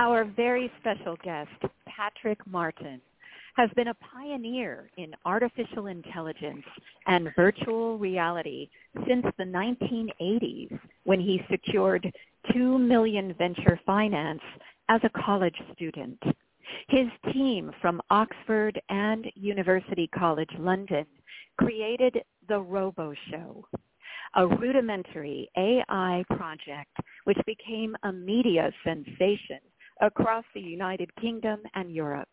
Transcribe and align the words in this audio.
Our 0.00 0.24
very 0.24 0.70
special 0.78 1.16
guest, 1.24 1.50
Patrick 1.86 2.38
Martin, 2.46 3.00
has 3.56 3.68
been 3.74 3.88
a 3.88 3.94
pioneer 3.94 4.88
in 4.96 5.12
artificial 5.24 5.88
intelligence 5.88 6.62
and 7.08 7.34
virtual 7.34 7.98
reality 7.98 8.68
since 9.08 9.26
the 9.36 9.44
1980s 9.44 10.78
when 11.02 11.18
he 11.18 11.42
secured 11.50 12.12
2 12.52 12.78
million 12.78 13.34
venture 13.34 13.80
finance 13.84 14.40
as 14.88 15.00
a 15.02 15.20
college 15.20 15.56
student. 15.74 16.22
His 16.86 17.08
team 17.32 17.72
from 17.80 18.00
Oxford 18.10 18.80
and 18.90 19.26
University 19.34 20.08
College 20.16 20.52
London 20.60 21.06
created 21.58 22.22
the 22.48 22.60
Robo 22.60 23.14
Show, 23.32 23.66
a 24.36 24.46
rudimentary 24.46 25.50
AI 25.56 26.24
project 26.36 26.96
which 27.24 27.38
became 27.46 27.96
a 28.04 28.12
media 28.12 28.70
sensation 28.84 29.58
across 30.00 30.44
the 30.54 30.60
United 30.60 31.14
Kingdom 31.16 31.60
and 31.74 31.92
Europe. 31.92 32.28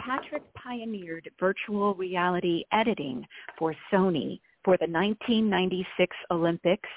Patrick 0.00 0.42
pioneered 0.54 1.28
virtual 1.40 1.94
reality 1.94 2.64
editing 2.72 3.26
for 3.58 3.74
Sony 3.92 4.40
for 4.64 4.76
the 4.76 4.86
1996 4.86 6.16
Olympics 6.30 6.88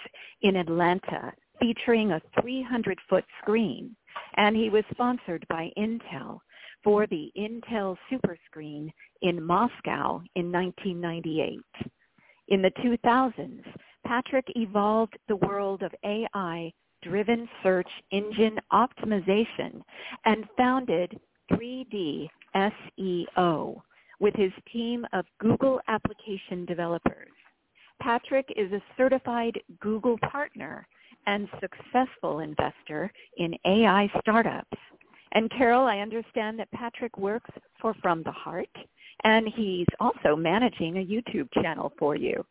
in 0.42 0.56
Atlanta, 0.56 1.32
featuring 1.60 2.12
a 2.12 2.22
300-foot 2.40 3.26
screen, 3.42 3.96
and 4.38 4.56
he 4.56 4.70
was 4.70 4.84
sponsored 4.92 5.46
by 5.50 5.72
Intel 5.78 6.40
for 6.84 7.08
the 7.08 7.32
Intel 7.38 7.96
Superscreen 8.12 8.90
in 9.22 9.44
Moscow 9.44 10.22
in 10.36 10.52
1998. 10.52 11.60
In 12.50 12.62
the 12.62 12.72
2000s, 12.84 13.64
Patrick 14.06 14.46
evolved 14.56 15.18
the 15.28 15.36
world 15.36 15.84
of 15.84 15.92
AI-driven 17.06 17.48
search 17.64 17.90
engine 18.12 18.58
optimization 18.72 19.82
and 20.26 20.46
founded 20.58 21.20
3D 21.52 22.30
SEO 22.56 23.82
with 24.20 24.36
his 24.36 24.52
team 24.72 25.06
of 25.14 25.26
Google 25.40 25.80
application 25.88 26.66
developers. 26.66 27.30
Patrick 28.02 28.46
is 28.56 28.72
a 28.72 28.82
certified 28.98 29.60
Google 29.80 30.18
partner 30.32 30.88
and 31.28 31.48
successful 31.60 32.40
investor 32.40 33.12
in 33.38 33.56
AI 33.66 34.10
startups. 34.22 34.78
And 35.34 35.52
Carole, 35.52 35.88
I 35.88 36.00
understand 36.00 36.60
that 36.60 36.72
Patrick 36.72 37.18
works 37.18 37.52
for 37.80 37.94
From 38.02 38.24
the 38.24 38.32
Heart, 38.32 38.70
and 39.24 39.48
he's 39.56 39.86
also 40.00 40.36
managing 40.36 40.98
a 40.98 41.06
YouTube 41.06 41.50
channel 41.62 41.94
for 42.00 42.16
you. 42.16 42.44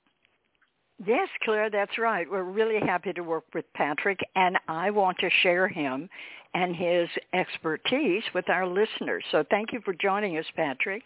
Yes, 1.07 1.29
Claire, 1.45 1.71
that's 1.71 1.97
right. 1.97 2.29
We're 2.29 2.43
really 2.43 2.81
happy 2.81 3.13
to 3.13 3.21
work 3.23 3.45
with 3.55 3.65
Patrick, 3.75 4.19
and 4.35 4.59
I 4.67 4.91
want 4.91 5.17
to 5.19 5.31
share 5.43 5.69
him 5.69 6.09
and 6.55 6.75
his 6.75 7.09
expertise 7.35 8.25
with 8.35 8.49
our 8.49 8.67
listeners. 8.67 9.23
So 9.31 9.45
thank 9.49 9.73
you 9.73 9.81
for 9.85 9.95
joining 9.95 10.39
us, 10.39 10.47
Patrick. 10.57 11.03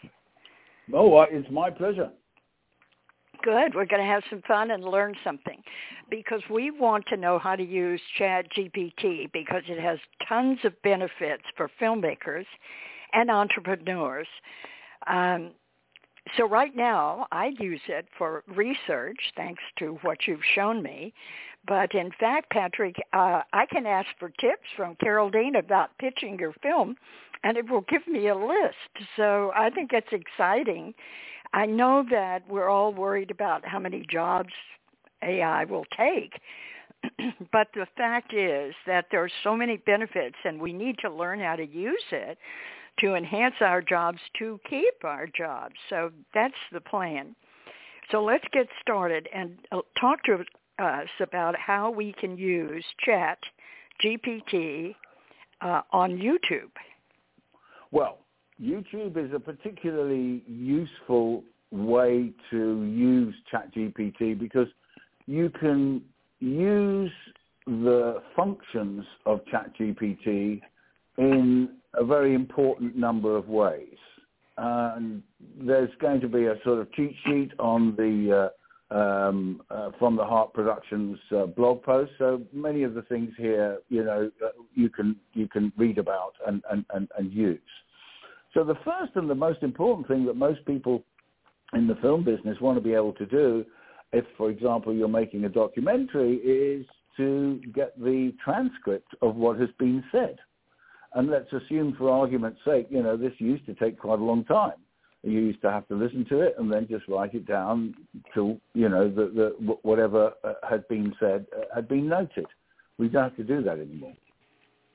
Oh, 0.95 1.21
it's 1.23 1.51
my 1.51 1.69
pleasure. 1.69 2.11
Good. 3.43 3.75
We're 3.75 3.87
going 3.87 4.01
to 4.01 4.09
have 4.09 4.23
some 4.31 4.41
fun 4.47 4.71
and 4.71 4.85
learn 4.85 5.15
something 5.25 5.61
because 6.11 6.41
we 6.49 6.71
want 6.71 7.05
to 7.09 7.17
know 7.17 7.39
how 7.39 7.57
to 7.57 7.65
use 7.65 8.01
Chat 8.17 8.47
GPT 8.57 9.33
because 9.33 9.63
it 9.69 9.81
has 9.81 9.99
tons 10.29 10.59
of 10.65 10.81
benefits 10.83 11.43
for 11.57 11.69
filmmakers 11.81 12.47
and 13.13 13.31
entrepreneurs. 13.31 14.29
Um, 15.09 15.51
so 16.37 16.49
right 16.49 16.75
now, 16.75 17.27
I 17.33 17.53
use 17.59 17.81
it 17.89 18.07
for 18.17 18.45
research, 18.47 19.19
thanks 19.37 19.63
to 19.79 19.99
what 20.03 20.27
you've 20.27 20.45
shown 20.55 20.83
me. 20.83 21.13
But 21.67 21.95
in 21.95 22.11
fact, 22.19 22.51
Patrick, 22.51 22.97
uh, 23.13 23.43
I 23.53 23.67
can 23.67 23.87
ask 23.87 24.09
for 24.19 24.31
tips 24.31 24.67
from 24.77 24.97
Carole 24.97 25.31
Dean 25.31 25.57
about 25.57 25.97
pitching 25.99 26.39
your 26.39 26.55
film, 26.63 26.97
and 27.45 27.57
it 27.57 27.71
will 27.71 27.83
give 27.83 28.07
me 28.09 28.29
a 28.29 28.35
list. 28.35 29.07
So 29.17 29.53
I 29.55 29.71
think 29.71 29.93
it's 29.93 30.13
exciting. 30.13 30.95
I 31.53 31.67
know 31.67 32.05
that 32.11 32.49
we're 32.49 32.69
all 32.69 32.93
worried 32.93 33.31
about 33.31 33.67
how 33.67 33.79
many 33.79 34.05
jobs 34.11 34.53
AI 35.23 35.65
will 35.65 35.85
take, 35.97 36.41
but 37.53 37.69
the 37.75 37.87
fact 37.97 38.33
is 38.33 38.75
that 38.87 39.07
there 39.11 39.23
are 39.23 39.31
so 39.45 39.57
many 39.57 39.77
benefits, 39.77 40.37
and 40.45 40.61
we 40.61 40.73
need 40.73 40.99
to 40.99 41.11
learn 41.11 41.41
how 41.41 41.57
to 41.57 41.67
use 41.67 42.05
it 42.11 42.39
to 43.01 43.15
enhance 43.15 43.55
our 43.61 43.83
jobs 43.83 44.19
to 44.39 44.61
keep 44.69 45.05
our 45.05 45.27
jobs. 45.27 45.75
So 45.89 46.11
that's 46.35 46.55
the 46.73 46.81
plan. 46.81 47.35
So 48.11 48.23
let's 48.23 48.45
get 48.53 48.67
started 48.81 49.29
and 49.35 49.59
uh, 49.71 49.81
talk 50.01 50.23
to 50.25 50.45
us 50.79 51.09
about 51.21 51.57
how 51.59 51.91
we 51.91 52.13
can 52.13 52.37
use 52.37 52.85
Chat 53.05 53.39
GPT 54.05 54.95
uh, 55.61 55.83
on 55.93 56.19
YouTube. 56.19 56.71
Well, 57.91 58.19
YouTube 58.61 59.17
is 59.17 59.33
a 59.35 59.41
particularly 59.41 60.43
useful 60.47 61.45
way 61.71 62.33
to 62.51 62.85
use 62.85 63.35
ChatGPT 63.53 64.39
because 64.39 64.69
you 65.27 65.51
can 65.51 66.03
use 66.41 67.13
the 67.67 68.23
functions 68.37 69.05
of 69.25 69.41
ChatGPT 69.47 70.61
in 71.19 71.71
a 71.95 72.05
very 72.05 72.35
important 72.35 72.97
number 72.97 73.37
of 73.37 73.49
ways. 73.49 73.97
And 74.59 75.23
there's 75.59 75.91
going 76.01 76.21
to 76.21 76.29
be 76.29 76.47
a 76.47 76.55
sort 76.65 76.79
of 76.79 76.93
cheat 76.93 77.15
sheet 77.25 77.53
on 77.59 77.97
the 77.97 78.51
uh, 78.91 78.95
um, 78.95 79.63
uh, 79.71 79.91
from 79.99 80.17
the 80.17 80.25
Heart 80.25 80.53
Productions 80.53 81.19
uh, 81.35 81.47
blog 81.47 81.83
post. 81.83 82.13
So 82.19 82.43
many 82.53 82.83
of 82.83 82.93
the 82.95 83.03
things 83.03 83.31
here, 83.39 83.79
you 83.89 84.05
know, 84.05 84.31
uh, 84.45 84.49
you 84.75 84.91
can 84.91 85.17
you 85.33 85.49
can 85.49 85.73
read 85.77 85.99
about 85.99 86.35
and, 86.47 86.63
and, 86.71 86.85
and, 86.93 87.09
and 87.19 87.33
use. 87.33 87.59
So 88.53 88.65
the 88.65 88.77
first 88.85 89.13
and 89.15 89.31
the 89.31 89.35
most 89.35 89.63
important 89.63 90.09
thing 90.09 90.27
that 90.27 90.37
most 90.37 90.65
people 90.67 91.05
in 91.73 91.87
the 91.87 91.95
film 91.97 92.23
business 92.23 92.61
want 92.61 92.77
to 92.77 92.83
be 92.83 92.93
able 92.93 93.15
to 93.15 93.25
do, 93.25 93.65
if, 94.13 94.27
for 94.37 94.51
example, 94.51 94.95
you're 94.95 95.09
making 95.09 95.45
a 95.45 95.49
documentary, 95.49 96.37
is 96.37 96.85
to 97.17 97.61
get 97.75 97.99
the 97.99 98.35
transcript 98.45 99.15
of 99.23 99.37
what 99.37 99.59
has 99.59 99.71
been 99.79 100.05
said. 100.13 100.37
And 101.15 101.31
let's 101.31 101.53
assume, 101.53 101.95
for 101.99 102.11
argument's 102.11 102.61
sake, 102.65 102.87
you 102.91 103.03
know, 103.03 103.17
this 103.17 103.33
used 103.39 103.67
to 103.67 103.75
take 103.75 103.99
quite 103.99 104.19
a 104.19 104.25
long 104.25 104.45
time. 104.45 104.75
You 105.23 105.41
used 105.41 105.63
to 105.63 105.71
have 105.71 105.87
to 105.89 105.95
listen 105.95 106.25
to 106.31 106.41
it 106.41 106.57
and 106.59 106.73
then 106.73 106.89
just 106.89 107.07
write 107.07 107.35
it 107.35 107.47
down 107.47 107.95
till, 108.35 108.59
you 108.75 108.89
know, 108.89 109.09
the, 109.09 109.27
the, 109.27 109.77
whatever 109.83 110.33
uh, 110.43 110.55
had 110.69 110.89
been 110.89 111.15
said 111.21 111.47
uh, 111.57 111.63
had 111.75 111.87
been 111.87 112.09
noted. 112.09 112.47
We 112.99 113.09
don't 113.09 113.25
have 113.25 113.37
to 113.37 113.45
do 113.45 113.63
that 113.63 113.79
anymore. 113.79 114.15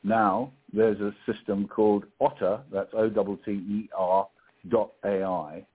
Now 0.03 0.51
there's 0.73 0.99
a 0.99 1.15
system 1.31 1.67
called 1.67 2.05
Otter, 2.19 2.61
that's 2.71 2.89
O-T-T-E-R 2.93 4.27
dot 4.69 4.91
AI, 5.05 5.65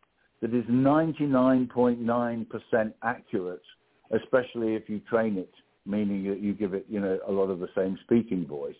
that 0.42 0.54
is 0.54 0.64
99.9% 0.64 2.92
accurate, 3.02 3.62
especially 4.10 4.74
if 4.74 4.88
you 4.88 5.00
train 5.00 5.38
it, 5.38 5.52
meaning 5.86 6.28
that 6.28 6.40
you 6.40 6.52
give 6.52 6.74
it, 6.74 6.84
you 6.88 7.00
know, 7.00 7.18
a 7.26 7.32
lot 7.32 7.48
of 7.48 7.58
the 7.58 7.68
same 7.76 7.98
speaking 8.04 8.46
voice, 8.46 8.76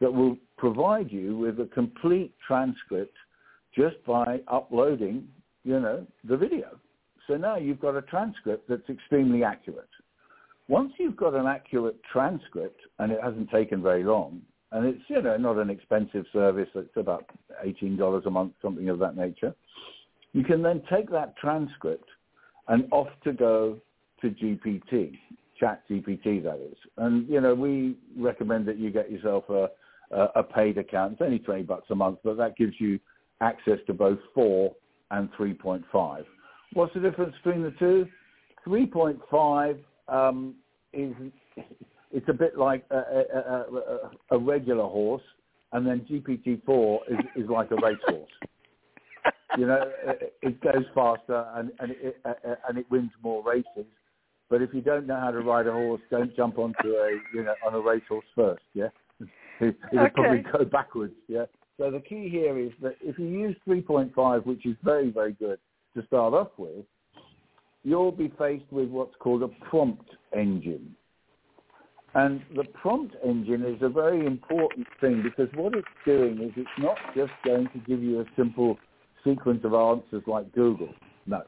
that 0.00 0.12
will 0.12 0.36
provide 0.56 1.10
you 1.10 1.36
with 1.36 1.60
a 1.60 1.66
complete 1.66 2.34
transcript 2.46 3.16
just 3.74 3.96
by 4.06 4.40
uploading, 4.48 5.26
you 5.64 5.80
know, 5.80 6.06
the 6.24 6.36
video. 6.36 6.78
So 7.26 7.36
now 7.36 7.56
you've 7.56 7.80
got 7.80 7.96
a 7.96 8.02
transcript 8.02 8.68
that's 8.68 8.88
extremely 8.88 9.44
accurate. 9.44 9.88
Once 10.68 10.92
you've 10.98 11.16
got 11.16 11.34
an 11.34 11.46
accurate 11.46 11.98
transcript, 12.10 12.80
and 12.98 13.12
it 13.12 13.18
hasn't 13.22 13.50
taken 13.50 13.82
very 13.82 14.04
long, 14.04 14.42
and 14.72 14.86
it's, 14.86 15.00
you 15.08 15.22
know, 15.22 15.36
not 15.36 15.56
an 15.56 15.70
expensive 15.70 16.26
service, 16.32 16.68
it's 16.74 16.96
about 16.96 17.24
$18 17.64 18.26
a 18.26 18.30
month, 18.30 18.52
something 18.60 18.88
of 18.88 18.98
that 18.98 19.16
nature, 19.16 19.54
you 20.32 20.44
can 20.44 20.62
then 20.62 20.82
take 20.90 21.10
that 21.10 21.36
transcript 21.36 22.08
and 22.68 22.86
off 22.92 23.08
to 23.24 23.32
go 23.32 23.78
to 24.20 24.30
GPT, 24.30 25.18
Chat 25.58 25.82
GPT 25.88 26.42
that 26.42 26.60
is. 26.70 26.76
And, 26.98 27.28
you 27.28 27.40
know, 27.40 27.54
we 27.54 27.96
recommend 28.16 28.66
that 28.66 28.78
you 28.78 28.90
get 28.90 29.10
yourself 29.10 29.48
a, 29.48 29.70
a 30.10 30.42
paid 30.42 30.78
account. 30.78 31.14
It's 31.14 31.22
only 31.22 31.38
20 31.38 31.62
bucks 31.62 31.86
a 31.90 31.94
month, 31.94 32.18
but 32.24 32.36
that 32.36 32.56
gives 32.56 32.74
you 32.78 32.98
access 33.40 33.78
to 33.86 33.94
both 33.94 34.18
4 34.34 34.74
and 35.10 35.30
3.5. 35.32 36.24
What's 36.74 36.94
the 36.94 37.00
difference 37.00 37.34
between 37.42 37.62
the 37.62 37.72
two? 37.78 38.06
3.5 38.66 39.78
um, 40.08 40.54
is 40.92 41.14
it's 42.12 42.28
a 42.28 42.32
bit 42.32 42.56
like 42.58 42.84
a, 42.90 42.96
a, 42.96 43.40
a, 43.40 44.10
a 44.32 44.38
regular 44.38 44.84
horse, 44.84 45.22
and 45.72 45.86
then 45.86 46.06
GPT-4 46.10 46.98
is, 47.10 47.44
is 47.44 47.50
like 47.50 47.70
a 47.70 47.76
racehorse. 47.76 48.30
you 49.56 49.66
know, 49.66 49.90
it, 50.04 50.34
it 50.42 50.60
goes 50.60 50.84
faster 50.94 51.46
and 51.54 51.70
and 51.80 51.92
it, 51.92 52.20
uh, 52.24 52.32
and 52.68 52.78
it 52.78 52.90
wins 52.90 53.10
more 53.22 53.42
races. 53.44 53.86
But 54.50 54.62
if 54.62 54.72
you 54.72 54.80
don't 54.80 55.06
know 55.06 55.20
how 55.20 55.30
to 55.30 55.40
ride 55.40 55.66
a 55.66 55.72
horse, 55.72 56.00
don't 56.10 56.34
jump 56.34 56.58
onto 56.58 56.88
a 56.88 57.18
you 57.34 57.44
know 57.44 57.54
on 57.66 57.74
a 57.74 57.80
racehorse 57.80 58.24
first. 58.34 58.62
Yeah, 58.74 58.88
it, 59.66 59.76
will 59.92 60.00
okay. 60.00 60.12
probably 60.14 60.44
go 60.52 60.64
backwards. 60.64 61.14
Yeah. 61.28 61.44
So 61.78 61.90
the 61.90 62.00
key 62.00 62.28
here 62.28 62.58
is 62.58 62.72
that 62.82 62.96
if 63.00 63.18
you 63.18 63.26
use 63.26 63.56
3.5, 63.66 64.46
which 64.46 64.66
is 64.66 64.76
very 64.82 65.10
very 65.10 65.32
good 65.32 65.58
to 65.96 66.06
start 66.06 66.34
off 66.34 66.50
with, 66.56 66.84
you'll 67.84 68.12
be 68.12 68.32
faced 68.38 68.70
with 68.70 68.88
what's 68.88 69.14
called 69.20 69.42
a 69.42 69.48
prompt 69.70 70.10
engine. 70.36 70.94
And 72.14 72.42
the 72.56 72.64
prompt 72.64 73.14
engine 73.24 73.64
is 73.64 73.80
a 73.82 73.88
very 73.88 74.26
important 74.26 74.86
thing 75.00 75.22
because 75.22 75.48
what 75.54 75.74
it's 75.74 75.86
doing 76.06 76.40
is 76.42 76.52
it's 76.56 76.68
not 76.78 76.96
just 77.14 77.32
going 77.44 77.68
to 77.68 77.78
give 77.86 78.02
you 78.02 78.20
a 78.20 78.24
simple 78.36 78.78
sequence 79.24 79.60
of 79.64 79.74
answers 79.74 80.22
like 80.26 80.50
Google. 80.52 80.92
No. 81.26 81.42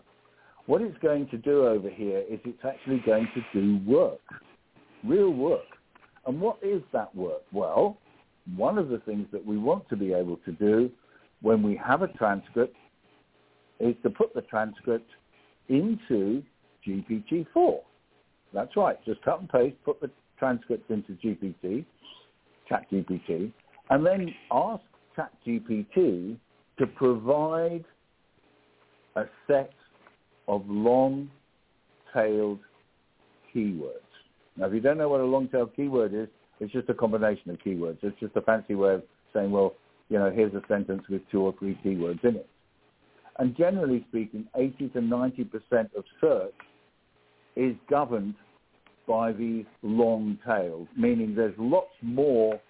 What 0.66 0.82
it's 0.82 0.98
going 0.98 1.28
to 1.30 1.38
do 1.38 1.66
over 1.66 1.88
here 1.88 2.22
is 2.30 2.38
it's 2.44 2.64
actually 2.64 3.02
going 3.04 3.26
to 3.34 3.42
do 3.52 3.80
work, 3.90 4.20
real 5.02 5.30
work. 5.30 5.64
And 6.26 6.40
what 6.40 6.58
is 6.62 6.82
that 6.92 7.14
work? 7.14 7.42
Well, 7.52 7.98
one 8.56 8.78
of 8.78 8.88
the 8.88 8.98
things 8.98 9.26
that 9.32 9.44
we 9.44 9.58
want 9.58 9.88
to 9.88 9.96
be 9.96 10.12
able 10.12 10.36
to 10.44 10.52
do 10.52 10.90
when 11.42 11.62
we 11.62 11.76
have 11.76 12.02
a 12.02 12.08
transcript 12.08 12.76
is 13.78 13.94
to 14.02 14.10
put 14.10 14.34
the 14.34 14.42
transcript 14.42 15.08
into 15.68 16.42
GPT-4. 16.86 17.80
That's 18.52 18.76
right. 18.76 18.96
Just 19.04 19.22
cut 19.22 19.40
and 19.40 19.48
paste, 19.48 19.76
put 19.84 20.00
the 20.00 20.10
transcript 20.38 20.90
into 20.90 21.12
GPT, 21.12 21.84
ChatGPT, 22.70 23.52
and 23.90 24.04
then 24.04 24.34
ask 24.50 24.82
ChatGPT 25.16 26.36
to 26.78 26.86
provide 26.86 27.84
a 29.16 29.24
set 29.46 29.72
of 30.48 30.62
long-tailed 30.68 32.58
keywords. 33.54 34.09
Now, 34.56 34.66
if 34.66 34.74
you 34.74 34.80
don't 34.80 34.98
know 34.98 35.08
what 35.08 35.20
a 35.20 35.24
long-tail 35.24 35.72
keyword 35.76 36.14
is, 36.14 36.28
it's 36.60 36.72
just 36.72 36.88
a 36.88 36.94
combination 36.94 37.50
of 37.50 37.58
keywords. 37.58 37.98
It's 38.02 38.18
just 38.20 38.36
a 38.36 38.42
fancy 38.42 38.74
way 38.74 38.94
of 38.94 39.02
saying, 39.32 39.50
well, 39.50 39.74
you 40.08 40.18
know, 40.18 40.30
here's 40.30 40.52
a 40.54 40.62
sentence 40.68 41.02
with 41.08 41.22
two 41.30 41.40
or 41.40 41.54
three 41.58 41.78
keywords 41.84 42.22
in 42.24 42.36
it. 42.36 42.48
And 43.38 43.56
generally 43.56 44.04
speaking, 44.10 44.46
80 44.54 44.88
to 44.90 45.00
90% 45.00 45.94
of 45.96 46.04
search 46.20 46.52
is 47.56 47.74
governed 47.88 48.34
by 49.06 49.32
these 49.32 49.64
long 49.82 50.38
tails, 50.46 50.88
meaning 50.96 51.34
there's 51.34 51.54
lots 51.58 51.90
more 52.02 52.60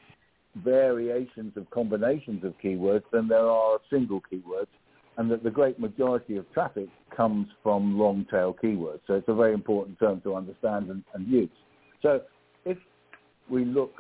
variations 0.65 1.57
of 1.57 1.69
combinations 1.71 2.45
of 2.45 2.55
keywords 2.63 3.03
than 3.13 3.29
there 3.29 3.47
are 3.47 3.79
single 3.91 4.23
keywords, 4.33 4.69
and 5.17 5.31
that 5.31 5.43
the 5.43 5.51
great 5.51 5.79
majority 5.79 6.37
of 6.37 6.51
traffic 6.53 6.89
comes 7.17 7.49
from 7.63 7.99
long 7.99 8.27
tail 8.31 8.57
keywords. 8.63 9.01
So 9.07 9.15
it's 9.15 9.29
a 9.29 9.35
very 9.35 9.53
important 9.53 9.99
term 9.99 10.21
to 10.23 10.35
understand 10.35 10.89
and, 10.91 11.03
and 11.15 11.27
use. 11.27 11.51
So 12.03 12.21
if 12.65 12.79
we 13.51 13.65
look 13.65 13.93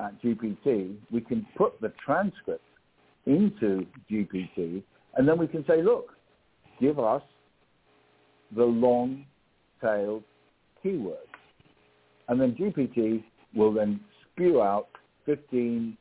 at 0.00 0.20
GPT, 0.22 0.96
we 1.10 1.20
can 1.20 1.46
put 1.56 1.80
the 1.80 1.92
transcript 2.04 2.64
into 3.26 3.86
GPT, 4.10 4.82
and 5.16 5.28
then 5.28 5.38
we 5.38 5.46
can 5.46 5.64
say, 5.66 5.82
look, 5.82 6.10
give 6.80 6.98
us 6.98 7.22
the 8.54 8.64
long-tailed 8.64 10.22
keywords. 10.84 11.16
And 12.28 12.40
then 12.40 12.54
GPT 12.54 13.22
will 13.54 13.72
then 13.72 14.00
spew 14.32 14.62
out 14.62 14.88
15 15.26 15.96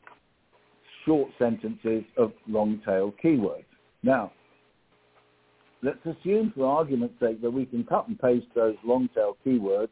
short 1.06 1.30
sentences 1.38 2.04
of 2.18 2.32
long-tail 2.48 3.14
keywords. 3.24 3.66
Now, 4.02 4.32
let's 5.82 6.00
assume 6.06 6.54
for 6.56 6.66
argument's 6.66 7.20
sake 7.20 7.42
that 7.42 7.52
we 7.52 7.66
can 7.66 7.84
cut 7.84 8.08
and 8.08 8.20
paste 8.20 8.48
those 8.56 8.76
long-tail 8.84 9.38
keywords, 9.46 9.90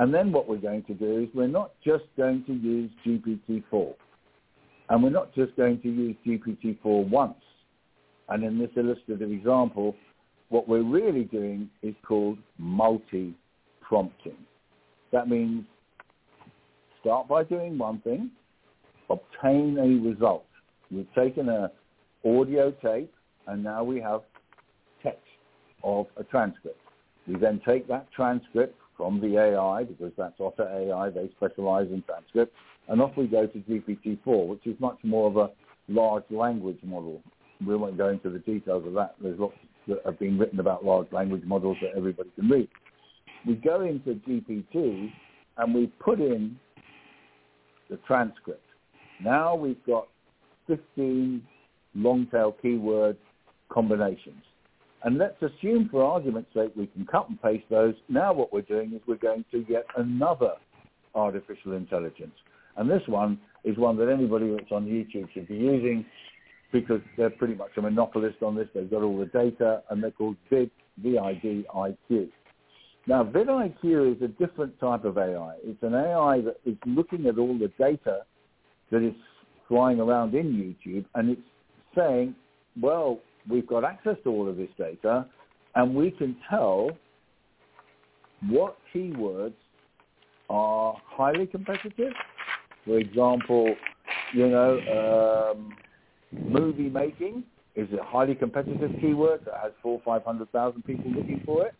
and 0.00 0.14
then 0.14 0.32
what 0.32 0.48
we're 0.48 0.56
going 0.56 0.82
to 0.84 0.94
do 0.94 1.18
is 1.18 1.28
we're 1.34 1.46
not 1.46 1.72
just 1.84 2.04
going 2.16 2.42
to 2.46 2.54
use 2.54 2.90
GPT-4, 3.06 3.94
and 4.88 5.02
we're 5.02 5.10
not 5.10 5.34
just 5.34 5.54
going 5.56 5.78
to 5.82 5.88
use 5.88 6.16
GPT-4 6.26 7.06
once. 7.06 7.34
And 8.30 8.42
in 8.42 8.58
this 8.58 8.70
illustrative 8.76 9.30
example, 9.30 9.94
what 10.48 10.66
we're 10.66 10.82
really 10.82 11.24
doing 11.24 11.68
is 11.82 11.94
called 12.08 12.38
multi-prompting. 12.56 14.38
That 15.12 15.28
means 15.28 15.64
start 17.02 17.28
by 17.28 17.44
doing 17.44 17.76
one 17.76 18.00
thing, 18.00 18.30
obtain 19.10 19.76
a 19.76 20.08
result. 20.08 20.46
We've 20.90 21.12
taken 21.14 21.50
a 21.50 21.70
audio 22.24 22.70
tape 22.70 23.12
and 23.48 23.62
now 23.62 23.84
we 23.84 24.00
have 24.00 24.22
text 25.02 25.20
of 25.84 26.06
a 26.16 26.24
transcript. 26.24 26.80
We 27.26 27.36
then 27.36 27.60
take 27.66 27.86
that 27.88 28.10
transcript 28.12 28.79
from 29.00 29.18
the 29.18 29.38
AI, 29.38 29.84
because 29.84 30.12
that's 30.18 30.38
Otter 30.38 30.68
AI, 30.68 31.08
they 31.08 31.30
specialize 31.38 31.86
in 31.90 32.02
transcripts, 32.02 32.54
and 32.88 33.00
off 33.00 33.12
we 33.16 33.26
go 33.26 33.46
to 33.46 33.58
GPT-4, 33.60 34.46
which 34.46 34.66
is 34.66 34.78
much 34.78 34.98
more 35.02 35.26
of 35.26 35.38
a 35.38 35.48
large 35.88 36.24
language 36.28 36.76
model. 36.82 37.22
We 37.66 37.76
won't 37.76 37.96
go 37.96 38.08
into 38.10 38.28
the 38.28 38.40
details 38.40 38.86
of 38.86 38.92
that. 38.92 39.14
There's 39.22 39.38
lots 39.38 39.54
that 39.88 40.02
have 40.04 40.18
been 40.18 40.38
written 40.38 40.60
about 40.60 40.84
large 40.84 41.10
language 41.12 41.44
models 41.46 41.78
that 41.80 41.92
everybody 41.96 42.28
can 42.36 42.50
read. 42.50 42.68
We 43.46 43.54
go 43.54 43.80
into 43.80 44.20
GPT 44.28 45.10
and 45.56 45.74
we 45.74 45.86
put 45.98 46.20
in 46.20 46.58
the 47.88 47.96
transcript. 48.06 48.66
Now 49.24 49.54
we've 49.54 49.82
got 49.86 50.08
15 50.66 51.42
long 51.94 52.26
tail 52.30 52.54
keyword 52.60 53.16
combinations. 53.70 54.42
And 55.02 55.16
let's 55.18 55.40
assume 55.42 55.88
for 55.90 56.04
argument's 56.04 56.52
sake 56.54 56.72
we 56.76 56.86
can 56.86 57.06
cut 57.06 57.28
and 57.28 57.40
paste 57.40 57.64
those. 57.70 57.94
Now 58.08 58.32
what 58.32 58.52
we're 58.52 58.62
doing 58.62 58.92
is 58.92 59.00
we're 59.06 59.16
going 59.16 59.44
to 59.50 59.64
yet 59.68 59.86
another 59.96 60.52
artificial 61.14 61.72
intelligence. 61.72 62.34
And 62.76 62.88
this 62.88 63.02
one 63.06 63.38
is 63.64 63.76
one 63.78 63.96
that 63.98 64.08
anybody 64.08 64.50
that's 64.50 64.70
on 64.70 64.86
YouTube 64.86 65.32
should 65.32 65.48
be 65.48 65.56
using 65.56 66.04
because 66.72 67.00
they're 67.16 67.30
pretty 67.30 67.54
much 67.54 67.70
a 67.76 67.82
monopolist 67.82 68.42
on 68.42 68.54
this. 68.54 68.68
They've 68.74 68.90
got 68.90 69.02
all 69.02 69.18
the 69.18 69.26
data 69.26 69.82
and 69.90 70.02
they're 70.02 70.12
called 70.12 70.36
VID, 70.50 70.70
V-I-D-I-Q. 70.98 72.28
Now, 73.06 73.24
vidIQ 73.24 74.16
is 74.16 74.22
a 74.22 74.28
different 74.28 74.78
type 74.78 75.04
of 75.04 75.16
AI. 75.16 75.56
It's 75.64 75.82
an 75.82 75.94
AI 75.94 76.42
that 76.42 76.56
is 76.64 76.76
looking 76.86 77.26
at 77.26 77.38
all 77.38 77.58
the 77.58 77.72
data 77.78 78.20
that 78.90 79.02
is 79.02 79.14
flying 79.68 80.00
around 80.00 80.34
in 80.34 80.52
YouTube, 80.52 81.04
and 81.14 81.30
it's 81.30 81.40
saying, 81.96 82.34
well, 82.80 83.18
we've 83.48 83.66
got 83.66 83.84
access 83.84 84.16
to 84.24 84.30
all 84.30 84.48
of 84.48 84.56
this 84.56 84.70
data, 84.78 85.26
and 85.74 85.94
we 85.94 86.10
can 86.10 86.36
tell 86.48 86.90
what 88.48 88.76
keywords 88.94 89.54
are 90.48 90.96
highly 91.04 91.46
competitive. 91.46 92.12
For 92.84 92.98
example, 92.98 93.74
you 94.32 94.48
know, 94.48 95.52
um, 95.54 95.74
movie 96.32 96.88
making 96.88 97.44
is 97.76 97.88
a 97.92 98.02
highly 98.02 98.34
competitive 98.34 98.90
keyword 99.00 99.44
that 99.44 99.54
has 99.62 99.72
four, 99.82 100.00
five 100.04 100.24
hundred 100.24 100.50
thousand 100.52 100.82
people 100.84 101.10
looking 101.10 101.42
for 101.44 101.66
it. 101.66 101.74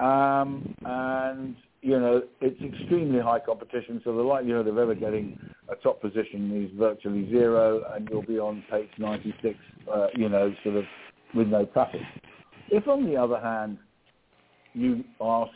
Um, 0.00 0.74
and, 0.84 1.54
you 1.82 2.00
know, 2.00 2.22
it's 2.40 2.60
extremely 2.60 3.20
high 3.20 3.38
competition, 3.38 4.00
so 4.02 4.12
the 4.16 4.22
likelihood 4.22 4.66
of 4.66 4.76
ever 4.76 4.94
getting 4.94 5.38
top 5.84 6.00
position 6.00 6.64
is 6.64 6.76
virtually 6.76 7.30
zero, 7.30 7.84
and 7.92 8.08
you'll 8.10 8.22
be 8.22 8.38
on 8.38 8.64
page 8.70 8.88
96, 8.98 9.56
uh, 9.92 10.06
you 10.16 10.28
know, 10.28 10.52
sort 10.64 10.76
of 10.76 10.84
with 11.34 11.46
no 11.46 11.66
traffic. 11.66 12.00
If, 12.70 12.88
on 12.88 13.06
the 13.06 13.16
other 13.16 13.38
hand, 13.38 13.78
you 14.72 15.04
ask 15.20 15.52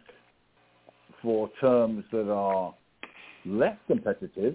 for 1.23 1.50
terms 1.61 2.04
that 2.12 2.30
are 2.30 2.75
less 3.44 3.76
competitive, 3.88 4.54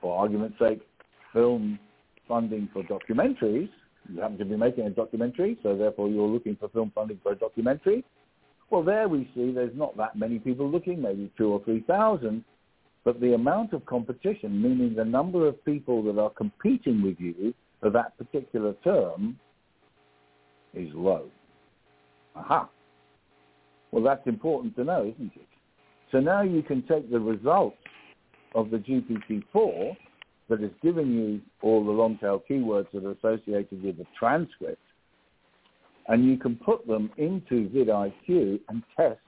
for 0.00 0.18
argument's 0.18 0.58
sake, 0.58 0.80
film 1.32 1.78
funding 2.26 2.68
for 2.72 2.82
documentaries, 2.84 3.68
you 4.08 4.20
happen 4.20 4.38
to 4.38 4.44
be 4.44 4.56
making 4.56 4.86
a 4.86 4.90
documentary, 4.90 5.58
so 5.62 5.76
therefore 5.76 6.08
you're 6.08 6.26
looking 6.26 6.56
for 6.56 6.68
film 6.70 6.90
funding 6.94 7.20
for 7.22 7.32
a 7.32 7.36
documentary, 7.36 8.02
well, 8.70 8.82
there 8.82 9.08
we 9.08 9.30
see 9.34 9.52
there's 9.52 9.74
not 9.74 9.96
that 9.96 10.16
many 10.16 10.38
people 10.38 10.70
looking, 10.70 11.00
maybe 11.00 11.30
two 11.38 11.48
or 11.48 11.62
three 11.64 11.80
thousand, 11.80 12.44
but 13.08 13.22
the 13.22 13.32
amount 13.32 13.72
of 13.72 13.86
competition, 13.86 14.60
meaning 14.60 14.94
the 14.94 15.02
number 15.02 15.48
of 15.48 15.64
people 15.64 16.02
that 16.02 16.20
are 16.20 16.28
competing 16.28 17.02
with 17.02 17.18
you 17.18 17.54
for 17.80 17.88
that 17.88 18.18
particular 18.18 18.74
term, 18.84 19.38
is 20.74 20.90
low. 20.92 21.24
Aha. 22.36 22.68
Well, 23.92 24.04
that's 24.04 24.26
important 24.26 24.76
to 24.76 24.84
know, 24.84 25.10
isn't 25.10 25.32
it? 25.34 25.48
So 26.12 26.20
now 26.20 26.42
you 26.42 26.62
can 26.62 26.82
take 26.82 27.10
the 27.10 27.18
results 27.18 27.78
of 28.54 28.68
the 28.68 28.76
GPT-4 28.76 29.96
that 30.50 30.62
is 30.62 30.70
giving 30.82 31.10
you 31.10 31.40
all 31.62 31.82
the 31.82 31.90
long-tail 31.90 32.42
keywords 32.50 32.88
that 32.92 33.06
are 33.06 33.12
associated 33.12 33.82
with 33.82 33.96
the 33.96 34.06
transcript 34.18 34.82
and 36.08 36.26
you 36.26 36.36
can 36.36 36.56
put 36.56 36.86
them 36.86 37.10
into 37.16 37.70
vidIQ 37.70 38.60
and 38.68 38.82
test 38.94 39.20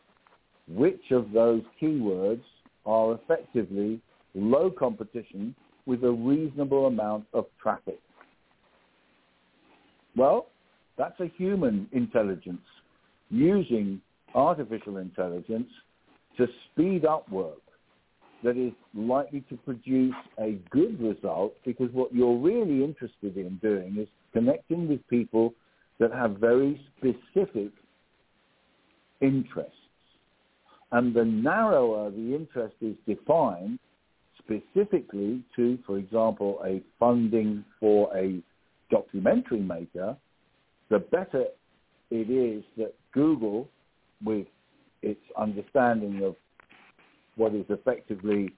which 0.69 1.13
of 1.13 1.33
those 1.33 1.63
keywords 1.81 2.43
are 2.91 3.15
effectively 3.15 4.01
low 4.35 4.71
competition 4.71 5.55
with 5.87 6.03
a 6.05 6.11
reasonable 6.11 6.87
amount 6.87 7.25
of 7.33 7.47
traffic. 7.63 8.01
Well, 10.17 10.49
that's 10.99 11.19
a 11.21 11.31
human 11.37 11.89
intelligence 11.93 12.67
using 13.31 14.01
artificial 14.35 14.97
intelligence 14.97 15.69
to 16.37 16.47
speed 16.73 17.05
up 17.05 17.31
work 17.31 17.63
that 18.43 18.57
is 18.57 18.73
likely 18.95 19.43
to 19.51 19.57
produce 19.59 20.15
a 20.39 20.59
good 20.71 21.01
result 21.01 21.55
because 21.65 21.91
what 21.93 22.13
you're 22.13 22.39
really 22.39 22.83
interested 22.83 23.37
in 23.37 23.59
doing 23.63 23.97
is 23.99 24.09
connecting 24.33 24.89
with 24.89 25.07
people 25.09 25.55
that 25.99 26.11
have 26.13 26.37
very 26.39 26.81
specific 26.97 27.71
interests. 29.21 29.80
And 30.93 31.15
the 31.15 31.25
narrower 31.25 32.11
the 32.11 32.35
interest 32.35 32.75
is 32.81 32.97
defined 33.07 33.79
specifically 34.39 35.43
to, 35.57 35.79
for 35.87 35.99
example, 35.99 36.61
a 36.65 36.83
funding 36.99 37.65
for 37.79 38.15
a 38.17 38.41
documentary 38.91 39.61
maker, 39.61 40.17
the 40.89 40.99
better 40.99 41.45
it 42.11 42.29
is 42.29 42.65
that 42.77 42.93
Google, 43.13 43.69
with 44.25 44.47
its 45.03 45.21
understanding 45.39 46.23
of 46.25 46.35
what 47.37 47.55
is 47.55 47.65
effectively 47.69 48.53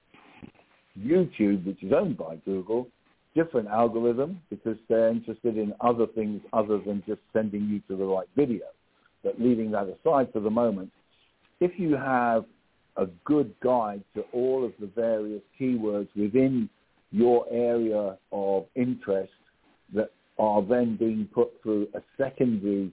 YouTube, 0.99 1.65
which 1.65 1.81
is 1.83 1.93
owned 1.93 2.17
by 2.17 2.35
Google, 2.45 2.87
different 3.35 3.67
algorithm 3.67 4.41
because 4.49 4.77
they're 4.89 5.09
interested 5.09 5.57
in 5.57 5.73
other 5.81 6.05
things 6.07 6.41
other 6.51 6.79
than 6.79 7.03
just 7.07 7.21
sending 7.31 7.67
you 7.67 7.79
to 7.87 7.95
the 7.95 8.05
right 8.05 8.27
video. 8.35 8.65
But 9.23 9.39
leaving 9.39 9.71
that 9.71 9.83
aside 9.83 10.33
for 10.33 10.39
the 10.39 10.49
moment, 10.49 10.91
if 11.63 11.79
you 11.79 11.95
have 11.95 12.43
a 12.97 13.05
good 13.23 13.53
guide 13.63 14.03
to 14.15 14.21
all 14.33 14.65
of 14.65 14.73
the 14.81 14.87
various 14.87 15.41
keywords 15.59 16.09
within 16.15 16.69
your 17.11 17.45
area 17.49 18.17
of 18.33 18.65
interest 18.75 19.31
that 19.93 20.11
are 20.37 20.61
then 20.61 20.97
being 20.97 21.27
put 21.33 21.49
through 21.61 21.87
a 21.95 22.01
secondary 22.17 22.91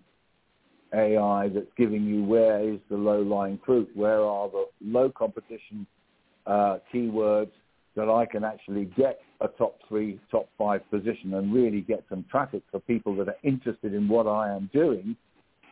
AI 0.94 1.48
that's 1.48 1.72
giving 1.76 2.04
you 2.04 2.22
where 2.22 2.60
is 2.60 2.78
the 2.90 2.96
low-lying 2.96 3.58
fruit, 3.66 3.88
where 3.94 4.20
are 4.20 4.48
the 4.48 4.66
low 4.80 5.10
competition 5.10 5.84
uh, 6.46 6.78
keywords 6.94 7.50
that 7.96 8.08
I 8.08 8.24
can 8.24 8.44
actually 8.44 8.84
get 8.96 9.20
a 9.40 9.48
top 9.48 9.78
three, 9.88 10.20
top 10.30 10.48
five 10.56 10.88
position 10.90 11.34
and 11.34 11.52
really 11.52 11.80
get 11.80 12.04
some 12.08 12.24
traffic 12.30 12.62
for 12.70 12.78
people 12.78 13.16
that 13.16 13.28
are 13.28 13.36
interested 13.42 13.94
in 13.94 14.08
what 14.08 14.28
I 14.28 14.54
am 14.54 14.70
doing. 14.72 15.16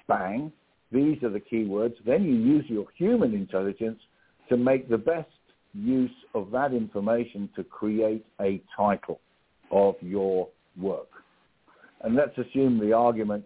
Bang, 0.09 0.52
these 0.90 1.23
are 1.23 1.30
the 1.30 1.40
keywords. 1.40 1.95
Then 2.07 2.25
you 2.25 2.35
use 2.35 2.64
your 2.68 2.87
human 2.97 3.35
intelligence 3.35 4.00
to 4.49 4.57
make 4.57 4.88
the 4.88 4.99
best 4.99 5.28
use 5.75 6.11
of 6.35 6.50
that 6.50 6.73
information 6.73 7.49
to 7.57 7.64
create 7.64 8.25
a 8.40 8.62
title 8.76 9.21
of 9.71 9.95
your 10.00 10.49
work. 10.80 11.09
And 12.02 12.14
let's 12.14 12.37
assume 12.38 12.78
the 12.78 12.92
argument 12.92 13.45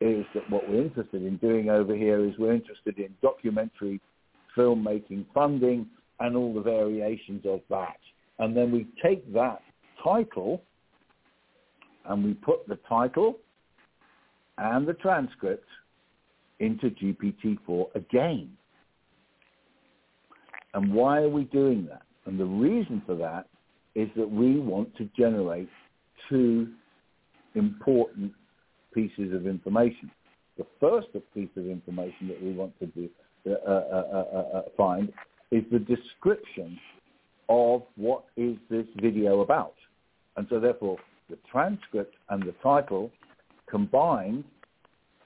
is 0.00 0.24
that 0.34 0.48
what 0.50 0.68
we're 0.68 0.82
interested 0.82 1.22
in 1.22 1.38
doing 1.38 1.70
over 1.70 1.96
here 1.96 2.24
is 2.24 2.34
we're 2.38 2.52
interested 2.52 2.98
in 2.98 3.14
documentary 3.22 4.00
filmmaking 4.56 5.24
funding 5.34 5.86
and 6.20 6.36
all 6.36 6.54
the 6.54 6.60
variations 6.60 7.42
of 7.46 7.60
that. 7.70 7.98
And 8.38 8.56
then 8.56 8.70
we 8.70 8.86
take 9.02 9.32
that 9.32 9.62
title 10.02 10.62
and 12.04 12.22
we 12.22 12.34
put 12.34 12.66
the 12.68 12.78
title 12.88 13.38
and 14.58 14.86
the 14.86 14.94
transcript 14.94 15.66
into 16.60 16.90
GPT-4 16.90 17.94
again. 17.94 18.50
And 20.74 20.92
why 20.92 21.22
are 21.22 21.28
we 21.28 21.44
doing 21.44 21.86
that? 21.88 22.02
And 22.26 22.38
the 22.38 22.44
reason 22.44 23.02
for 23.06 23.14
that 23.16 23.46
is 23.94 24.08
that 24.16 24.30
we 24.30 24.58
want 24.58 24.94
to 24.96 25.08
generate 25.16 25.68
two 26.28 26.68
important 27.54 28.32
pieces 28.92 29.32
of 29.34 29.46
information. 29.46 30.10
The 30.58 30.66
first 30.80 31.08
piece 31.34 31.48
of 31.56 31.66
information 31.66 32.28
that 32.28 32.42
we 32.42 32.52
want 32.52 32.78
to 32.80 32.86
do, 32.86 33.08
uh, 33.46 33.50
uh, 33.50 34.04
uh, 34.12 34.58
uh, 34.58 34.62
find 34.76 35.12
is 35.50 35.62
the 35.70 35.78
description 35.78 36.78
of 37.48 37.82
what 37.96 38.24
is 38.36 38.56
this 38.68 38.86
video 39.00 39.40
about. 39.40 39.74
And 40.36 40.46
so 40.50 40.60
therefore, 40.60 40.98
the 41.30 41.38
transcript 41.50 42.14
and 42.30 42.42
the 42.42 42.54
title 42.62 43.10
combined 43.68 44.44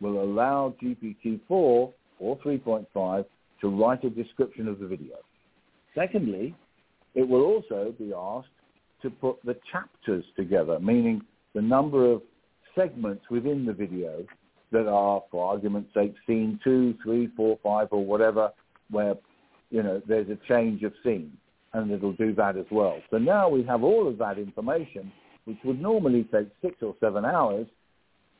will 0.00 0.22
allow 0.22 0.74
GPT-4 0.82 1.40
or 1.50 1.92
3.5 2.20 3.24
to 3.60 3.68
write 3.68 4.04
a 4.04 4.10
description 4.10 4.68
of 4.68 4.78
the 4.78 4.86
video. 4.86 5.16
Secondly, 5.94 6.54
it 7.14 7.28
will 7.28 7.42
also 7.42 7.94
be 7.98 8.12
asked 8.16 8.48
to 9.02 9.10
put 9.10 9.36
the 9.44 9.56
chapters 9.70 10.24
together, 10.36 10.78
meaning 10.78 11.22
the 11.54 11.62
number 11.62 12.10
of 12.10 12.22
segments 12.74 13.24
within 13.30 13.66
the 13.66 13.72
video 13.72 14.24
that 14.72 14.86
are, 14.86 15.22
for 15.30 15.50
argument's 15.50 15.92
sake, 15.94 16.14
scene 16.26 16.60
two, 16.62 16.94
three, 17.02 17.28
four, 17.36 17.58
five, 17.62 17.88
or 17.90 18.04
whatever, 18.04 18.50
where 18.90 19.14
you 19.70 19.82
know 19.82 20.00
there's 20.06 20.28
a 20.28 20.38
change 20.48 20.82
of 20.82 20.92
scene, 21.02 21.32
and 21.72 21.90
it'll 21.90 22.12
do 22.12 22.34
that 22.34 22.56
as 22.56 22.66
well. 22.70 23.00
So 23.10 23.18
now 23.18 23.48
we 23.48 23.64
have 23.64 23.82
all 23.82 24.06
of 24.06 24.18
that 24.18 24.38
information, 24.38 25.10
which 25.44 25.58
would 25.64 25.80
normally 25.80 26.28
take 26.32 26.48
six 26.62 26.76
or 26.82 26.94
seven 27.00 27.24
hours, 27.24 27.66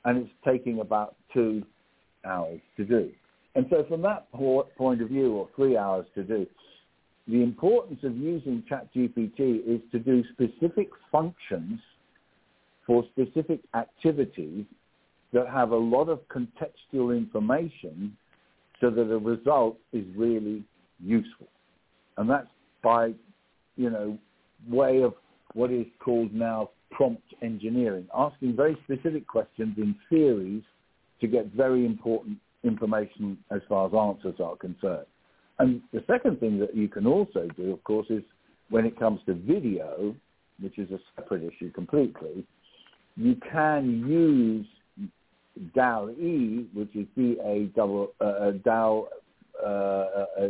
and 0.05 0.19
it's 0.19 0.31
taking 0.45 0.81
about 0.81 1.17
two 1.33 1.63
hours 2.25 2.61
to 2.77 2.85
do. 2.85 3.11
And 3.55 3.67
so 3.71 3.85
from 3.89 4.03
that 4.03 4.31
point 4.33 5.03
of 5.03 5.09
view, 5.09 5.33
or 5.33 5.49
three 5.57 5.77
hours 5.77 6.07
to 6.15 6.23
do, 6.23 6.47
the 7.27 7.43
importance 7.43 8.01
of 8.03 8.17
using 8.17 8.65
ChatGPT 8.71 9.67
is 9.67 9.81
to 9.93 9.99
do 9.99 10.25
specific 10.33 10.89
functions 11.13 11.81
for 12.87 13.05
specific 13.13 13.61
activities 13.75 14.65
that 15.33 15.47
have 15.49 15.71
a 15.71 15.77
lot 15.77 16.09
of 16.09 16.21
contextual 16.29 17.17
information 17.17 18.17
so 18.81 18.91
that 18.91 19.05
the 19.05 19.19
result 19.19 19.77
is 19.93 20.05
really 20.17 20.65
useful. 20.99 21.47
And 22.17 22.29
that's 22.29 22.49
by, 22.83 23.13
you 23.77 23.91
know, 23.91 24.19
way 24.69 25.03
of 25.03 25.15
what 25.55 25.71
is 25.71 25.87
called 26.01 26.33
now 26.35 26.71
prompt 26.91 27.23
engineering, 27.43 28.07
asking 28.15 28.57
very 28.57 28.77
specific 28.85 29.27
questions 29.27 29.75
in 29.79 29.95
series 30.09 30.63
to 31.21 31.27
get 31.27 31.47
very 31.47 31.87
important 31.87 32.39
information 32.65 33.39
as 33.51 33.61
far 33.69 33.87
as 33.87 33.95
answers 33.95 34.41
are 34.41 34.57
concerned. 34.57 35.07
And 35.59 35.83
the 35.93 36.03
second 36.07 36.41
thing 36.41 36.59
that 36.59 36.75
you 36.75 36.89
can 36.89 37.07
also 37.07 37.49
do, 37.57 37.73
of 37.73 37.85
course, 37.85 38.07
is 38.11 38.23
when 38.71 38.87
it 38.87 38.99
comes 38.99 39.21
to 39.27 39.35
video, 39.35 40.15
which 40.61 40.79
is 40.79 40.91
a 40.91 40.99
separate 41.17 41.43
issue 41.43 41.71
completely, 41.73 42.47
you 43.17 43.37
can 43.51 44.07
use 44.09 44.67
DALL-E, 45.75 46.69
which 46.73 46.95
is 46.95 47.07
D-A 47.17 47.71
double, 47.77 48.13
uh, 48.21 48.25
uh 48.25 48.53
uh, 49.63 50.47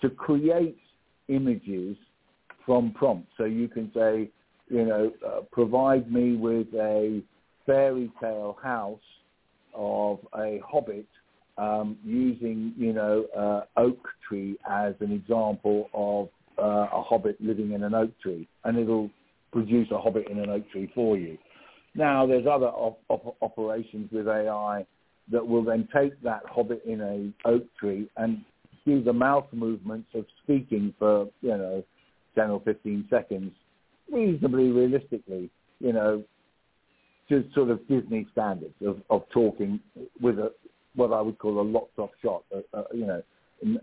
to 0.00 0.10
create 0.16 0.78
images 1.28 1.96
from 2.64 2.92
prompt. 2.92 3.28
So 3.36 3.44
you 3.44 3.68
can 3.68 3.90
say, 3.94 4.30
you 4.68 4.84
know, 4.84 5.12
uh, 5.26 5.40
provide 5.50 6.10
me 6.10 6.36
with 6.36 6.68
a 6.74 7.22
fairy 7.66 8.10
tale 8.20 8.56
house 8.62 8.98
of 9.74 10.18
a 10.36 10.60
hobbit 10.66 11.06
um, 11.58 11.96
using, 12.04 12.72
you 12.76 12.92
know, 12.92 13.26
uh, 13.36 13.80
oak 13.80 14.08
tree 14.26 14.56
as 14.70 14.94
an 15.00 15.12
example 15.12 15.88
of 15.92 16.28
uh, 16.58 16.88
a 16.92 17.02
hobbit 17.02 17.36
living 17.40 17.72
in 17.72 17.82
an 17.82 17.94
oak 17.94 18.10
tree, 18.20 18.48
and 18.64 18.78
it'll 18.78 19.10
produce 19.52 19.88
a 19.90 19.98
hobbit 19.98 20.28
in 20.28 20.38
an 20.38 20.50
oak 20.50 20.68
tree 20.70 20.90
for 20.94 21.16
you. 21.16 21.36
Now, 21.94 22.26
there's 22.26 22.46
other 22.46 22.68
op- 22.68 23.02
op- 23.08 23.36
operations 23.42 24.10
with 24.12 24.28
AI 24.28 24.86
that 25.30 25.46
will 25.46 25.64
then 25.64 25.88
take 25.94 26.20
that 26.22 26.42
hobbit 26.46 26.82
in 26.86 27.00
a 27.00 27.48
oak 27.48 27.64
tree 27.78 28.08
and 28.16 28.44
do 28.86 29.02
the 29.02 29.12
mouth 29.12 29.46
movements 29.52 30.08
of 30.14 30.24
speaking 30.42 30.94
for, 30.98 31.28
you 31.42 31.56
know, 31.56 31.84
10 32.34 32.50
or 32.50 32.60
15 32.64 33.06
seconds, 33.10 33.52
reasonably 34.12 34.68
realistically, 34.68 35.50
you 35.80 35.92
know, 35.92 36.22
to 37.28 37.44
sort 37.54 37.70
of 37.70 37.86
Disney 37.88 38.26
standards 38.32 38.74
of, 38.84 39.00
of 39.08 39.22
talking 39.30 39.80
with 40.20 40.38
a, 40.38 40.52
what 40.96 41.12
I 41.12 41.20
would 41.20 41.38
call 41.38 41.60
a 41.60 41.62
locked 41.62 41.98
off 41.98 42.10
shot. 42.22 42.42
Uh, 42.54 42.76
uh, 42.76 42.82
you 42.92 43.06
know, 43.06 43.22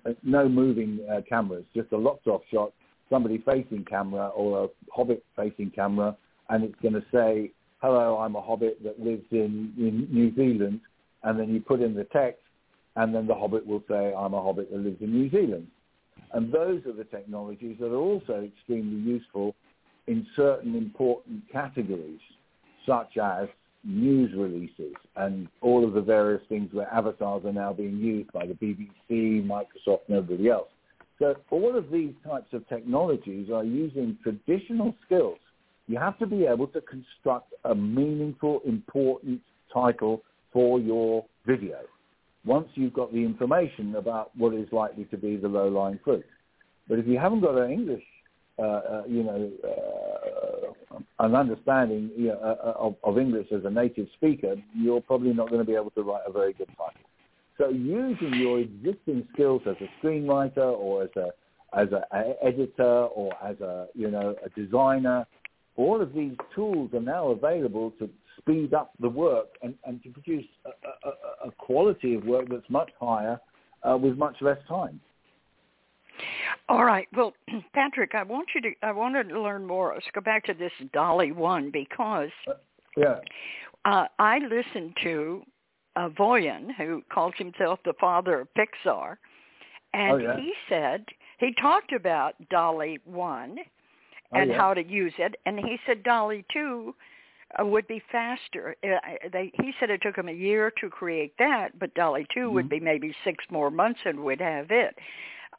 uh, 0.06 0.12
no 0.24 0.50
moving 0.50 1.00
uh, 1.12 1.22
cameras, 1.28 1.64
just 1.74 1.92
a 1.94 1.98
locked 1.98 2.28
off 2.28 2.42
shot, 2.52 2.74
somebody 3.10 3.42
facing 3.46 3.86
camera 3.86 4.28
or 4.30 4.66
a 4.66 4.68
hobbit 4.92 5.24
facing 5.36 5.72
camera, 5.72 6.16
and 6.50 6.64
it's 6.64 6.76
going 6.82 6.94
to 6.94 7.04
say, 7.12 7.52
"Hello, 7.82 8.18
I'm 8.18 8.36
a 8.36 8.42
hobbit 8.42 8.84
that 8.84 9.00
lives 9.00 9.26
in, 9.32 9.74
in 9.78 10.08
New 10.12 10.36
Zealand," 10.36 10.82
and 11.24 11.40
then 11.40 11.50
you 11.50 11.62
put 11.62 11.82
in 11.82 11.94
the 11.94 12.06
text, 12.06 12.42
and 12.96 13.16
then 13.16 13.28
the 13.28 13.36
hobbit 13.36 13.66
will 13.66 13.84
say, 13.88 14.14
"I'm 14.14 14.34
a 14.34 14.42
hobbit 14.42 14.72
that 14.72 14.80
lives 14.80 15.02
in 15.02 15.14
New 15.14 15.30
Zealand." 15.30 15.68
And 16.34 16.52
those 16.52 16.86
are 16.86 16.94
the 16.94 17.06
technologies 17.06 17.78
that 17.80 17.88
are 17.88 17.96
also 17.96 18.44
extremely 18.44 19.00
useful 19.00 19.56
in 20.08 20.26
certain 20.36 20.76
important 20.76 21.44
categories, 21.52 22.20
such 22.86 23.18
as 23.18 23.48
news 23.84 24.32
releases 24.36 24.94
and 25.16 25.48
all 25.62 25.86
of 25.86 25.94
the 25.94 26.02
various 26.02 26.42
things 26.50 26.74
where 26.74 26.92
avatars 26.94 27.46
are 27.46 27.54
now 27.54 27.72
being 27.72 27.98
used 27.98 28.32
by 28.34 28.46
the 28.46 28.54
BBC, 28.54 29.46
Microsoft, 29.46 30.00
and 30.08 30.18
everybody 30.18 30.50
else. 30.50 30.70
So 31.20 31.36
all 31.50 31.76
of 31.76 31.90
these 31.92 32.14
types 32.26 32.54
of 32.54 32.68
technologies 32.68 33.50
are 33.50 33.64
using 33.64 34.18
traditional 34.22 34.94
skills. 35.06 35.40
You 35.88 35.98
have 35.98 36.20
to 36.20 36.28
be 36.28 36.46
able 36.46 36.68
to 36.68 36.82
construct 36.82 37.54
a 37.64 37.74
meaningful, 37.74 38.62
important 38.66 39.42
title 39.74 40.22
for 40.52 40.80
your 40.80 41.26
video 41.46 41.80
once 42.48 42.68
you've 42.76 42.94
got 42.94 43.12
the 43.12 43.20
information 43.20 43.96
about 43.96 44.36
what 44.38 44.54
is 44.54 44.68
likely 44.72 45.04
to 45.06 45.18
be 45.18 45.36
the 45.36 45.48
low-lying 45.48 46.00
fruit. 46.04 46.26
But 46.88 47.00
if 47.00 47.06
you 47.06 47.20
haven't 47.20 47.42
got 47.42 47.58
an 47.58 47.70
English, 47.70 48.04
uh, 48.58 48.62
uh, 48.62 49.04
you 49.08 49.24
know, 49.24 49.52
uh, 49.64 50.98
an 51.20 51.36
understanding 51.36 52.10
you 52.18 52.30
know, 52.30 52.40
uh, 52.42 52.70
uh, 52.70 52.74
of, 52.80 52.96
of 53.04 53.20
English 53.20 53.48
as 53.52 53.66
a 53.66 53.70
native 53.70 54.08
speaker, 54.16 54.56
you're 54.76 55.02
probably 55.02 55.34
not 55.34 55.50
going 55.50 55.60
to 55.60 55.66
be 55.66 55.76
able 55.76 55.92
to 55.92 56.02
write 56.02 56.24
a 56.26 56.32
very 56.32 56.54
good 56.54 56.70
title. 56.70 57.08
So 57.58 57.70
using 57.70 58.34
your 58.36 58.60
existing 58.60 59.28
skills 59.34 59.62
as 59.68 59.76
a 59.82 60.06
screenwriter 60.06 60.58
or 60.58 61.04
as 61.04 61.10
a 61.16 61.30
as 61.74 61.90
an 61.92 62.34
editor 62.42 62.84
or 62.84 63.34
as 63.44 63.60
a 63.60 63.88
you 63.94 64.10
know 64.10 64.36
a 64.46 64.50
designer, 64.50 65.26
all 65.76 66.02
of 66.02 66.14
these 66.14 66.36
tools 66.56 66.92
are 66.94 67.02
now 67.02 67.30
available 67.30 67.92
to 68.00 68.10
speed 68.48 68.74
up 68.74 68.92
the 69.00 69.10
work 69.10 69.48
and, 69.62 69.76
and 69.86 70.02
to 70.04 70.10
produce 70.10 70.46
a, 70.66 71.08
a, 71.08 71.50
a 71.50 71.52
quality 71.58 72.16
of 72.16 72.24
work 72.24 72.48
that's 72.50 72.70
much 72.70 72.90
higher 73.00 73.40
uh, 73.84 73.98
with 73.98 74.18
much 74.18 74.36
less 74.42 74.58
time. 74.68 75.00
All 76.70 76.86
right. 76.86 77.08
Well, 77.16 77.34
Patrick, 77.74 78.16
I 78.16 78.24
want 78.24 78.50
you 78.56 78.62
to. 78.62 78.72
I 78.82 78.92
wanted 78.92 79.30
to 79.30 79.42
learn 79.42 79.66
more. 79.66 79.94
Let's 79.94 80.06
go 80.14 80.22
back 80.22 80.46
to 80.46 80.54
this 80.54 80.72
DALL-E 80.94 81.32
One 81.32 81.70
because 81.72 82.30
uh, 82.48 82.54
yeah, 82.96 83.20
uh, 83.86 84.06
I 84.18 84.40
listened 84.40 84.96
to 85.04 85.44
uh, 85.96 86.10
Voyan, 86.10 86.74
who 86.76 87.04
calls 87.14 87.34
himself 87.38 87.80
the 87.86 87.94
father 88.00 88.42
of 88.42 88.48
Pixar, 88.58 89.18
and 89.94 90.14
oh, 90.14 90.18
yeah. 90.18 90.38
he 90.38 90.54
said 90.68 91.06
he 91.40 91.54
talked 91.62 91.94
about 91.94 92.34
DALL-E 92.50 93.00
one 93.06 93.58
oh, 93.60 94.40
and 94.40 94.52
yeah. 94.52 94.58
how 94.58 94.74
to 94.74 94.86
use 94.86 95.14
it, 95.20 95.36
and 95.46 95.60
he 95.60 95.78
said 95.86 96.04
DALL-E 96.04 96.44
Two 96.52 96.96
would 97.60 97.88
be 97.88 98.02
faster. 98.12 98.76
Uh, 98.84 99.30
they, 99.32 99.52
he 99.62 99.72
said 99.80 99.90
it 99.90 100.02
took 100.02 100.18
him 100.18 100.28
a 100.28 100.34
year 100.34 100.72
to 100.82 100.90
create 100.90 101.34
that, 101.40 101.78
but 101.80 101.94
DALL-E 101.94 102.26
2 102.34 102.40
mm-hmm. 102.40 102.54
would 102.54 102.70
be 102.70 102.80
maybe 102.80 103.16
six 103.24 103.44
more 103.50 103.72
months 103.72 104.00
and 104.06 104.20
would 104.20 104.42
have 104.42 104.68
it. 104.70 104.96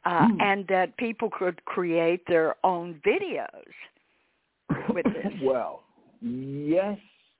Uh, 0.05 0.27
mm. 0.27 0.41
And 0.41 0.65
that 0.67 0.95
people 0.97 1.29
could 1.29 1.63
create 1.65 2.21
their 2.27 2.55
own 2.63 3.01
videos 3.05 4.93
with 4.93 5.05
this. 5.13 5.33
well, 5.43 5.83
yes, 6.21 6.97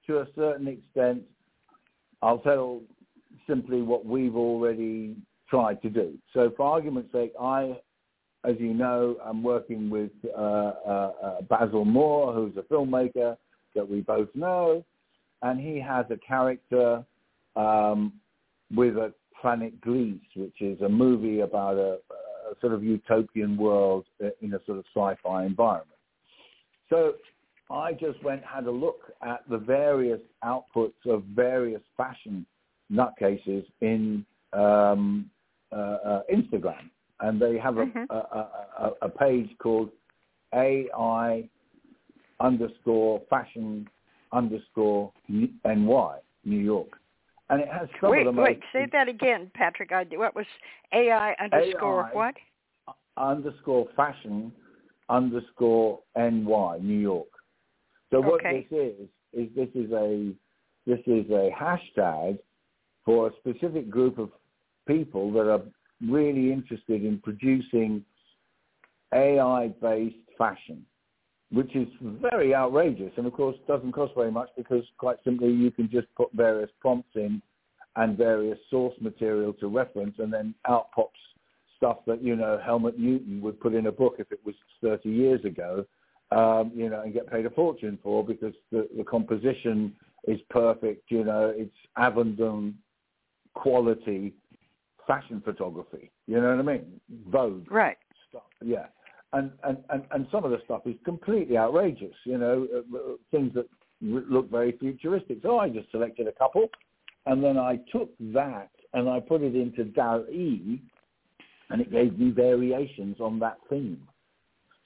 to 0.07 0.19
a 0.19 0.27
certain 0.35 0.67
extent. 0.67 1.21
I'll 2.21 2.39
tell 2.39 2.81
simply 3.47 3.81
what 3.81 4.05
we've 4.05 4.35
already 4.35 5.15
tried 5.49 5.81
to 5.83 5.89
do. 5.89 6.17
So 6.33 6.51
for 6.57 6.65
argument's 6.65 7.11
sake, 7.13 7.31
I, 7.39 7.77
as 8.43 8.55
you 8.59 8.73
know, 8.73 9.15
I'm 9.23 9.41
working 9.41 9.89
with 9.89 10.11
uh, 10.37 10.41
uh, 10.41 11.11
uh, 11.23 11.41
Basil 11.49 11.85
Moore, 11.85 12.33
who's 12.33 12.57
a 12.57 12.61
filmmaker 12.63 13.37
that 13.75 13.87
we 13.87 14.01
both 14.01 14.29
know, 14.35 14.83
and 15.41 15.59
he 15.59 15.79
has 15.79 16.05
a 16.09 16.17
character 16.17 17.03
um, 17.55 18.13
with 18.73 18.97
a 18.97 19.13
Planet 19.41 19.79
Greece, 19.79 20.19
which 20.35 20.61
is 20.61 20.81
a 20.81 20.89
movie 20.89 21.39
about 21.41 21.77
a, 21.77 21.97
a 22.11 22.59
sort 22.59 22.73
of 22.73 22.83
utopian 22.83 23.57
world 23.57 24.05
in 24.41 24.53
a 24.53 24.59
sort 24.65 24.79
of 24.79 24.85
sci-fi 24.93 25.45
environment. 25.45 25.97
So 26.89 27.13
I 27.71 27.93
just 27.93 28.21
went 28.23 28.43
had 28.43 28.65
a 28.65 28.71
look 28.71 29.13
at 29.21 29.47
the 29.49 29.57
various 29.57 30.19
outputs 30.43 31.05
of 31.05 31.23
various 31.35 31.81
fashion 31.95 32.45
nutcases 32.91 33.65
in 33.81 34.25
um, 34.53 35.29
uh, 35.71 35.75
uh, 35.75 36.21
Instagram, 36.33 36.89
and 37.19 37.39
they 37.39 37.57
have 37.57 37.77
a, 37.77 37.85
mm-hmm. 37.85 38.03
a, 38.09 38.15
a, 38.79 38.91
a, 39.03 39.09
page 39.09 39.49
called 39.59 39.91
AI 40.55 41.47
underscore 42.39 43.21
fashion 43.29 43.87
underscore 44.31 45.11
NY 45.27 46.17
New 46.45 46.57
York, 46.57 46.99
and 47.49 47.61
it 47.61 47.67
has 47.67 47.87
some 47.99 48.11
wait, 48.11 48.27
of 48.27 48.35
the 48.35 48.41
most. 48.41 48.47
Wait, 48.47 48.59
say 48.71 48.87
that 48.91 49.07
again, 49.07 49.51
Patrick. 49.53 49.91
I 49.91 50.05
what 50.11 50.35
was 50.35 50.45
AI 50.93 51.35
underscore 51.39 52.05
AI 52.05 52.13
what? 52.13 52.35
Uh, 52.87 52.91
underscore 53.17 53.87
fashion 53.95 54.51
underscore 55.09 55.99
NY 56.15 56.77
New 56.81 56.99
York. 56.99 57.27
So 58.11 58.21
what 58.21 58.41
okay. 58.45 58.67
this 58.69 58.79
is 58.79 59.09
is 59.33 59.55
this 59.55 59.69
is 59.75 59.91
a 59.91 60.33
this 60.85 60.99
is 61.05 61.29
a 61.29 61.49
hashtag 61.59 62.39
for 63.05 63.27
a 63.27 63.31
specific 63.39 63.89
group 63.89 64.17
of 64.17 64.29
people 64.87 65.31
that 65.33 65.49
are 65.49 65.61
really 66.01 66.51
interested 66.51 67.03
in 67.03 67.19
producing 67.19 68.03
AI-based 69.13 70.15
fashion, 70.37 70.85
which 71.51 71.75
is 71.75 71.87
very 72.01 72.53
outrageous 72.53 73.11
and 73.17 73.25
of 73.25 73.33
course 73.33 73.55
doesn't 73.67 73.91
cost 73.91 74.13
very 74.15 74.31
much 74.31 74.49
because 74.55 74.83
quite 74.97 75.17
simply 75.23 75.49
you 75.49 75.71
can 75.71 75.89
just 75.89 76.07
put 76.15 76.29
various 76.33 76.69
prompts 76.79 77.15
in 77.15 77.41
and 77.95 78.17
various 78.17 78.59
source 78.69 78.93
material 79.01 79.53
to 79.53 79.67
reference 79.67 80.15
and 80.19 80.31
then 80.31 80.53
out 80.67 80.91
pops 80.91 81.19
stuff 81.75 81.97
that, 82.05 82.21
you 82.21 82.35
know, 82.35 82.59
Helmut 82.63 82.99
Newton 82.99 83.41
would 83.41 83.59
put 83.59 83.73
in 83.73 83.87
a 83.87 83.91
book 83.91 84.15
if 84.19 84.31
it 84.31 84.39
was 84.45 84.53
30 84.83 85.09
years 85.09 85.43
ago 85.45 85.85
um, 86.31 86.71
you 86.75 86.89
know, 86.89 87.01
and 87.01 87.13
get 87.13 87.29
paid 87.31 87.45
a 87.45 87.49
fortune 87.49 87.97
for 88.03 88.23
because 88.23 88.53
the, 88.71 88.87
the 88.97 89.03
composition 89.03 89.95
is 90.27 90.39
perfect. 90.49 91.09
You 91.09 91.23
know, 91.23 91.53
it's 91.55 91.75
Avedon 91.97 92.75
quality 93.55 94.33
fashion 95.07 95.41
photography. 95.43 96.11
You 96.27 96.39
know 96.39 96.55
what 96.55 96.59
I 96.59 96.61
mean? 96.61 97.01
Vogue 97.29 97.69
right. 97.71 97.97
stuff. 98.29 98.43
Yeah. 98.63 98.85
And, 99.31 99.51
and, 99.63 99.77
and, 99.89 100.03
and 100.11 100.27
some 100.31 100.43
of 100.43 100.51
the 100.51 100.59
stuff 100.65 100.81
is 100.85 100.95
completely 101.05 101.57
outrageous, 101.57 102.15
you 102.25 102.37
know, 102.37 102.67
uh, 102.73 102.97
uh 102.97 102.99
things 103.29 103.53
that 103.53 103.67
look 104.01 104.49
very 104.49 104.75
futuristic. 104.79 105.39
So 105.43 105.59
I 105.59 105.69
just 105.69 105.91
selected 105.91 106.27
a 106.27 106.31
couple 106.31 106.69
and 107.25 107.43
then 107.43 107.57
I 107.57 107.79
took 107.91 108.09
that 108.19 108.69
and 108.93 109.07
I 109.07 109.19
put 109.19 109.41
it 109.41 109.55
into 109.55 109.83
DALL-E 109.83 110.81
and 111.69 111.81
it 111.81 111.91
gave 111.91 112.17
me 112.17 112.31
variations 112.31 113.17
on 113.19 113.39
that 113.39 113.57
theme. 113.69 114.01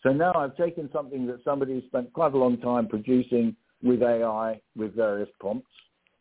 So 0.01 0.12
now 0.12 0.34
I've 0.36 0.58
taken 0.58 0.89
something 0.91 1.25
that 1.27 1.39
somebody 1.45 1.82
spent 1.88 2.12
quite 2.12 2.34
a 2.34 2.38
long 2.38 2.58
time 2.58 2.88
producing 2.88 3.56
with 3.82 4.03
AI, 4.03 4.60
with 4.75 4.95
various 4.95 5.29
prompts, 5.39 5.71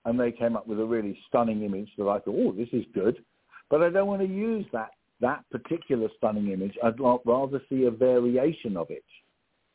and 0.04 0.18
they 0.18 0.30
came 0.30 0.56
up 0.56 0.66
with 0.66 0.78
a 0.78 0.84
really 0.84 1.18
stunning 1.28 1.62
image 1.62 1.90
that 1.98 2.04
I 2.04 2.20
thought, 2.20 2.36
oh, 2.36 2.52
this 2.52 2.68
is 2.72 2.84
good. 2.94 3.24
But 3.70 3.82
I 3.82 3.90
don't 3.90 4.06
want 4.06 4.22
to 4.22 4.28
use 4.28 4.66
that, 4.72 4.90
that 5.22 5.44
particular 5.50 6.08
stunning 6.18 6.50
image. 6.50 6.74
I'd 6.84 7.00
rather 7.00 7.62
see 7.70 7.84
a 7.84 7.90
variation 7.90 8.76
of 8.76 8.90
it. 8.90 9.04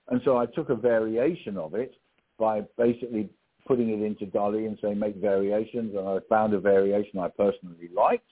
And 0.10 0.22
so 0.24 0.38
I 0.38 0.46
took 0.46 0.70
a 0.70 0.76
variation 0.76 1.58
of 1.58 1.74
it 1.74 1.94
by 2.38 2.62
basically 2.78 3.30
putting 3.66 3.90
it 3.90 4.06
into 4.06 4.26
DALL-E 4.28 4.66
and 4.66 4.78
saying 4.82 5.00
make 5.00 5.16
variations, 5.16 5.96
and 5.96 6.08
I 6.08 6.20
found 6.30 6.54
a 6.54 6.60
variation 6.60 7.20
I 7.20 7.30
personally 7.30 7.90
liked, 7.94 8.30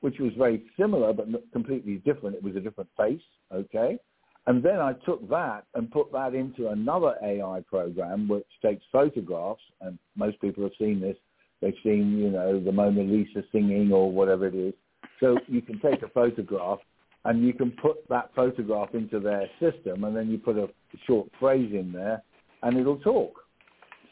which 0.00 0.18
was 0.18 0.32
very 0.36 0.64
similar 0.78 1.12
but 1.12 1.26
completely 1.52 2.02
different. 2.04 2.36
It 2.36 2.42
was 2.42 2.56
a 2.56 2.60
different 2.60 2.90
face, 2.96 3.22
okay? 3.52 3.98
And 4.46 4.62
then 4.62 4.78
I 4.80 4.94
took 5.04 5.28
that 5.30 5.64
and 5.74 5.90
put 5.90 6.10
that 6.12 6.34
into 6.34 6.68
another 6.68 7.14
AI 7.22 7.62
program 7.68 8.28
which 8.28 8.46
takes 8.62 8.84
photographs, 8.90 9.62
and 9.80 9.98
most 10.16 10.40
people 10.40 10.62
have 10.64 10.72
seen 10.78 11.00
this. 11.00 11.16
They've 11.60 11.74
seen, 11.82 12.18
you 12.18 12.30
know, 12.30 12.60
the 12.60 12.72
Mona 12.72 13.02
Lisa 13.02 13.42
singing 13.52 13.92
or 13.92 14.10
whatever 14.10 14.46
it 14.46 14.54
is. 14.54 14.74
So 15.20 15.36
you 15.46 15.62
can 15.62 15.80
take 15.80 16.02
a 16.02 16.08
photograph 16.08 16.78
and 17.24 17.44
you 17.44 17.52
can 17.52 17.72
put 17.72 18.08
that 18.08 18.30
photograph 18.34 18.94
into 18.94 19.20
their 19.20 19.48
system 19.60 20.04
and 20.04 20.16
then 20.16 20.30
you 20.30 20.38
put 20.38 20.56
a 20.56 20.68
short 21.06 21.28
phrase 21.38 21.72
in 21.72 21.92
there 21.92 22.22
and 22.62 22.78
it'll 22.78 22.98
talk. 22.98 23.34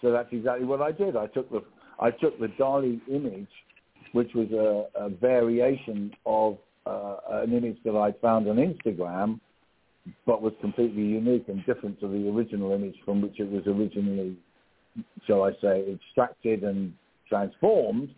So 0.02 0.12
that's 0.12 0.28
exactly 0.32 0.66
what 0.66 0.82
I 0.82 0.92
did. 0.92 1.16
I 1.16 1.26
took 1.26 1.50
the 1.50 1.62
I 1.98 2.10
took 2.10 2.38
the 2.38 2.48
DALL-E 2.58 3.00
image, 3.10 3.48
which 4.12 4.30
was 4.34 4.50
a, 4.52 5.06
a 5.06 5.08
variation 5.08 6.12
of 6.26 6.58
uh, 6.84 7.16
an 7.30 7.54
image 7.54 7.78
that 7.84 7.96
I 7.96 8.12
found 8.20 8.48
on 8.48 8.56
Instagram, 8.56 9.40
but 10.26 10.42
was 10.42 10.52
completely 10.60 11.02
unique 11.02 11.46
and 11.48 11.64
different 11.64 11.98
to 12.00 12.08
the 12.08 12.28
original 12.28 12.72
image 12.72 12.96
from 13.04 13.22
which 13.22 13.40
it 13.40 13.50
was 13.50 13.66
originally, 13.66 14.36
shall 15.26 15.42
I 15.42 15.52
say, 15.62 15.86
extracted 15.90 16.64
and 16.64 16.92
transformed. 17.28 18.10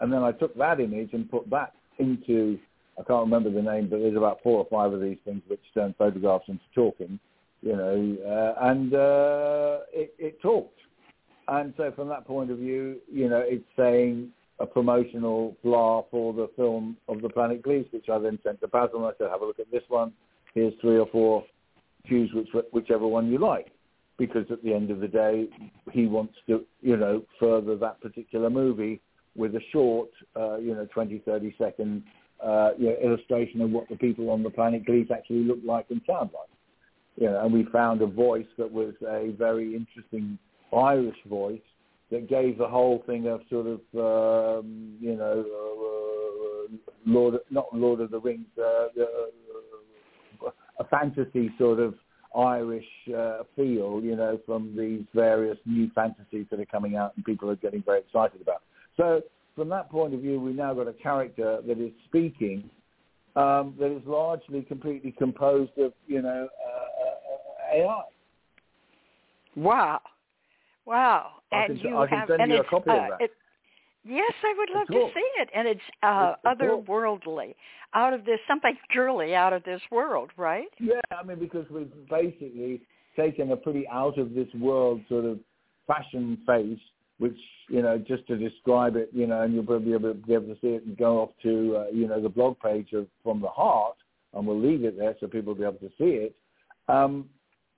And 0.00 0.12
then 0.12 0.24
I 0.24 0.32
took 0.32 0.56
that 0.58 0.80
image 0.80 1.10
and 1.12 1.30
put 1.30 1.48
that 1.50 1.72
into, 1.98 2.58
I 2.98 3.02
can't 3.02 3.24
remember 3.24 3.50
the 3.50 3.62
name, 3.62 3.88
but 3.88 4.00
there's 4.00 4.16
about 4.16 4.40
four 4.42 4.58
or 4.58 4.66
five 4.70 4.92
of 4.92 5.00
these 5.00 5.18
things 5.24 5.42
which 5.48 5.60
turn 5.74 5.94
photographs 5.98 6.44
into 6.48 6.64
talking, 6.74 7.18
you 7.62 7.76
know, 7.76 8.16
uh, 8.26 8.68
and 8.68 8.94
uh, 8.94 9.78
it, 9.92 10.14
it 10.18 10.40
talked. 10.42 10.78
And 11.48 11.74
so 11.76 11.92
from 11.92 12.08
that 12.08 12.26
point 12.26 12.50
of 12.50 12.58
view, 12.58 12.96
you 13.12 13.28
know, 13.28 13.42
it's 13.44 13.64
saying 13.76 14.30
a 14.60 14.66
promotional 14.66 15.56
blah 15.62 16.02
for 16.10 16.32
the 16.32 16.48
film 16.56 16.96
of 17.08 17.20
the 17.20 17.28
Planet 17.28 17.60
Greece, 17.60 17.86
which 17.90 18.08
I 18.08 18.18
then 18.18 18.38
sent 18.42 18.60
to 18.60 18.68
Basil 18.68 19.04
and 19.04 19.06
I 19.06 19.18
said, 19.18 19.30
have 19.30 19.42
a 19.42 19.46
look 19.46 19.58
at 19.58 19.70
this 19.70 19.82
one 19.88 20.12
here's 20.54 20.72
three 20.80 20.98
or 20.98 21.06
four, 21.12 21.44
choose 22.06 22.30
which, 22.32 22.48
whichever 22.72 23.06
one 23.06 23.30
you 23.30 23.38
like. 23.38 23.68
Because 24.16 24.46
at 24.50 24.62
the 24.62 24.72
end 24.72 24.92
of 24.92 25.00
the 25.00 25.08
day, 25.08 25.48
he 25.90 26.06
wants 26.06 26.34
to, 26.46 26.64
you 26.80 26.96
know, 26.96 27.22
further 27.40 27.76
that 27.76 28.00
particular 28.00 28.48
movie 28.48 29.00
with 29.36 29.54
a 29.54 29.60
short, 29.72 30.10
uh, 30.36 30.56
you 30.56 30.74
know, 30.74 30.86
20, 30.92 31.18
30 31.24 31.54
second 31.58 32.02
uh, 32.44 32.70
you 32.78 32.86
know, 32.86 32.96
illustration 33.02 33.60
of 33.60 33.70
what 33.70 33.88
the 33.88 33.96
people 33.96 34.30
on 34.30 34.42
the 34.42 34.50
planet 34.50 34.84
Greece 34.84 35.08
actually 35.12 35.44
look 35.44 35.58
like 35.64 35.86
and 35.90 36.00
sound 36.06 36.30
like. 36.34 36.48
You 37.16 37.30
know, 37.30 37.44
and 37.44 37.52
we 37.52 37.64
found 37.72 38.02
a 38.02 38.06
voice 38.06 38.46
that 38.58 38.70
was 38.70 38.94
a 39.06 39.32
very 39.38 39.76
interesting 39.76 40.38
Irish 40.76 41.16
voice 41.26 41.60
that 42.10 42.28
gave 42.28 42.58
the 42.58 42.66
whole 42.66 43.02
thing 43.06 43.26
a 43.26 43.38
sort 43.48 43.66
of, 43.66 43.80
um, 44.60 44.96
you 45.00 45.14
know, 45.16 45.44
uh, 45.44 46.76
Lord, 47.06 47.36
not 47.50 47.66
Lord 47.72 48.00
of 48.00 48.10
the 48.10 48.20
Rings, 48.20 48.46
uh, 48.58 48.88
uh, 49.00 50.50
a 50.78 50.84
fantasy 50.84 51.52
sort 51.58 51.78
of 51.78 51.94
Irish 52.36 52.86
uh, 53.16 53.44
feel, 53.54 54.00
you 54.02 54.16
know, 54.16 54.40
from 54.44 54.74
these 54.76 55.04
various 55.14 55.58
new 55.66 55.88
fantasies 55.94 56.46
that 56.50 56.58
are 56.58 56.66
coming 56.66 56.96
out 56.96 57.12
and 57.16 57.24
people 57.24 57.48
are 57.48 57.56
getting 57.56 57.82
very 57.82 58.00
excited 58.00 58.40
about. 58.40 58.62
So 58.96 59.22
from 59.56 59.68
that 59.70 59.90
point 59.90 60.14
of 60.14 60.20
view, 60.20 60.40
we 60.40 60.52
now 60.52 60.74
got 60.74 60.88
a 60.88 60.92
character 60.92 61.60
that 61.66 61.78
is 61.78 61.92
speaking 62.06 62.68
um, 63.36 63.74
that 63.78 63.94
is 63.94 64.02
largely 64.06 64.62
completely 64.62 65.12
composed 65.12 65.72
of, 65.78 65.92
you 66.06 66.22
know, 66.22 66.48
uh, 66.66 67.76
uh 67.76 67.76
AI. 67.76 68.02
Wow. 69.56 70.00
Wow. 70.86 71.30
I 71.52 71.64
and 71.64 71.80
can, 71.80 71.90
you 71.90 71.98
I 71.98 72.06
can 72.06 72.18
have, 72.18 72.28
send 72.28 72.42
and 72.42 72.52
you 72.52 72.58
a 72.58 72.60
it's, 72.60 72.70
copy 72.70 72.90
uh, 72.90 72.94
of 72.94 73.10
that. 73.10 73.24
It, 73.24 73.30
yes, 74.04 74.32
I 74.42 74.54
would 74.56 74.70
love 74.74 74.86
to 74.88 75.10
see 75.14 75.30
it. 75.40 75.48
And 75.54 75.66
it's 75.66 75.80
uh, 76.02 76.34
It's 76.44 76.60
otherworldly, 76.60 77.54
out 77.94 78.12
of 78.12 78.24
this, 78.24 78.38
something 78.46 78.76
purely 78.90 79.34
out 79.34 79.52
of 79.52 79.64
this 79.64 79.80
world, 79.90 80.30
right? 80.36 80.68
Yeah, 80.78 81.00
I 81.10 81.24
mean, 81.24 81.38
because 81.38 81.66
we've 81.70 81.90
basically 82.08 82.82
taken 83.16 83.52
a 83.52 83.56
pretty 83.56 83.86
out 83.88 84.18
of 84.18 84.34
this 84.34 84.48
world 84.54 85.00
sort 85.08 85.24
of 85.24 85.38
fashion 85.86 86.38
face, 86.46 86.78
which, 87.18 87.38
you 87.68 87.82
know, 87.82 87.98
just 87.98 88.26
to 88.26 88.36
describe 88.36 88.96
it, 88.96 89.10
you 89.12 89.26
know, 89.26 89.42
and 89.42 89.54
you'll 89.54 89.64
probably 89.64 89.86
be 89.86 90.32
able 90.34 90.54
to, 90.54 90.56
see 90.60 90.68
it 90.68 90.84
and 90.84 90.96
go 90.96 91.20
off 91.20 91.30
to, 91.42 91.76
uh, 91.76 91.90
you 91.92 92.08
know, 92.08 92.20
the 92.20 92.28
blog 92.28 92.58
page 92.60 92.92
of 92.92 93.06
From 93.22 93.40
the 93.40 93.48
Heart, 93.48 93.96
and 94.32 94.46
we'll 94.46 94.60
leave 94.60 94.84
it 94.84 94.98
there 94.98 95.14
so 95.20 95.26
people 95.26 95.54
will 95.54 95.60
be 95.60 95.64
able 95.64 95.88
to 95.88 95.92
see 95.96 96.28
it. 96.28 96.34
Um, 96.88 97.28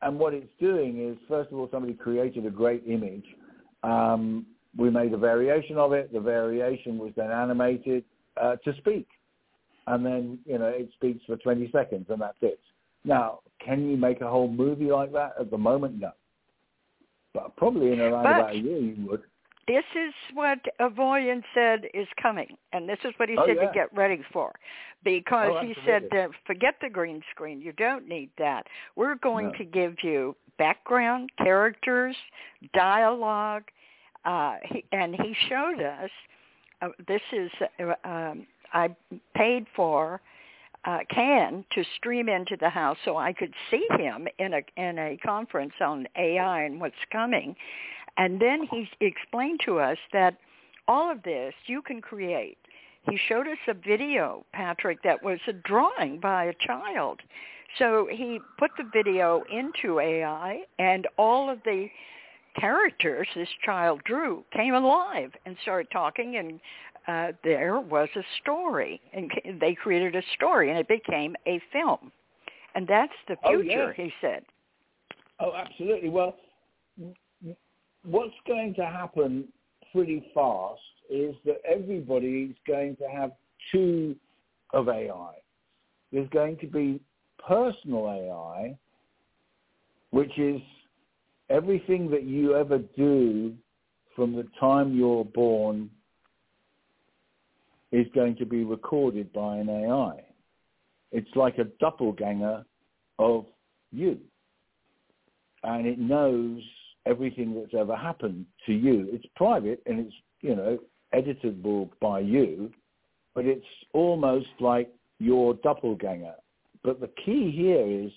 and 0.03 0.18
what 0.18 0.35
it's 0.35 0.51
doing 0.61 1.09
is, 1.09 1.16
first 1.29 1.53
of 1.53 1.59
all, 1.59 1.68
somebody 1.70 1.94
created 1.94 2.46
a 2.46 2.51
great 2.51 2.83
image. 2.87 3.25
Um, 3.83 4.46
we 4.77 4.90
made 4.90 5.12
a 5.12 5.18
variation 5.18 5.79
of 5.79 5.92
it. 5.92 6.12
The 6.12 6.20
variation 6.20 6.99
was 6.99 7.12
then 7.16 7.31
animated 7.31 8.05
uh, 8.40 8.57
to 8.57 8.75
speak. 8.79 9.07
And 9.87 10.05
then, 10.05 10.38
you 10.44 10.59
know, 10.59 10.66
it 10.66 10.90
speaks 10.94 11.25
for 11.27 11.37
20 11.37 11.70
seconds 11.70 12.07
and 12.09 12.20
that's 12.20 12.37
it. 12.42 12.61
Now, 13.05 13.40
can 13.64 13.88
you 13.88 13.96
make 13.96 14.20
a 14.20 14.29
whole 14.29 14.49
movie 14.49 14.90
like 14.90 15.12
that 15.12 15.35
at 15.38 15.51
the 15.51 15.59
moment? 15.59 16.01
No. 16.01 16.11
But 17.37 17.55
probably 17.57 17.92
in 17.92 18.01
around 18.01 18.22
But- 18.25 18.40
about 18.40 18.51
a 18.53 18.59
year 18.59 18.79
you 18.79 19.07
would. 19.09 19.22
This 19.68 19.85
is 19.96 20.14
what 20.33 20.61
Avoyan 20.79 21.42
said 21.53 21.88
is 21.92 22.07
coming, 22.22 22.57
and 22.72 22.88
this 22.88 23.01
is 23.05 23.12
what 23.18 23.29
he 23.29 23.37
Oh, 23.37 23.44
said 23.46 23.57
yeah. 23.57 23.66
to 23.66 23.72
get 23.75 23.92
ready 23.92 24.22
for, 24.33 24.55
because 25.03 25.51
Oh, 25.57 25.59
he 25.59 25.75
said, 25.85 26.09
uh, 26.14 26.29
"Forget 26.46 26.79
the 26.81 26.88
green 26.88 27.20
screen. 27.33 27.61
You 27.61 27.72
don't 27.72 28.07
need 28.07 28.31
that. 28.38 28.68
We're 28.94 29.16
going 29.16 29.49
No. 29.49 29.53
to 29.55 29.64
give 29.64 30.05
you 30.05 30.37
background, 30.57 31.31
characters, 31.37 32.16
dialogue, 32.72 33.64
Uh, 34.25 34.57
he, 34.64 34.85
and 34.90 35.14
he 35.14 35.33
showed 35.49 35.81
us. 35.81 36.11
Uh, 36.83 36.88
this 37.07 37.22
is 37.33 37.51
uh, 37.79 37.94
um, 38.05 38.46
I 38.72 38.94
paid 39.35 39.66
for 39.75 40.20
uh, 40.87 41.01
Can 41.11 41.64
to 41.72 41.85
stream 41.96 42.29
into 42.29 42.57
the 42.59 42.70
house 42.70 42.96
so 43.05 43.16
I 43.16 43.33
could 43.33 43.53
see 43.70 43.87
him 43.99 44.29
in 44.38 44.55
a 44.55 44.62
in 44.77 44.99
a 44.99 45.18
conference 45.25 45.75
on 45.81 46.07
AI 46.16 46.62
and 46.62 46.81
what's 46.81 46.94
coming. 47.11 47.57
And 48.16 48.40
then 48.40 48.66
he 48.70 48.88
explained 49.01 49.61
to 49.66 49.79
us 49.79 49.99
that 50.12 50.38
all 50.88 51.11
of 51.11 51.22
this 51.22 51.53
you 51.66 51.83
can 51.83 52.01
create. 52.01 52.57
He 53.11 53.18
showed 53.29 53.46
us 53.46 53.59
a 53.68 53.75
video, 53.75 54.44
Patrick, 54.53 55.03
that 55.03 55.22
was 55.22 55.38
a 55.46 55.53
drawing 55.53 56.18
by 56.18 56.44
a 56.44 56.55
child. 56.66 57.20
So 57.79 58.09
he 58.11 58.40
put 58.59 58.70
the 58.79 58.88
video 58.92 59.42
into 59.53 60.01
AI 60.01 60.62
and 60.79 61.07
all 61.18 61.51
of 61.51 61.59
the 61.64 61.88
characters 62.59 63.29
this 63.35 63.49
child 63.64 64.01
drew 64.05 64.42
came 64.53 64.75
alive 64.75 65.33
and 65.44 65.57
started 65.62 65.90
talking 65.92 66.37
and 66.37 66.59
uh, 67.09 67.33
there 67.45 67.81
was 67.81 68.09
a 68.16 68.23
story 68.40 69.01
and 69.12 69.31
they 69.61 69.75
created 69.75 70.16
a 70.16 70.23
story 70.35 70.71
and 70.71 70.79
it 70.79 70.88
became 70.88 71.37
a 71.47 71.61
film. 71.73 72.11
And 72.75 72.87
that's 72.87 73.12
the 73.29 73.37
Oh, 73.45 73.61
future, 73.61 73.95
yeah. 73.97 74.05
he 74.05 74.12
said. 74.21 74.45
Oh, 75.40 75.53
absolutely. 75.55 76.09
Well, 76.09 76.37
what's 78.05 78.35
going 78.47 78.75
to 78.75 78.87
happen 78.87 79.45
pretty 79.92 80.31
fast 80.35 80.81
is 81.11 81.35
that 81.45 81.61
everybody 81.69 82.51
is 82.51 82.57
going 82.66 82.97
to 82.97 83.05
have 83.05 83.33
two 83.73 84.16
of 84.73 84.88
AI. 84.88 85.35
There's 86.12 86.29
going 86.31 86.59
to 86.59 86.66
be 86.66 87.01
personal 87.47 88.09
AI, 88.09 88.77
which 90.11 90.37
is 90.38 90.61
everything 91.51 92.11
that 92.11 92.25
you 92.25 92.57
ever 92.57 92.79
do 92.79 93.55
from 94.14 94.35
the 94.35 94.47
time 94.59 94.95
you're 94.95 95.25
born 95.25 95.90
is 97.92 98.07
going 98.14 98.37
to 98.37 98.46
be 98.46 98.64
recorded 98.64 99.33
by 99.33 99.57
an 99.57 99.68
AI. 99.68 100.22
It's 101.12 101.35
like 101.35 101.59
a 101.59 101.64
doppelganger 101.81 102.64
of 103.18 103.46
you 103.92 104.18
and 105.66 105.87
it 105.87 105.99
knows 105.99 106.62
everything 107.07 107.55
that's 107.55 107.75
ever 107.79 107.96
happened 107.96 108.46
to 108.66 108.72
you. 108.72 109.09
It's 109.12 109.27
private 109.35 109.83
and 109.87 110.01
it's, 110.01 110.14
you 110.40 110.55
know, 110.55 110.79
editable 111.14 111.90
by 112.01 112.20
you, 112.20 112.70
but 113.35 113.44
it's 113.44 113.66
almost 113.92 114.49
like 114.61 114.92
your 115.18 115.55
doppelganger. 115.55 116.35
But 116.83 117.01
the 117.01 117.11
key 117.25 117.51
here 117.51 117.85
is 117.87 118.12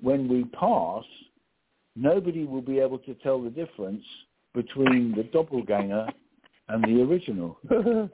when 0.00 0.28
we 0.28 0.44
pass, 0.44 1.04
nobody 1.96 2.44
will 2.44 2.62
be 2.62 2.78
able 2.78 2.98
to 3.00 3.14
tell 3.14 3.42
the 3.42 3.50
difference 3.50 4.04
between 4.54 5.14
the 5.16 5.24
doppelganger 5.24 6.06
and 6.68 6.84
the 6.84 7.02
original. 7.02 7.58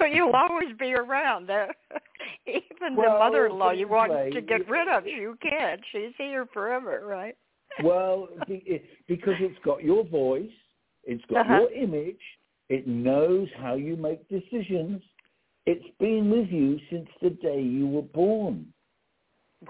so 0.00 0.06
you'll 0.12 0.32
always 0.34 0.76
be 0.78 0.94
around. 0.94 1.50
Even 2.46 2.96
Well, 2.96 3.12
the 3.12 3.18
mother-in-law 3.18 3.72
you 3.72 3.88
want 3.88 4.12
to 4.32 4.40
get 4.40 4.68
rid 4.68 4.88
of, 4.88 5.06
you 5.06 5.36
can't. 5.42 5.80
She's 5.92 6.12
here 6.18 6.46
forever, 6.52 7.02
right? 7.06 7.36
well, 7.84 8.28
because 9.06 9.34
it's 9.38 9.58
got 9.64 9.82
your 9.84 10.04
voice, 10.04 10.50
it's 11.04 11.24
got 11.26 11.46
Uh-huh. 11.46 11.60
your 11.60 11.72
image, 11.72 12.20
it 12.68 12.86
knows 12.86 13.48
how 13.56 13.74
you 13.74 13.96
make 13.96 14.28
decisions. 14.28 15.02
It's 15.66 15.86
been 15.98 16.30
with 16.30 16.48
you 16.48 16.78
since 16.90 17.08
the 17.22 17.30
day 17.30 17.60
you 17.60 17.86
were 17.86 18.02
born. 18.02 18.72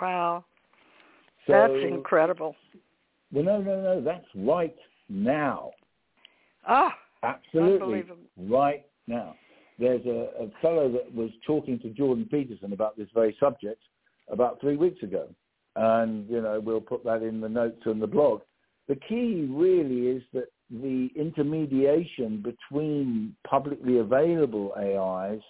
Wow. 0.00 0.44
So, 1.46 1.52
That's 1.52 1.84
incredible. 1.84 2.54
Well, 3.32 3.44
no, 3.44 3.60
no, 3.60 3.80
no, 3.80 4.00
that's 4.00 4.26
right 4.34 4.76
now. 5.08 5.70
Oh, 6.68 6.90
Absolutely 7.22 8.04
right 8.36 8.84
now. 9.06 9.36
There's 9.80 10.04
a, 10.04 10.44
a 10.44 10.50
fellow 10.60 10.92
that 10.92 11.12
was 11.14 11.30
talking 11.46 11.78
to 11.80 11.88
Jordan 11.88 12.28
Peterson 12.30 12.74
about 12.74 12.98
this 12.98 13.08
very 13.14 13.34
subject 13.40 13.82
about 14.28 14.60
three 14.60 14.76
weeks 14.76 15.02
ago. 15.02 15.28
And, 15.74 16.28
you 16.28 16.42
know, 16.42 16.60
we'll 16.60 16.82
put 16.82 17.02
that 17.04 17.22
in 17.22 17.40
the 17.40 17.48
notes 17.48 17.80
on 17.86 17.98
the 17.98 18.06
blog. 18.06 18.42
The 18.88 18.96
key 18.96 19.48
really 19.48 20.08
is 20.08 20.22
that 20.34 20.48
the 20.70 21.08
intermediation 21.16 22.42
between 22.42 23.34
publicly 23.48 23.98
available 23.98 24.74
AIs, 24.76 25.40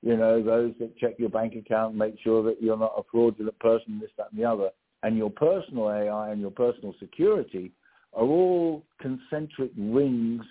you 0.00 0.16
know, 0.16 0.42
those 0.42 0.72
that 0.80 0.96
check 0.96 1.14
your 1.18 1.28
bank 1.28 1.54
account, 1.54 1.94
make 1.94 2.14
sure 2.22 2.42
that 2.44 2.62
you're 2.62 2.78
not 2.78 2.94
a 2.96 3.02
fraudulent 3.10 3.58
person, 3.58 4.00
this, 4.00 4.10
that, 4.16 4.28
and 4.30 4.40
the 4.40 4.44
other, 4.46 4.70
and 5.02 5.16
your 5.16 5.30
personal 5.30 5.90
AI 5.90 6.30
and 6.30 6.40
your 6.40 6.50
personal 6.50 6.94
security 6.98 7.70
are 8.14 8.24
all 8.24 8.82
concentric 9.00 9.72
rings 9.76 10.42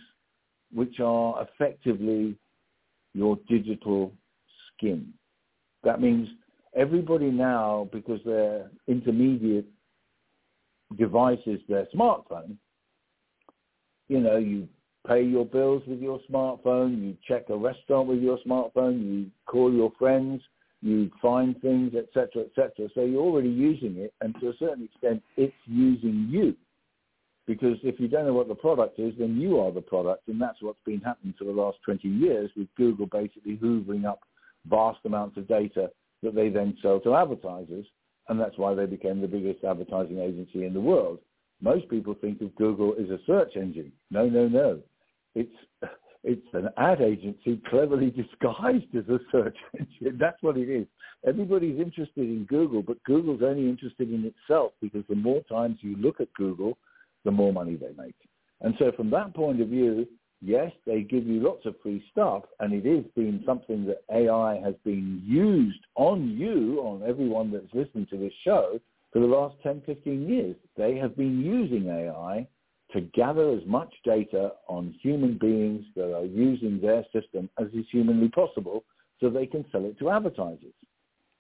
which 0.73 0.99
are 0.99 1.47
effectively 1.47 2.35
your 3.13 3.37
digital 3.47 4.13
skin. 4.75 5.13
That 5.83 6.01
means 6.01 6.27
everybody 6.75 7.29
now, 7.29 7.89
because 7.91 8.19
their 8.25 8.69
intermediate 8.87 9.67
device 10.97 11.39
is 11.45 11.59
their 11.67 11.87
smartphone, 11.95 12.57
you 14.07 14.19
know, 14.19 14.37
you 14.37 14.67
pay 15.07 15.21
your 15.21 15.45
bills 15.45 15.83
with 15.87 15.99
your 15.99 16.19
smartphone, 16.29 17.01
you 17.01 17.17
check 17.27 17.49
a 17.49 17.57
restaurant 17.57 18.07
with 18.07 18.19
your 18.19 18.37
smartphone, 18.45 19.03
you 19.03 19.31
call 19.45 19.73
your 19.73 19.91
friends, 19.97 20.41
you 20.81 21.09
find 21.21 21.59
things, 21.61 21.93
etc., 21.95 22.43
etc. 22.45 22.89
So 22.93 23.01
you're 23.05 23.21
already 23.21 23.49
using 23.49 23.97
it, 23.97 24.13
and 24.21 24.35
to 24.39 24.49
a 24.49 24.53
certain 24.59 24.85
extent, 24.85 25.23
it's 25.37 25.53
using 25.65 26.27
you. 26.29 26.55
Because 27.45 27.77
if 27.83 27.99
you 27.99 28.07
don't 28.07 28.25
know 28.25 28.33
what 28.33 28.47
the 28.47 28.55
product 28.55 28.99
is, 28.99 29.13
then 29.19 29.37
you 29.39 29.59
are 29.59 29.71
the 29.71 29.81
product, 29.81 30.27
and 30.27 30.41
that's 30.41 30.61
what's 30.61 30.79
been 30.85 31.01
happening 31.01 31.33
for 31.37 31.43
the 31.43 31.51
last 31.51 31.77
20 31.83 32.07
years 32.07 32.49
with 32.55 32.67
Google 32.77 33.05
basically 33.05 33.57
hoovering 33.57 34.05
up 34.05 34.21
vast 34.65 34.99
amounts 35.05 35.37
of 35.37 35.47
data 35.47 35.89
that 36.21 36.35
they 36.35 36.47
then 36.49 36.77
sell 36.81 37.01
to 37.01 37.15
advertisers, 37.15 37.85
and 38.29 38.39
that's 38.39 38.57
why 38.57 38.73
they 38.73 38.85
became 38.85 39.19
the 39.19 39.27
biggest 39.27 39.63
advertising 39.63 40.19
agency 40.19 40.65
in 40.65 40.73
the 40.73 40.79
world. 40.79 41.19
Most 41.61 41.89
people 41.89 42.15
think 42.19 42.41
of 42.41 42.55
Google 42.55 42.95
as 42.99 43.09
a 43.09 43.19
search 43.25 43.55
engine. 43.55 43.91
No, 44.09 44.27
no, 44.27 44.47
no. 44.47 44.79
It's 45.35 45.51
it's 46.23 46.47
an 46.53 46.69
ad 46.77 47.01
agency 47.01 47.61
cleverly 47.69 48.09
disguised 48.11 48.95
as 48.97 49.07
a 49.09 49.19
search 49.31 49.57
engine. 49.79 50.17
That's 50.17 50.41
what 50.41 50.57
it 50.57 50.69
is. 50.69 50.87
Everybody's 51.27 51.79
interested 51.79 52.25
in 52.25 52.45
Google, 52.49 52.81
but 52.81 53.03
Google's 53.03 53.41
only 53.43 53.67
interested 53.69 54.11
in 54.11 54.25
itself 54.25 54.71
because 54.81 55.03
the 55.09 55.15
more 55.15 55.41
times 55.43 55.77
you 55.81 55.95
look 55.97 56.19
at 56.21 56.33
Google, 56.33 56.77
the 57.25 57.31
more 57.31 57.53
money 57.53 57.75
they 57.75 57.93
make. 58.01 58.15
And 58.61 58.75
so 58.79 58.91
from 58.91 59.09
that 59.11 59.33
point 59.33 59.61
of 59.61 59.67
view, 59.67 60.07
yes, 60.41 60.71
they 60.85 61.01
give 61.01 61.25
you 61.25 61.41
lots 61.41 61.65
of 61.65 61.75
free 61.81 62.03
stuff, 62.11 62.43
and 62.59 62.73
it 62.73 62.85
is 62.85 63.05
been 63.15 63.43
something 63.45 63.85
that 63.85 64.03
AI 64.13 64.59
has 64.63 64.75
been 64.83 65.21
used 65.25 65.79
on 65.95 66.37
you, 66.37 66.79
on 66.81 67.03
everyone 67.07 67.51
that's 67.51 67.73
listening 67.73 68.07
to 68.09 68.17
this 68.17 68.33
show, 68.43 68.79
for 69.11 69.19
the 69.19 69.25
last 69.25 69.55
10, 69.63 69.83
15 69.85 70.27
years. 70.27 70.55
They 70.75 70.95
have 70.97 71.15
been 71.15 71.39
using 71.41 71.87
AI 71.87 72.47
to 72.93 73.01
gather 73.13 73.51
as 73.51 73.65
much 73.65 73.93
data 74.03 74.51
on 74.67 74.95
human 75.01 75.37
beings 75.37 75.85
that 75.95 76.15
are 76.15 76.25
using 76.25 76.79
their 76.81 77.05
system 77.13 77.49
as 77.59 77.67
is 77.73 77.85
humanly 77.91 78.29
possible 78.29 78.83
so 79.19 79.29
they 79.29 79.45
can 79.45 79.65
sell 79.71 79.85
it 79.85 79.97
to 79.99 80.09
advertisers. 80.09 80.73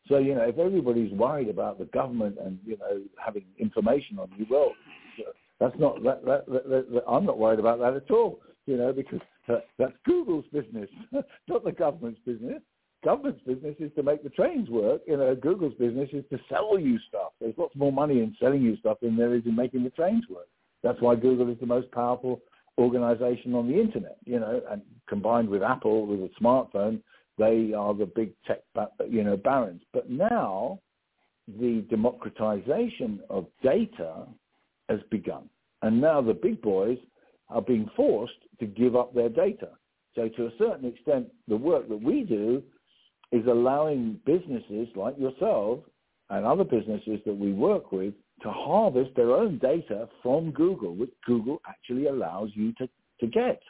So, 0.07 0.17
you 0.17 0.35
know, 0.35 0.41
if 0.41 0.57
everybody's 0.57 1.11
worried 1.13 1.49
about 1.49 1.79
the 1.79 1.85
government 1.85 2.37
and, 2.43 2.59
you 2.65 2.77
know, 2.77 3.01
having 3.23 3.45
information 3.57 4.19
on 4.19 4.29
you, 4.37 4.45
well, 4.49 4.73
that's 5.59 5.77
not, 5.79 6.03
that, 6.03 6.25
that, 6.25 6.45
that, 6.47 7.03
I'm 7.07 7.25
not 7.25 7.37
worried 7.37 7.59
about 7.59 7.79
that 7.79 7.95
at 7.95 8.11
all, 8.11 8.39
you 8.65 8.77
know, 8.77 8.91
because 8.93 9.19
that's 9.47 9.93
Google's 10.05 10.45
business, 10.51 10.89
not 11.47 11.63
the 11.63 11.71
government's 11.71 12.19
business. 12.25 12.61
Government's 13.03 13.41
business 13.45 13.75
is 13.79 13.91
to 13.97 14.03
make 14.03 14.23
the 14.23 14.29
trains 14.29 14.69
work. 14.69 15.01
You 15.05 15.17
know, 15.17 15.35
Google's 15.35 15.73
business 15.73 16.09
is 16.13 16.23
to 16.31 16.39
sell 16.49 16.79
you 16.79 16.97
stuff. 17.09 17.33
There's 17.41 17.57
lots 17.57 17.75
more 17.75 17.91
money 17.91 18.19
in 18.19 18.33
selling 18.39 18.61
you 18.61 18.77
stuff 18.77 18.99
than 19.01 19.17
there 19.17 19.35
is 19.35 19.45
in 19.45 19.55
making 19.55 19.83
the 19.83 19.89
trains 19.89 20.23
work. 20.29 20.47
That's 20.83 21.01
why 21.01 21.15
Google 21.15 21.51
is 21.51 21.59
the 21.59 21.65
most 21.65 21.91
powerful 21.91 22.41
organization 22.77 23.53
on 23.55 23.67
the 23.67 23.79
internet, 23.79 24.17
you 24.25 24.39
know, 24.39 24.61
and 24.69 24.81
combined 25.07 25.49
with 25.49 25.63
Apple 25.63 26.05
with 26.05 26.21
a 26.21 26.29
smartphone, 26.41 27.01
they 27.37 27.73
are 27.73 27.93
the 27.93 28.05
big 28.05 28.31
tech, 28.45 28.59
you 29.09 29.23
know, 29.23 29.37
barons. 29.37 29.81
But 29.93 30.09
now 30.09 30.79
the 31.59 31.85
democratization 31.89 33.21
of 33.29 33.47
data 33.61 34.27
has 34.93 35.01
begun. 35.09 35.49
And 35.81 35.99
now 35.99 36.21
the 36.21 36.33
big 36.33 36.61
boys 36.61 36.97
are 37.49 37.61
being 37.61 37.89
forced 37.95 38.33
to 38.59 38.65
give 38.65 38.95
up 38.95 39.13
their 39.13 39.29
data. 39.29 39.69
So 40.15 40.29
to 40.29 40.45
a 40.45 40.51
certain 40.57 40.85
extent, 40.85 41.27
the 41.47 41.57
work 41.57 41.89
that 41.89 42.01
we 42.01 42.23
do 42.23 42.63
is 43.31 43.45
allowing 43.47 44.19
businesses 44.25 44.87
like 44.95 45.17
yourself 45.17 45.79
and 46.29 46.45
other 46.45 46.63
businesses 46.63 47.19
that 47.25 47.35
we 47.35 47.51
work 47.51 47.91
with 47.91 48.13
to 48.43 48.51
harvest 48.51 49.11
their 49.15 49.31
own 49.31 49.57
data 49.57 50.07
from 50.21 50.51
Google, 50.51 50.95
which 50.95 51.11
Google 51.25 51.61
actually 51.67 52.07
allows 52.07 52.49
you 52.53 52.73
to, 52.73 52.87
to 53.19 53.27
get. 53.27 53.61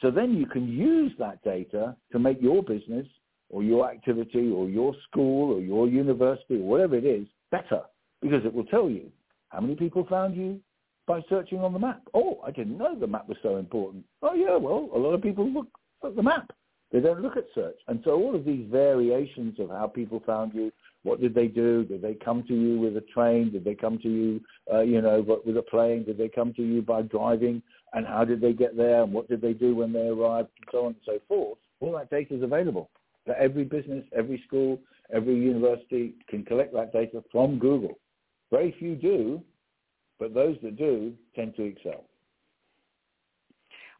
So 0.00 0.10
then 0.10 0.34
you 0.34 0.46
can 0.46 0.68
use 0.68 1.12
that 1.18 1.42
data 1.44 1.96
to 2.12 2.18
make 2.18 2.42
your 2.42 2.62
business 2.62 3.06
or 3.48 3.62
your 3.62 3.90
activity 3.90 4.50
or 4.50 4.68
your 4.68 4.94
school 5.08 5.54
or 5.54 5.60
your 5.60 5.88
university 5.88 6.56
or 6.56 6.64
whatever 6.64 6.96
it 6.96 7.04
is 7.04 7.26
better 7.50 7.82
because 8.20 8.44
it 8.44 8.52
will 8.52 8.64
tell 8.64 8.90
you 8.90 9.10
how 9.54 9.60
many 9.60 9.76
people 9.76 10.04
found 10.10 10.36
you 10.36 10.60
by 11.06 11.20
searching 11.28 11.60
on 11.60 11.72
the 11.72 11.78
map. 11.78 12.02
Oh, 12.12 12.40
I 12.44 12.50
didn't 12.50 12.76
know 12.76 12.98
the 12.98 13.06
map 13.06 13.28
was 13.28 13.38
so 13.42 13.56
important. 13.56 14.04
Oh 14.22 14.34
yeah, 14.34 14.56
well, 14.56 14.90
a 14.94 14.98
lot 14.98 15.14
of 15.14 15.22
people 15.22 15.48
look 15.48 15.68
at 16.04 16.16
the 16.16 16.22
map. 16.22 16.50
They 16.92 17.00
don't 17.00 17.22
look 17.22 17.36
at 17.36 17.44
search. 17.54 17.76
And 17.88 18.00
so 18.04 18.12
all 18.12 18.34
of 18.34 18.44
these 18.44 18.66
variations 18.70 19.58
of 19.60 19.68
how 19.70 19.86
people 19.86 20.22
found 20.26 20.54
you, 20.54 20.72
what 21.02 21.20
did 21.20 21.34
they 21.34 21.48
do? 21.48 21.84
Did 21.84 22.02
they 22.02 22.14
come 22.14 22.44
to 22.48 22.54
you 22.54 22.78
with 22.80 22.96
a 22.96 23.04
train? 23.12 23.52
Did 23.52 23.64
they 23.64 23.74
come 23.74 23.98
to 23.98 24.08
you, 24.08 24.40
uh, 24.72 24.80
you 24.80 25.00
know, 25.02 25.20
with 25.44 25.56
a 25.56 25.62
plane? 25.62 26.04
Did 26.04 26.18
they 26.18 26.28
come 26.28 26.52
to 26.54 26.62
you 26.62 26.82
by 26.82 27.02
driving? 27.02 27.62
And 27.92 28.06
how 28.06 28.24
did 28.24 28.40
they 28.40 28.52
get 28.52 28.76
there? 28.76 29.02
And 29.02 29.12
what 29.12 29.28
did 29.28 29.42
they 29.42 29.52
do 29.52 29.74
when 29.74 29.92
they 29.92 30.08
arrived? 30.08 30.48
And 30.56 30.68
so 30.72 30.78
on 30.80 30.86
and 30.86 30.96
so 31.04 31.18
forth. 31.28 31.58
All 31.80 31.92
that 31.92 32.10
data 32.10 32.34
is 32.34 32.42
available. 32.42 32.90
That 33.26 33.38
every 33.38 33.64
business, 33.64 34.04
every 34.16 34.42
school, 34.46 34.80
every 35.12 35.34
university 35.34 36.14
can 36.28 36.44
collect 36.44 36.72
that 36.74 36.92
data 36.92 37.22
from 37.30 37.58
Google. 37.58 37.98
Very 38.54 38.74
few 38.78 38.94
do, 38.94 39.42
but 40.20 40.32
those 40.32 40.56
that 40.62 40.76
do 40.76 41.12
tend 41.34 41.56
to 41.56 41.64
excel. 41.64 42.04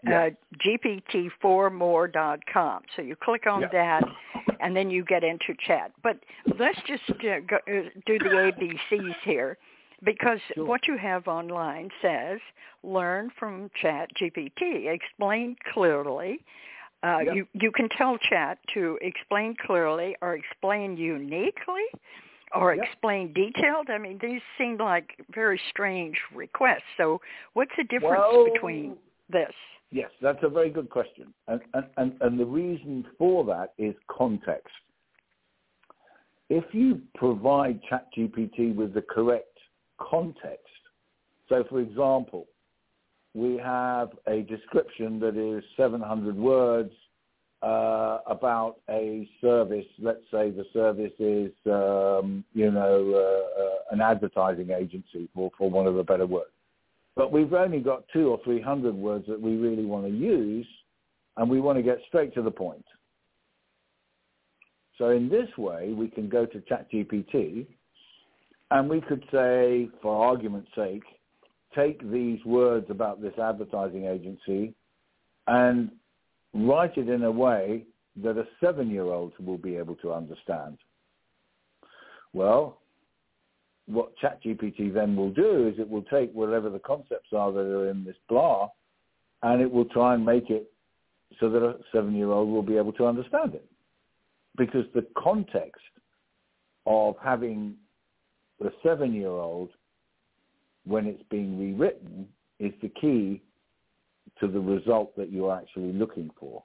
Uh, 0.07 0.31
GPT4more.com. 0.65 2.83
So 2.95 3.03
you 3.03 3.17
click 3.17 3.47
on 3.47 3.63
that, 3.73 4.05
and 4.61 4.77
then 4.77 4.91
you 4.91 5.05
get 5.05 5.25
into 5.25 5.55
chat. 5.67 5.93
But 6.03 6.19
let's 6.59 6.79
just 6.87 7.03
uh, 7.11 7.41
go, 7.49 7.57
uh, 7.57 7.89
do 8.07 8.19
the 8.19 8.53
ABCs 8.93 9.15
here, 9.25 9.59
because 10.05 10.39
sure. 10.55 10.65
what 10.65 10.87
you 10.87 10.97
have 10.97 11.27
online 11.27 11.91
says 12.01 12.39
learn 12.83 13.31
from 13.39 13.71
Chat 13.81 14.11
GPT, 14.21 14.93
explain 14.93 15.57
clearly. 15.73 16.41
Uh, 17.03 17.19
yep. 17.25 17.35
You 17.35 17.47
you 17.55 17.71
can 17.71 17.89
tell 17.97 18.19
Chat 18.19 18.59
to 18.75 18.99
explain 19.03 19.55
clearly 19.65 20.17
or 20.21 20.35
explain 20.35 20.97
uniquely 20.97 21.85
or 22.55 22.75
yep. 22.75 22.85
explain 22.85 23.33
detailed? 23.33 23.91
I 23.91 23.99
mean, 23.99 24.19
these 24.21 24.41
seem 24.57 24.79
like 24.79 25.25
very 25.33 25.61
strange 25.71 26.17
requests. 26.35 26.83
So 26.97 27.21
what's 27.53 27.73
the 27.77 27.85
difference 27.85 28.25
well, 28.33 28.49
between 28.53 28.97
this? 29.31 29.53
Yes, 29.91 30.11
that's 30.21 30.39
a 30.43 30.49
very 30.49 30.71
good 30.71 30.91
question. 30.91 31.33
And, 31.47 31.61
and, 31.73 31.87
and, 31.97 32.13
and 32.21 32.39
the 32.39 32.45
reason 32.45 33.07
for 33.17 33.45
that 33.47 33.73
is 33.79 33.95
context. 34.09 34.69
If 36.51 36.65
you 36.73 37.01
provide 37.15 37.81
ChatGPT 37.91 38.75
with 38.75 38.95
the 38.95 39.03
correct 39.03 39.59
context, 39.99 40.65
so 41.49 41.65
for 41.69 41.81
example, 41.81 42.47
we 43.35 43.57
have 43.57 44.11
a 44.27 44.43
description 44.43 45.21
that 45.21 45.37
is 45.37 45.63
700 45.77 46.37
words 46.37 46.93
uh, 47.63 48.19
about 48.27 48.77
a 48.89 49.29
service. 49.41 49.87
Let's 49.99 50.23
say 50.31 50.51
the 50.51 50.65
service 50.73 51.13
is, 51.19 51.53
um, 51.67 52.45
you 52.55 52.71
know, 52.71 53.13
uh, 53.15 53.63
uh, 53.63 53.95
an 53.95 54.01
advertising 54.01 54.71
agency, 54.71 55.29
for, 55.35 55.51
for 55.59 55.71
want 55.71 55.89
of 55.89 55.97
a 55.97 56.05
better 56.05 56.27
word. 56.27 56.47
But 57.19 57.33
we've 57.33 57.53
only 57.53 57.81
got 57.81 58.05
two 58.13 58.29
or 58.29 58.39
three 58.45 58.63
hundred 58.63 58.95
words 58.95 59.27
that 59.27 59.41
we 59.41 59.57
really 59.57 59.85
want 59.85 60.07
to 60.07 60.13
use, 60.13 60.67
and 61.37 61.51
we 61.51 61.61
want 61.61 61.77
to 61.77 61.83
get 61.83 61.99
straight 62.07 62.33
to 62.35 62.43
the 62.43 62.51
point. 62.53 62.85
So 64.99 65.11
in 65.11 65.29
this 65.29 65.49
way, 65.59 65.93
we 65.93 66.07
can 66.07 66.29
go 66.29 66.47
to 66.47 66.61
ChatGPT, 66.61 67.67
and 68.71 68.89
we 68.89 69.01
could 69.01 69.25
say, 69.33 69.91
for 70.01 70.27
argument's 70.27 70.71
sake, 70.77 71.03
take 71.75 72.09
these 72.09 72.39
words 72.45 72.87
about 72.89 73.21
this 73.21 73.37
advertising 73.37 74.05
agency 74.05 74.73
and 75.49 75.91
write 76.55 76.97
it 76.97 77.09
in 77.09 77.25
a 77.25 77.31
way 77.31 77.85
that 78.23 78.39
a 78.39 78.47
seven-year-old 78.61 79.33
will 79.45 79.59
be 79.59 79.77
able 79.77 79.97
to 79.97 80.13
understand. 80.13 80.79
Well, 82.33 82.78
what 83.89 84.13
ChatGPT 84.23 84.93
then 84.93 85.17
will 85.17 85.31
do 85.31 85.67
is 85.67 85.79
it 85.79 85.89
will 85.89 86.03
take 86.03 86.33
whatever 86.33 86.69
the 86.69 86.79
concepts 86.79 87.33
are 87.35 87.51
that 87.53 87.61
are 87.61 87.91
in 87.91 88.05
this 88.05 88.17
blah, 88.29 88.69
and 89.43 89.63
it 89.63 89.71
will 89.71 89.87
try 89.87 90.15
and 90.15 90.25
make 90.25 90.51
it 90.51 90.71
so 91.41 91.49
that 91.49 91.63
a 91.63 91.77
seven-year-old 91.93 92.49
will 92.49 92.63
be 92.63 92.77
able 92.77 92.93
to 92.93 93.07
understand 93.07 93.55
it. 93.55 93.67
Because 94.57 94.85
the 94.95 95.07
context 95.17 95.81
of 96.87 97.15
having 97.23 97.77
the 98.61 98.73
seven-year-old, 98.83 99.71
when 100.85 101.07
it's 101.07 101.23
being 101.31 101.59
rewritten, 101.59 102.29
is 102.59 102.73
the 102.83 102.89
key 103.01 103.43
to 104.41 104.49
the 104.49 104.61
result 104.61 105.17
that 105.17 105.33
you're 105.33 105.55
actually 105.55 105.93
looking 105.93 106.31
for. 106.39 106.63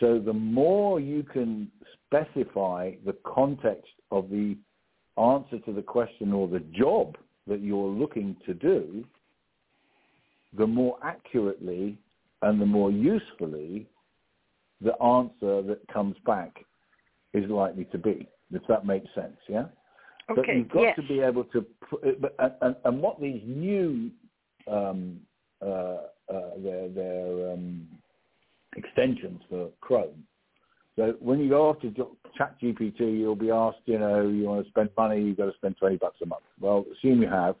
So 0.00 0.18
the 0.18 0.32
more 0.32 1.00
you 1.00 1.22
can 1.22 1.70
specify 2.04 2.92
the 3.06 3.14
context 3.24 3.92
of 4.10 4.28
the 4.28 4.56
answer 5.18 5.58
to 5.60 5.72
the 5.72 5.82
question 5.82 6.32
or 6.32 6.48
the 6.48 6.60
job 6.72 7.16
that 7.46 7.60
you're 7.60 7.88
looking 7.88 8.36
to 8.46 8.54
do, 8.54 9.04
the 10.56 10.66
more 10.66 10.98
accurately 11.02 11.98
and 12.42 12.60
the 12.60 12.66
more 12.66 12.90
usefully 12.90 13.86
the 14.80 15.00
answer 15.02 15.62
that 15.62 15.80
comes 15.92 16.16
back 16.26 16.64
is 17.32 17.48
likely 17.50 17.84
to 17.86 17.98
be, 17.98 18.28
if 18.52 18.62
that 18.68 18.86
makes 18.86 19.06
sense, 19.14 19.36
yeah? 19.48 19.66
Okay, 20.30 20.40
but 20.40 20.56
you've 20.56 20.68
got 20.70 20.82
yes. 20.82 20.96
to 20.96 21.02
be 21.02 21.20
able 21.20 21.44
to, 21.44 21.66
and, 22.02 22.52
and, 22.62 22.76
and 22.84 23.02
what 23.02 23.20
these 23.20 23.42
new, 23.44 24.10
um, 24.70 25.20
uh, 25.62 25.98
uh, 26.32 26.50
their, 26.58 26.88
their 26.88 27.52
um, 27.52 27.86
extensions 28.76 29.40
for 29.48 29.68
Chrome. 29.80 30.24
So 30.96 31.14
when 31.20 31.40
you 31.40 31.48
go 31.48 31.68
off 31.68 31.80
to 31.80 31.92
ChatGPT, 32.38 33.18
you'll 33.18 33.34
be 33.34 33.50
asked, 33.50 33.78
you 33.86 33.98
know, 33.98 34.28
you 34.28 34.44
want 34.44 34.64
to 34.64 34.70
spend 34.70 34.90
money, 34.96 35.20
you've 35.20 35.36
got 35.36 35.46
to 35.46 35.54
spend 35.54 35.76
20 35.76 35.96
bucks 35.96 36.18
a 36.22 36.26
month. 36.26 36.44
Well, 36.60 36.84
assume 36.98 37.20
you 37.20 37.28
have. 37.28 37.56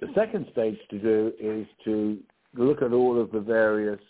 The 0.00 0.08
second 0.14 0.46
stage 0.50 0.78
to 0.90 0.98
do 0.98 1.32
is 1.38 1.66
to 1.84 2.18
look 2.54 2.82
at 2.82 2.92
all 2.92 3.20
of 3.20 3.30
the 3.32 3.40
various 3.40 4.00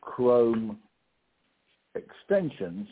Chrome 0.00 0.78
extensions, 1.94 2.88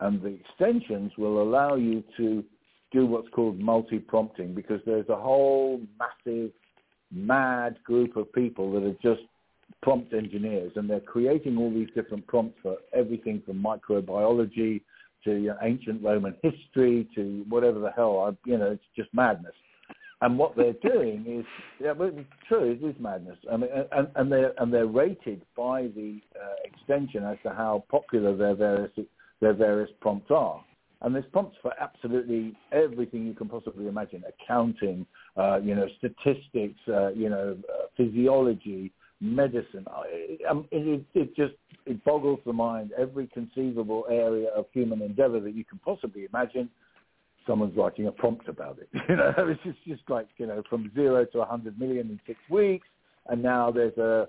and 0.00 0.22
the 0.22 0.38
extensions 0.38 1.12
will 1.16 1.42
allow 1.42 1.74
you 1.74 2.04
to 2.16 2.44
do 2.92 3.06
what's 3.06 3.28
called 3.30 3.58
multi-prompting 3.58 4.54
because 4.54 4.80
there's 4.86 5.08
a 5.08 5.16
whole 5.16 5.80
massive, 5.98 6.50
mad 7.10 7.76
group 7.84 8.16
of 8.16 8.32
people 8.32 8.72
that 8.72 8.84
are 8.84 8.96
just 9.02 9.26
prompt 9.82 10.12
engineers, 10.12 10.72
and 10.76 10.88
they're 10.88 11.00
creating 11.00 11.56
all 11.58 11.70
these 11.70 11.88
different 11.94 12.26
prompts 12.26 12.58
for 12.62 12.76
everything 12.92 13.42
from 13.44 13.62
microbiology 13.62 14.80
to 15.24 15.54
ancient 15.62 16.02
Roman 16.02 16.34
history 16.42 17.08
to 17.14 17.44
whatever 17.48 17.80
the 17.80 17.90
hell. 17.90 18.18
I, 18.20 18.48
you 18.48 18.58
know, 18.58 18.70
it's 18.70 18.84
just 18.96 19.12
madness. 19.12 19.54
And 20.22 20.38
what 20.38 20.56
they're 20.56 20.72
doing 20.82 21.24
is, 21.28 21.44
yeah, 21.80 21.92
but 21.92 22.14
it's 22.14 22.28
true, 22.48 22.70
it 22.70 22.84
is 22.84 22.94
madness. 22.98 23.38
I 23.52 23.56
mean, 23.56 23.70
and, 23.92 24.08
and 24.14 24.32
they're 24.32 24.52
and 24.60 24.72
they're 24.72 24.86
rated 24.86 25.42
by 25.56 25.82
the 25.82 26.20
uh, 26.34 26.54
extension 26.64 27.24
as 27.24 27.36
to 27.42 27.50
how 27.50 27.84
popular 27.90 28.36
their 28.36 28.54
various 28.54 28.92
their 29.40 29.52
various 29.54 29.90
prompts 30.00 30.30
are. 30.30 30.64
And 31.02 31.14
there's 31.14 31.26
prompts 31.30 31.58
for 31.60 31.72
absolutely 31.78 32.56
everything 32.72 33.26
you 33.26 33.34
can 33.34 33.48
possibly 33.48 33.86
imagine: 33.86 34.24
accounting, 34.26 35.04
uh, 35.36 35.60
you 35.62 35.74
know, 35.74 35.86
statistics, 35.98 36.80
uh, 36.88 37.08
you 37.08 37.28
know, 37.28 37.56
uh, 37.68 37.86
physiology, 37.96 38.92
medicine. 39.20 39.86
Um, 40.48 40.66
it, 40.70 41.04
it 41.14 41.36
just 41.36 41.54
it 41.86 42.02
boggles 42.04 42.40
the 42.44 42.52
mind. 42.52 42.92
Every 42.98 43.26
conceivable 43.28 44.06
area 44.10 44.48
of 44.50 44.66
human 44.72 45.02
endeavor 45.02 45.40
that 45.40 45.54
you 45.54 45.64
can 45.64 45.78
possibly 45.78 46.26
imagine, 46.32 46.68
someone's 47.46 47.76
writing 47.76 48.06
a 48.06 48.12
prompt 48.12 48.48
about 48.48 48.78
it. 48.78 48.88
You 49.08 49.16
know, 49.16 49.32
it's 49.38 49.62
just, 49.62 49.78
just 49.86 50.10
like 50.10 50.28
you 50.36 50.46
know 50.46 50.62
from 50.68 50.90
zero 50.94 51.24
to 51.24 51.38
a 51.38 51.40
100 51.40 51.78
million 51.78 52.10
in 52.10 52.20
six 52.26 52.38
weeks, 52.50 52.86
and 53.28 53.42
now 53.42 53.70
there's 53.70 53.96
a 53.96 54.28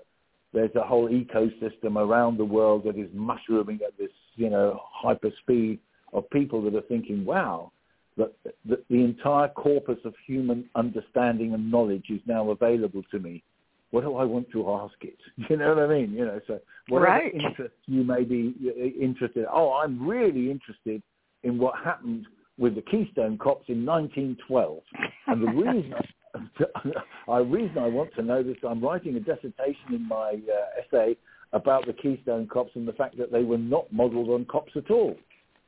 there's 0.52 0.74
a 0.76 0.82
whole 0.82 1.08
ecosystem 1.10 1.96
around 1.96 2.38
the 2.38 2.44
world 2.44 2.84
that 2.84 2.96
is 2.96 3.10
mushrooming 3.12 3.80
at 3.86 3.96
this 3.98 4.10
you 4.36 4.48
know 4.48 4.80
hyper 4.90 5.30
speed 5.42 5.80
of 6.12 6.28
people 6.30 6.62
that 6.62 6.74
are 6.74 6.82
thinking, 6.82 7.24
wow. 7.24 7.72
That 8.16 8.32
the, 8.68 8.82
the 8.90 9.04
entire 9.04 9.46
corpus 9.46 9.98
of 10.04 10.12
human 10.26 10.68
understanding 10.74 11.54
and 11.54 11.70
knowledge 11.70 12.06
is 12.10 12.20
now 12.26 12.50
available 12.50 13.04
to 13.12 13.20
me 13.20 13.44
what 13.90 14.02
do 14.02 14.16
I 14.16 14.24
want 14.24 14.50
to 14.52 14.70
ask 14.70 14.94
it? 15.02 15.18
You 15.48 15.56
know 15.56 15.74
what 15.74 15.84
I 15.84 15.86
mean? 15.86 16.12
You 16.12 16.26
know, 16.26 16.40
so 16.46 16.60
whatever 16.88 17.12
right. 17.12 17.34
interest 17.34 17.74
you 17.86 18.04
may 18.04 18.22
be 18.22 18.54
interested. 19.00 19.46
Oh, 19.50 19.72
I'm 19.72 20.06
really 20.06 20.50
interested 20.50 21.02
in 21.42 21.58
what 21.58 21.74
happened 21.82 22.26
with 22.58 22.74
the 22.74 22.82
Keystone 22.82 23.38
Cops 23.38 23.68
in 23.68 23.86
1912, 23.86 24.82
and 25.28 25.42
the 25.42 25.52
reason. 25.52 25.94
I, 27.28 27.38
reason 27.38 27.78
I 27.78 27.86
want 27.88 28.14
to 28.14 28.22
know 28.22 28.42
this, 28.42 28.56
I'm 28.66 28.84
writing 28.84 29.16
a 29.16 29.20
dissertation 29.20 29.94
in 29.94 30.06
my 30.06 30.34
uh, 30.34 30.80
essay 30.80 31.16
about 31.52 31.86
the 31.86 31.92
Keystone 31.92 32.46
Cops 32.46 32.72
and 32.74 32.86
the 32.86 32.92
fact 32.92 33.16
that 33.18 33.32
they 33.32 33.42
were 33.42 33.58
not 33.58 33.90
modelled 33.92 34.28
on 34.28 34.44
cops 34.44 34.72
at 34.76 34.90
all. 34.90 35.16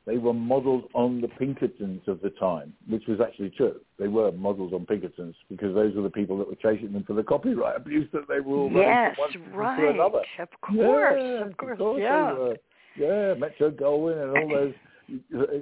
They 0.07 0.17
were 0.17 0.33
modelled 0.33 0.85
on 0.93 1.21
the 1.21 1.27
Pinkertons 1.27 2.01
of 2.07 2.21
the 2.21 2.31
time, 2.31 2.73
which 2.89 3.03
was 3.07 3.19
actually 3.21 3.51
true. 3.51 3.79
They 3.99 4.07
were 4.07 4.31
modelled 4.31 4.73
on 4.73 4.85
Pinkertons 4.85 5.35
because 5.47 5.75
those 5.75 5.95
were 5.95 6.01
the 6.01 6.09
people 6.09 6.37
that 6.39 6.47
were 6.47 6.55
chasing 6.55 6.91
them 6.91 7.03
for 7.03 7.13
the 7.13 7.23
copyright 7.23 7.77
abuse 7.77 8.09
that 8.13 8.27
they 8.27 8.39
were 8.39 8.57
all 8.57 8.71
yes, 8.71 9.15
running 9.19 9.51
right. 9.53 9.79
to 9.79 9.89
another. 9.89 10.21
Of 10.39 10.49
course, 10.61 11.21
yeah, 11.21 11.45
of 11.45 11.57
course, 11.57 11.73
of 11.73 11.77
course 11.77 12.01
yeah. 12.01 12.53
Yeah, 12.97 13.35
Metro 13.35 13.71
Goldwyn 13.71 14.23
and 14.23 14.37
all 14.37 14.49
those, 14.49 14.73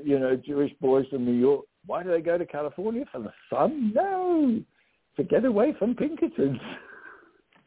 you 0.06 0.18
know, 0.18 0.36
Jewish 0.36 0.72
boys 0.82 1.06
from 1.10 1.26
New 1.26 1.40
York. 1.40 1.66
Why 1.86 2.02
do 2.02 2.10
they 2.10 2.22
go 2.22 2.38
to 2.38 2.46
California 2.46 3.06
for 3.12 3.20
the 3.20 3.34
sun? 3.50 3.92
No, 3.94 4.62
to 5.18 5.24
get 5.24 5.46
away 5.46 5.76
from 5.78 5.96
Pinkertons. 5.96 6.60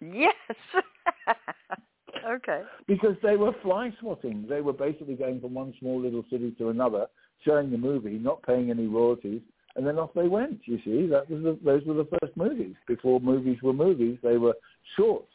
Yes. 0.00 0.34
okay. 2.26 2.62
Because 2.86 3.16
they 3.22 3.36
were 3.36 3.52
fly 3.62 3.92
swatting. 4.00 4.46
They 4.48 4.60
were 4.60 4.72
basically 4.72 5.14
going 5.14 5.40
from 5.40 5.54
one 5.54 5.74
small 5.78 6.00
little 6.00 6.24
city 6.30 6.52
to 6.58 6.68
another, 6.70 7.06
showing 7.44 7.70
the 7.70 7.78
movie, 7.78 8.18
not 8.18 8.42
paying 8.42 8.70
any 8.70 8.86
royalties, 8.86 9.40
and 9.76 9.86
then 9.86 9.98
off 9.98 10.10
they 10.14 10.28
went. 10.28 10.60
You 10.64 10.78
see, 10.84 11.06
that 11.08 11.28
was 11.30 11.42
the, 11.42 11.58
those 11.64 11.84
were 11.84 11.94
the 11.94 12.08
first 12.20 12.36
movies. 12.36 12.74
Before 12.86 13.20
movies 13.20 13.58
were 13.62 13.72
movies, 13.72 14.18
they 14.22 14.36
were 14.36 14.54
shorts. 14.96 15.28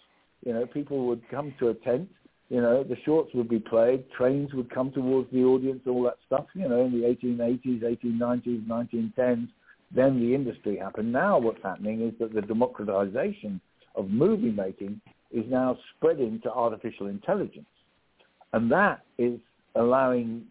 You 0.45 0.53
know, 0.53 0.65
people 0.65 1.07
would 1.07 1.27
come 1.29 1.53
to 1.59 1.69
a 1.69 1.73
tent. 1.73 2.09
You 2.49 2.61
know, 2.61 2.83
the 2.83 2.95
shorts 3.03 3.31
would 3.33 3.49
be 3.49 3.59
played. 3.59 4.05
Trains 4.15 4.53
would 4.53 4.69
come 4.69 4.91
towards 4.91 5.29
the 5.31 5.43
audience, 5.43 5.81
all 5.87 6.03
that 6.03 6.17
stuff. 6.25 6.45
You 6.53 6.69
know, 6.69 6.85
in 6.85 6.91
the 6.91 7.07
1880s, 7.07 7.81
1890s, 7.81 8.67
1910s. 8.67 9.49
Then 9.93 10.19
the 10.19 10.35
industry 10.35 10.77
happened. 10.77 11.11
Now 11.11 11.39
what's 11.39 11.63
happening 11.63 12.01
is 12.01 12.13
that 12.19 12.33
the 12.33 12.41
democratization 12.41 13.61
of 13.95 14.09
movie 14.09 14.51
making 14.51 15.01
is 15.31 15.45
now 15.49 15.77
spreading 15.95 16.39
to 16.43 16.51
artificial 16.51 17.07
intelligence. 17.07 17.67
And 18.53 18.71
that 18.71 19.01
is 19.17 19.39
allowing 19.75 20.45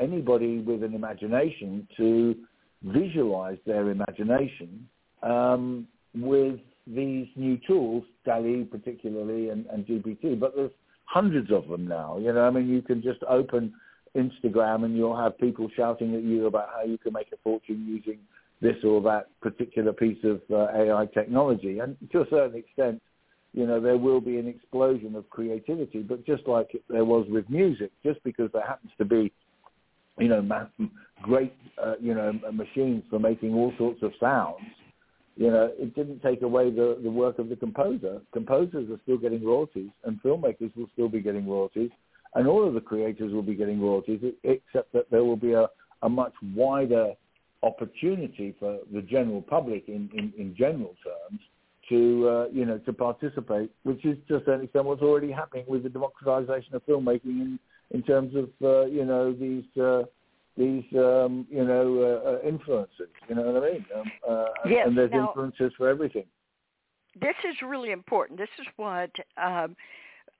anybody 0.00 0.60
with 0.60 0.82
an 0.82 0.94
imagination 0.94 1.86
to 1.96 2.34
visualize 2.82 3.58
their 3.66 3.90
imagination 3.90 4.88
um, 5.22 5.86
with 6.14 6.58
these 6.86 7.28
new 7.36 7.58
tools, 7.66 8.04
DALL-E 8.24 8.64
particularly 8.70 9.50
and, 9.50 9.66
and 9.66 9.86
GPT, 9.86 10.38
but 10.38 10.56
there's 10.56 10.72
hundreds 11.04 11.50
of 11.52 11.68
them 11.68 11.86
now. 11.86 12.18
You 12.18 12.32
know, 12.32 12.46
I 12.46 12.50
mean, 12.50 12.68
you 12.68 12.82
can 12.82 13.02
just 13.02 13.22
open 13.28 13.72
Instagram 14.16 14.84
and 14.84 14.96
you'll 14.96 15.16
have 15.16 15.38
people 15.38 15.68
shouting 15.76 16.14
at 16.14 16.22
you 16.22 16.46
about 16.46 16.70
how 16.74 16.84
you 16.84 16.98
can 16.98 17.12
make 17.12 17.28
a 17.32 17.36
fortune 17.42 17.86
using 17.86 18.18
this 18.60 18.76
or 18.84 19.00
that 19.02 19.28
particular 19.40 19.92
piece 19.92 20.22
of 20.24 20.40
uh, 20.50 20.68
AI 20.74 21.06
technology. 21.12 21.78
And 21.80 21.96
to 22.12 22.22
a 22.22 22.26
certain 22.30 22.56
extent, 22.56 23.02
you 23.52 23.66
know, 23.66 23.80
there 23.80 23.98
will 23.98 24.20
be 24.20 24.38
an 24.38 24.48
explosion 24.48 25.14
of 25.14 25.28
creativity. 25.30 26.00
But 26.02 26.24
just 26.24 26.46
like 26.46 26.70
there 26.88 27.04
was 27.04 27.26
with 27.28 27.48
music, 27.50 27.90
just 28.04 28.22
because 28.24 28.50
there 28.52 28.66
happens 28.66 28.92
to 28.98 29.04
be, 29.04 29.32
you 30.18 30.28
know, 30.28 30.42
ma- 30.42 30.66
great, 31.22 31.54
uh, 31.82 31.94
you 32.00 32.14
know, 32.14 32.32
machines 32.52 33.04
for 33.10 33.18
making 33.18 33.54
all 33.54 33.72
sorts 33.78 34.02
of 34.02 34.12
sounds, 34.18 34.60
you 35.36 35.50
know, 35.50 35.70
it 35.78 35.94
didn't 35.94 36.22
take 36.22 36.42
away 36.42 36.70
the, 36.70 36.98
the 37.02 37.10
work 37.10 37.38
of 37.38 37.48
the 37.48 37.56
composer. 37.56 38.20
Composers 38.32 38.90
are 38.90 39.00
still 39.02 39.18
getting 39.18 39.44
royalties, 39.44 39.90
and 40.04 40.22
filmmakers 40.22 40.74
will 40.76 40.88
still 40.92 41.08
be 41.08 41.20
getting 41.20 41.48
royalties, 41.48 41.90
and 42.34 42.46
all 42.46 42.66
of 42.66 42.74
the 42.74 42.80
creators 42.80 43.32
will 43.32 43.42
be 43.42 43.54
getting 43.54 43.80
royalties, 43.80 44.20
except 44.44 44.92
that 44.92 45.10
there 45.10 45.24
will 45.24 45.36
be 45.36 45.52
a, 45.52 45.66
a 46.02 46.08
much 46.08 46.34
wider 46.54 47.12
opportunity 47.62 48.54
for 48.58 48.78
the 48.92 49.02
general 49.02 49.40
public 49.40 49.88
in, 49.88 50.10
in, 50.14 50.32
in 50.36 50.54
general 50.56 50.94
terms 51.04 51.40
to 51.92 52.28
uh, 52.28 52.46
you 52.50 52.64
know 52.64 52.78
to 52.78 52.92
participate, 52.92 53.70
which 53.82 54.04
is 54.04 54.16
to 54.28 54.36
a 54.36 54.44
certain 54.44 54.64
extent 54.64 54.86
what's 54.86 55.02
already 55.02 55.30
happening 55.30 55.64
with 55.68 55.82
the 55.82 55.90
democratization 55.90 56.74
of 56.74 56.84
filmmaking 56.86 57.24
in, 57.24 57.58
in 57.90 58.02
terms 58.02 58.34
of 58.34 58.48
uh, 58.64 58.86
you 58.86 59.04
know 59.04 59.32
these 59.32 59.64
uh, 59.80 60.02
these 60.56 60.84
um, 60.96 61.46
you 61.50 61.64
know 61.64 61.86
uh, 62.24 62.30
uh 62.30 62.48
influences. 62.48 63.08
You 63.28 63.34
know 63.34 63.42
what 63.42 63.62
I 63.62 63.72
mean? 63.72 63.86
Um, 63.94 64.12
uh, 64.28 64.44
yes, 64.66 64.86
and 64.86 64.96
there's 64.96 65.10
now, 65.12 65.28
influences 65.28 65.72
for 65.76 65.88
everything. 65.88 66.24
this 67.20 67.36
is 67.48 67.56
really 67.62 67.90
important. 67.90 68.38
This 68.38 68.48
is 68.58 68.66
what 68.76 69.10
um, 69.36 69.76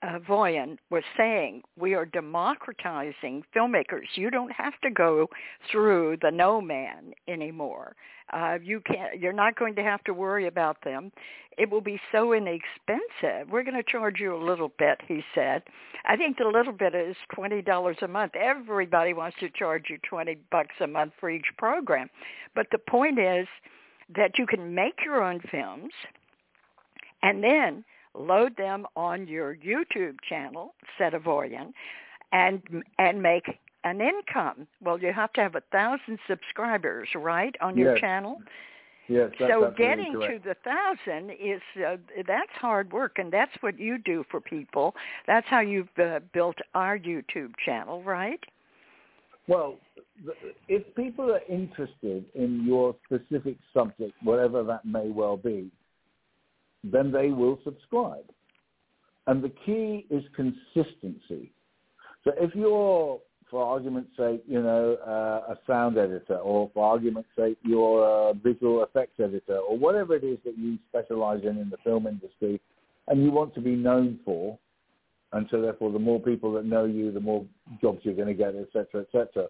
uh, 0.03 0.19
Voyan 0.29 0.79
was 0.91 1.05
saying, 1.17 1.63
we 1.79 1.95
are 1.95 2.05
democratizing 2.05 3.45
filmmakers. 3.55 4.07
You 4.15 4.31
don't 4.31 4.53
have 4.53 4.75
to 4.83 4.91
go 4.91 5.29
through 5.71 6.19
the 6.23 6.31
no 6.31 6.61
man 6.61 7.13
anymore. 7.29 7.95
Uh, 8.33 8.59
you 8.63 8.81
can't. 8.81 9.21
You're 9.21 9.33
not 9.33 9.57
going 9.57 9.75
to 9.75 9.83
have 9.83 10.03
to 10.05 10.15
worry 10.15 10.47
about 10.47 10.79
them. 10.85 11.13
It 11.59 11.71
will 11.71 11.83
be 11.83 12.01
so 12.11 12.33
inexpensive. 12.33 13.51
We're 13.51 13.63
going 13.63 13.77
to 13.77 13.83
charge 13.83 14.21
you 14.21 14.35
a 14.35 14.43
little 14.43 14.73
bit, 14.79 15.01
he 15.07 15.23
said. 15.35 15.63
I 16.07 16.17
think 16.17 16.39
the 16.39 16.47
little 16.47 16.73
bit 16.73 16.95
is 16.95 17.15
twenty 17.35 17.61
dollars 17.61 17.99
a 18.01 18.09
month. 18.09 18.35
Everybody 18.35 19.13
wants 19.13 19.37
to 19.41 19.51
charge 19.51 19.85
you 19.91 19.99
twenty 20.09 20.39
bucks 20.51 20.75
a 20.81 20.87
month 20.87 21.13
for 21.21 21.29
each 21.29 21.47
program, 21.59 22.09
but 22.55 22.69
the 22.73 22.79
point 22.79 23.19
is 23.19 23.47
that 24.17 24.39
you 24.39 24.47
can 24.47 24.75
make 24.75 25.05
your 25.05 25.23
own 25.23 25.41
films, 25.51 25.93
and 27.23 27.45
then 27.45 27.85
load 28.15 28.57
them 28.57 28.87
on 28.97 29.27
your 29.27 29.57
YouTube 29.57 30.17
channel, 30.29 30.75
Setovoyan, 30.99 31.73
and 32.33 32.63
and 32.99 33.23
make 33.23 33.59
an 33.85 34.01
income. 34.01 34.67
Well, 34.81 34.99
you 34.99 35.13
have 35.13 35.33
to 35.35 35.41
have 35.41 35.55
a 35.55 35.63
thousand 35.73 36.19
subscribers, 36.29 37.09
right, 37.15 37.55
on 37.61 37.77
your 37.77 37.93
yes. 37.93 38.01
channel. 38.01 38.39
Yes, 39.09 39.31
so 39.39 39.75
getting 39.77 40.15
correct. 40.15 40.45
to 40.45 40.49
the 40.49 40.57
thousand 40.65 41.31
is 41.33 41.61
uh, 41.87 41.97
that's 42.27 42.53
hard 42.53 42.93
work, 42.93 43.19
and 43.19 43.33
that's 43.33 43.53
what 43.61 43.79
you 43.79 43.99
do 43.99 44.25
for 44.31 44.41
people. 44.41 44.95
That's 45.27 45.47
how 45.49 45.61
you've 45.61 45.89
uh, 45.99 46.21
built 46.33 46.57
our 46.75 46.99
YouTube 46.99 47.53
channel, 47.65 48.03
right? 48.05 48.41
Well, 49.49 49.79
if 50.69 50.83
people 50.95 51.33
are 51.33 51.41
interested 51.49 52.25
in 52.35 52.65
your 52.65 52.95
specific 53.07 53.57
subject, 53.75 54.13
whatever 54.23 54.63
that 54.63 54.85
may 54.85 55.09
well 55.09 55.37
be, 55.37 55.71
then 56.85 57.13
they 57.13 57.29
will 57.29 57.59
subscribe. 57.65 58.25
And 59.27 59.43
the 59.43 59.53
key 59.65 60.07
is 60.11 60.25
consistency. 60.35 61.53
So 62.25 62.33
if 62.37 62.55
you're, 62.55 63.21
for 63.51 63.65
argument's 63.65 64.11
sake, 64.17 64.43
you 64.47 64.63
know, 64.63 64.97
uh, 65.07 65.53
a 65.53 65.59
sound 65.67 65.99
editor, 65.99 66.37
or 66.37 66.71
for 66.73 66.85
argument's 66.85 67.29
sake, 67.37 67.59
you're 67.63 68.31
a 68.31 68.35
visual 68.35 68.83
effects 68.83 69.21
editor, 69.21 69.59
or 69.59 69.77
whatever 69.77 70.17
it 70.17 70.25
is 70.25 70.39
that 70.45 70.57
you 70.59 70.79
specialize 70.89 71.43
in 71.43 71.59
in 71.59 71.71
the 71.71 71.77
film 71.85 72.07
industry, 72.07 72.61
and 73.09 73.23
you 73.23 73.31
want 73.31 73.55
to 73.55 73.61
be 73.61 73.75
known 73.75 74.19
for, 74.25 74.59
and 75.33 75.47
so 75.51 75.61
therefore 75.61 75.93
the 75.93 75.99
more 75.99 76.21
people 76.21 76.53
that 76.55 76.65
know 76.65 76.85
you, 76.85 77.13
the 77.13 77.21
more 77.21 77.45
jobs 77.81 78.01
you're 78.03 78.15
going 78.15 78.29
to 78.29 78.35
get, 78.35 78.55
et 78.55 78.69
cetera, 78.73 79.03
et 79.03 79.09
cetera. 79.13 79.47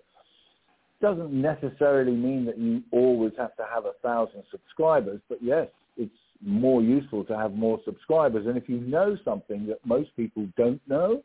Doesn't 1.00 1.32
necessarily 1.32 2.12
mean 2.12 2.44
that 2.46 2.58
you 2.58 2.82
always 2.92 3.32
have 3.36 3.56
to 3.56 3.64
have 3.72 3.84
a 3.84 3.92
thousand 4.02 4.42
subscribers, 4.50 5.20
but 5.28 5.38
yes, 5.42 5.68
it's 5.96 6.10
more 6.44 6.82
useful 6.82 7.24
to 7.24 7.36
have 7.36 7.54
more 7.54 7.80
subscribers. 7.84 8.46
And 8.46 8.56
if 8.56 8.68
you 8.68 8.80
know 8.80 9.16
something 9.24 9.66
that 9.66 9.84
most 9.84 10.14
people 10.16 10.46
don't 10.56 10.80
know, 10.88 11.22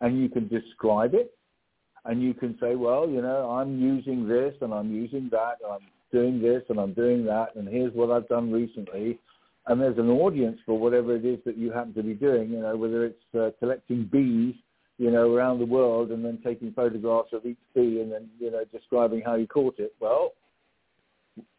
and 0.00 0.20
you 0.20 0.28
can 0.28 0.48
describe 0.48 1.14
it, 1.14 1.34
and 2.04 2.22
you 2.22 2.32
can 2.32 2.56
say, 2.60 2.76
well, 2.76 3.08
you 3.08 3.20
know, 3.20 3.50
I'm 3.50 3.78
using 3.78 4.26
this 4.26 4.54
and 4.62 4.72
I'm 4.72 4.90
using 4.94 5.28
that, 5.32 5.56
and 5.62 5.72
I'm 5.72 5.88
doing 6.10 6.40
this 6.40 6.62
and 6.68 6.78
I'm 6.78 6.94
doing 6.94 7.24
that, 7.26 7.54
and 7.56 7.68
here's 7.68 7.92
what 7.94 8.10
I've 8.10 8.28
done 8.28 8.50
recently. 8.50 9.18
And 9.66 9.80
there's 9.80 9.98
an 9.98 10.08
audience 10.08 10.58
for 10.64 10.78
whatever 10.78 11.14
it 11.14 11.24
is 11.24 11.38
that 11.44 11.58
you 11.58 11.70
happen 11.70 11.92
to 11.94 12.02
be 12.02 12.14
doing, 12.14 12.50
you 12.50 12.60
know, 12.60 12.76
whether 12.76 13.04
it's 13.04 13.34
uh, 13.38 13.50
collecting 13.58 14.08
bees, 14.10 14.54
you 14.96 15.10
know, 15.10 15.34
around 15.34 15.58
the 15.58 15.66
world 15.66 16.10
and 16.10 16.24
then 16.24 16.38
taking 16.42 16.72
photographs 16.72 17.32
of 17.32 17.44
each 17.44 17.58
bee 17.74 18.00
and 18.00 18.10
then, 18.10 18.28
you 18.38 18.50
know, 18.50 18.64
describing 18.72 19.20
how 19.24 19.34
you 19.34 19.46
caught 19.46 19.78
it. 19.78 19.94
Well, 20.00 20.32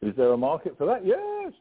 is 0.01 0.15
there 0.17 0.33
a 0.33 0.37
market 0.37 0.77
for 0.77 0.87
that? 0.87 1.05
Yes 1.05 1.53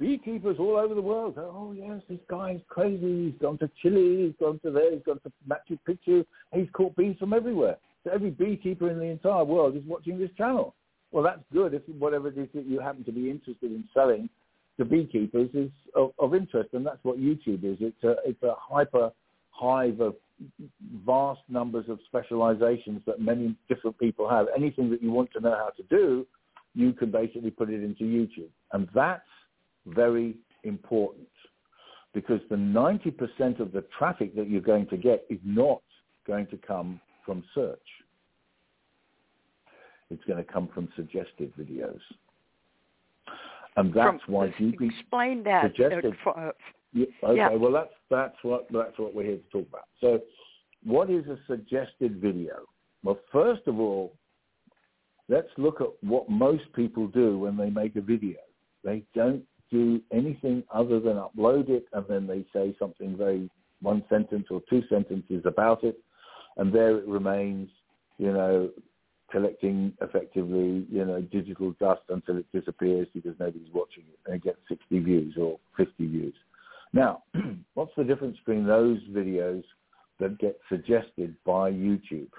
beekeepers 0.00 0.56
all 0.58 0.76
over 0.76 0.94
the 0.94 1.02
world. 1.02 1.34
Oh 1.36 1.72
yes, 1.76 2.00
this 2.08 2.18
guy's 2.28 2.60
crazy. 2.68 3.26
He's 3.26 3.40
gone 3.40 3.58
to 3.58 3.70
Chile. 3.82 4.26
He's 4.26 4.34
gone 4.40 4.58
to 4.64 4.70
there. 4.70 4.92
He's 4.92 5.02
gone 5.04 5.20
to 5.20 5.32
Machu 5.48 5.78
Picchu. 5.86 6.24
He's 6.52 6.68
caught 6.72 6.96
bees 6.96 7.16
from 7.20 7.32
everywhere. 7.32 7.76
So 8.02 8.10
every 8.10 8.30
beekeeper 8.30 8.90
in 8.90 8.98
the 8.98 9.04
entire 9.04 9.44
world 9.44 9.76
is 9.76 9.82
watching 9.86 10.18
this 10.18 10.30
channel. 10.36 10.74
Well, 11.12 11.22
that's 11.22 11.42
good 11.52 11.74
if 11.74 11.82
whatever 11.98 12.28
it 12.28 12.38
is 12.38 12.48
that 12.54 12.66
you 12.66 12.80
happen 12.80 13.04
to 13.04 13.12
be 13.12 13.30
interested 13.30 13.70
in 13.70 13.84
selling 13.92 14.28
to 14.78 14.84
beekeepers 14.84 15.50
is 15.52 15.70
of, 15.94 16.12
of 16.18 16.34
interest, 16.34 16.70
and 16.72 16.86
that's 16.86 17.02
what 17.02 17.18
YouTube 17.18 17.64
is. 17.64 17.76
It's 17.80 18.02
a 18.02 18.16
it's 18.24 18.42
a 18.42 18.54
hyper 18.58 19.10
hive 19.50 20.00
of 20.00 20.14
vast 21.04 21.42
numbers 21.50 21.84
of 21.88 21.98
specializations 22.06 23.02
that 23.06 23.20
many 23.20 23.54
different 23.68 23.98
people 23.98 24.28
have. 24.28 24.46
Anything 24.56 24.88
that 24.90 25.02
you 25.02 25.10
want 25.10 25.30
to 25.32 25.40
know 25.40 25.54
how 25.54 25.70
to 25.76 25.82
do, 25.90 26.26
you 26.74 26.94
can 26.94 27.10
basically 27.10 27.50
put 27.50 27.68
it 27.68 27.82
into 27.82 28.04
YouTube, 28.04 28.48
and 28.72 28.88
that's 28.94 29.20
very 29.94 30.36
important 30.64 31.28
because 32.12 32.40
the 32.50 32.56
90% 32.56 33.60
of 33.60 33.72
the 33.72 33.84
traffic 33.96 34.34
that 34.36 34.48
you're 34.48 34.60
going 34.60 34.86
to 34.88 34.96
get 34.96 35.24
is 35.30 35.38
not 35.44 35.80
going 36.26 36.46
to 36.48 36.56
come 36.56 37.00
from 37.24 37.44
search. 37.54 37.78
It's 40.10 40.24
going 40.24 40.44
to 40.44 40.52
come 40.52 40.68
from 40.74 40.88
suggested 40.96 41.52
videos. 41.58 42.00
And 43.76 43.94
that's 43.94 44.22
from, 44.24 44.34
why 44.34 44.54
you 44.58 44.72
explain 44.80 45.44
that. 45.44 45.72
Suggested, 45.76 46.14
yeah, 46.92 47.04
okay, 47.22 47.36
yeah. 47.36 47.50
well 47.50 47.70
that's 47.70 47.94
that's 48.10 48.34
what 48.42 48.66
that's 48.72 48.98
what 48.98 49.14
we're 49.14 49.22
here 49.22 49.36
to 49.36 49.50
talk 49.52 49.68
about. 49.68 49.84
So, 50.00 50.20
what 50.82 51.08
is 51.08 51.24
a 51.26 51.38
suggested 51.46 52.20
video? 52.20 52.64
Well, 53.04 53.20
first 53.30 53.62
of 53.68 53.78
all, 53.78 54.12
let's 55.28 55.48
look 55.56 55.80
at 55.80 55.88
what 56.00 56.28
most 56.28 56.64
people 56.74 57.06
do 57.06 57.38
when 57.38 57.56
they 57.56 57.70
make 57.70 57.94
a 57.94 58.00
video. 58.00 58.38
They 58.82 59.04
don't 59.14 59.44
do 59.70 60.00
anything 60.12 60.62
other 60.72 61.00
than 61.00 61.14
upload 61.16 61.68
it 61.68 61.86
and 61.92 62.04
then 62.08 62.26
they 62.26 62.44
say 62.52 62.74
something 62.78 63.16
very 63.16 63.48
one 63.82 64.04
sentence 64.10 64.46
or 64.50 64.60
two 64.68 64.82
sentences 64.88 65.42
about 65.46 65.84
it 65.84 65.98
and 66.56 66.72
there 66.72 66.98
it 66.98 67.06
remains, 67.06 67.68
you 68.18 68.32
know, 68.32 68.70
collecting 69.30 69.92
effectively, 70.00 70.86
you 70.90 71.04
know, 71.04 71.20
digital 71.20 71.74
dust 71.80 72.02
until 72.08 72.36
it 72.36 72.46
disappears 72.52 73.06
because 73.14 73.34
nobody's 73.38 73.72
watching 73.72 74.04
it 74.08 74.18
and 74.26 74.34
it 74.36 74.42
gets 74.42 74.58
60 74.68 74.98
views 75.00 75.34
or 75.40 75.58
50 75.76 76.06
views. 76.06 76.34
Now, 76.92 77.22
what's 77.74 77.92
the 77.96 78.04
difference 78.04 78.36
between 78.38 78.66
those 78.66 78.98
videos 79.10 79.62
that 80.18 80.38
get 80.38 80.58
suggested 80.68 81.34
by 81.46 81.70
YouTube? 81.70 82.30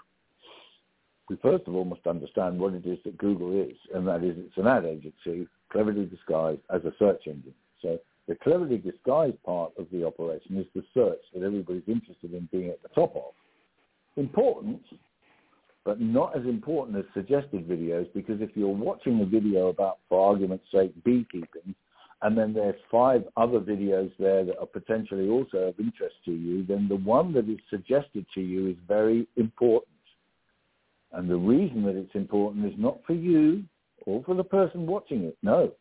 We 1.29 1.37
first 1.37 1.65
of 1.67 1.75
all 1.75 1.85
must 1.85 2.05
understand 2.05 2.59
what 2.59 2.73
it 2.73 2.85
is 2.85 2.99
that 3.05 3.17
Google 3.17 3.53
is, 3.53 3.77
and 3.93 4.05
that 4.07 4.23
is 4.23 4.35
it's 4.37 4.57
an 4.57 4.67
ad 4.67 4.85
agency 4.85 5.47
cleverly 5.71 6.05
disguised 6.05 6.61
as 6.73 6.83
a 6.85 6.93
search 6.99 7.21
engine. 7.27 7.53
So 7.81 7.99
the 8.27 8.35
cleverly 8.35 8.77
disguised 8.77 9.41
part 9.43 9.71
of 9.77 9.87
the 9.91 10.05
operation 10.05 10.57
is 10.57 10.65
the 10.75 10.83
search 10.93 11.21
that 11.33 11.43
everybody's 11.43 11.87
interested 11.87 12.33
in 12.33 12.47
being 12.51 12.69
at 12.69 12.81
the 12.81 12.89
top 12.89 13.15
of. 13.15 13.33
Important, 14.17 14.81
but 15.83 15.99
not 15.99 16.37
as 16.37 16.45
important 16.45 16.97
as 16.97 17.05
suggested 17.13 17.67
videos 17.67 18.07
because 18.13 18.41
if 18.41 18.51
you're 18.55 18.69
watching 18.69 19.21
a 19.21 19.25
video 19.25 19.67
about, 19.67 19.99
for 20.09 20.29
argument's 20.29 20.65
sake, 20.71 20.91
beekeeping, 21.03 21.75
and 22.23 22.37
then 22.37 22.53
there's 22.53 22.75
five 22.91 23.23
other 23.35 23.59
videos 23.59 24.11
there 24.19 24.45
that 24.45 24.59
are 24.59 24.67
potentially 24.67 25.27
also 25.27 25.57
of 25.57 25.79
interest 25.79 26.15
to 26.25 26.31
you, 26.31 26.63
then 26.65 26.87
the 26.87 26.97
one 26.97 27.33
that 27.33 27.49
is 27.49 27.57
suggested 27.69 28.25
to 28.35 28.41
you 28.41 28.67
is 28.67 28.75
very 28.87 29.27
important. 29.37 29.87
And 31.13 31.29
the 31.29 31.35
reason 31.35 31.83
that 31.83 31.95
it's 31.95 32.13
important 32.13 32.65
is 32.65 32.77
not 32.77 32.99
for 33.07 33.13
you 33.13 33.63
or 34.05 34.23
for 34.23 34.35
the 34.35 34.43
person 34.43 34.85
watching 34.85 35.23
it. 35.23 35.37
No, 35.43 35.71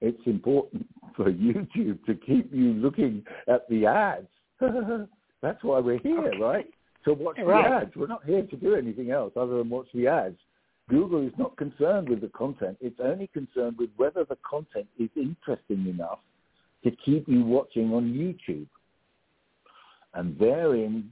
it's 0.00 0.20
important 0.26 0.86
for 1.16 1.32
YouTube 1.32 2.04
to 2.06 2.14
keep 2.14 2.52
you 2.52 2.74
looking 2.74 3.24
at 3.48 3.68
the 3.68 3.86
ads. 3.86 4.28
That's 5.42 5.62
why 5.62 5.78
we're 5.78 6.00
here, 6.00 6.28
okay. 6.28 6.38
right? 6.38 6.66
To 7.04 7.14
watch 7.14 7.36
right. 7.44 7.64
the 7.64 7.76
ads. 7.76 7.96
We're 7.96 8.08
not 8.08 8.24
here 8.24 8.42
to 8.42 8.56
do 8.56 8.74
anything 8.74 9.10
else 9.10 9.32
other 9.36 9.58
than 9.58 9.70
watch 9.70 9.86
the 9.94 10.08
ads. 10.08 10.36
Google 10.88 11.26
is 11.26 11.32
not 11.38 11.56
concerned 11.56 12.08
with 12.08 12.22
the 12.22 12.28
content. 12.28 12.78
It's 12.80 12.98
only 13.02 13.28
concerned 13.28 13.76
with 13.78 13.90
whether 13.96 14.24
the 14.24 14.38
content 14.48 14.86
is 14.98 15.10
interesting 15.16 15.86
enough 15.86 16.20
to 16.84 16.90
keep 17.04 17.28
you 17.28 17.44
watching 17.44 17.92
on 17.92 18.12
YouTube. 18.12 18.66
And 20.14 20.38
therein 20.38 21.10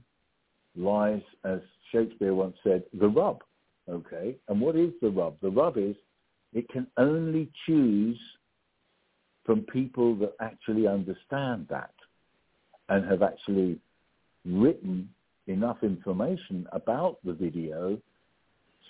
lies, 0.75 1.21
as 1.45 1.59
Shakespeare 1.91 2.33
once 2.33 2.55
said, 2.63 2.83
the 2.99 3.07
rub. 3.07 3.43
Okay? 3.89 4.35
And 4.47 4.59
what 4.59 4.75
is 4.75 4.91
the 5.01 5.09
rub? 5.09 5.39
The 5.41 5.49
rub 5.49 5.77
is 5.77 5.95
it 6.53 6.69
can 6.69 6.87
only 6.97 7.49
choose 7.65 8.19
from 9.45 9.61
people 9.61 10.15
that 10.15 10.33
actually 10.41 10.87
understand 10.87 11.67
that 11.69 11.93
and 12.89 13.05
have 13.09 13.21
actually 13.21 13.79
written 14.45 15.09
enough 15.47 15.77
information 15.83 16.67
about 16.71 17.17
the 17.23 17.33
video 17.33 17.97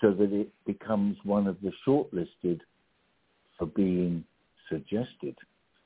so 0.01 0.11
that 0.13 0.31
it 0.31 0.49
becomes 0.65 1.17
one 1.23 1.47
of 1.47 1.57
the 1.61 1.71
shortlisted 1.87 2.59
for 3.57 3.65
being 3.67 4.23
suggested. 4.69 5.35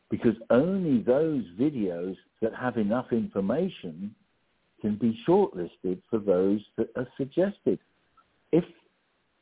Because 0.10 0.36
only 0.50 1.02
those 1.02 1.44
videos 1.60 2.18
that 2.42 2.54
have 2.54 2.78
enough 2.78 3.12
information 3.12 4.14
can 4.82 4.96
be 4.96 5.18
shortlisted 5.28 6.02
for 6.10 6.20
those 6.20 6.60
that 6.78 6.90
are 6.98 7.08
suggested. 7.18 7.80
If 8.52 8.66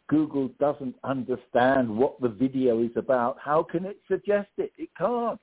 Google 0.09 0.49
doesn't 0.59 0.95
understand 1.03 1.87
what 1.87 2.19
the 2.19 2.29
video 2.29 2.81
is 2.81 2.91
about, 2.95 3.37
how 3.39 3.63
can 3.63 3.85
it 3.85 3.97
suggest 4.07 4.49
it? 4.57 4.71
It 4.77 4.89
can't. 4.97 5.39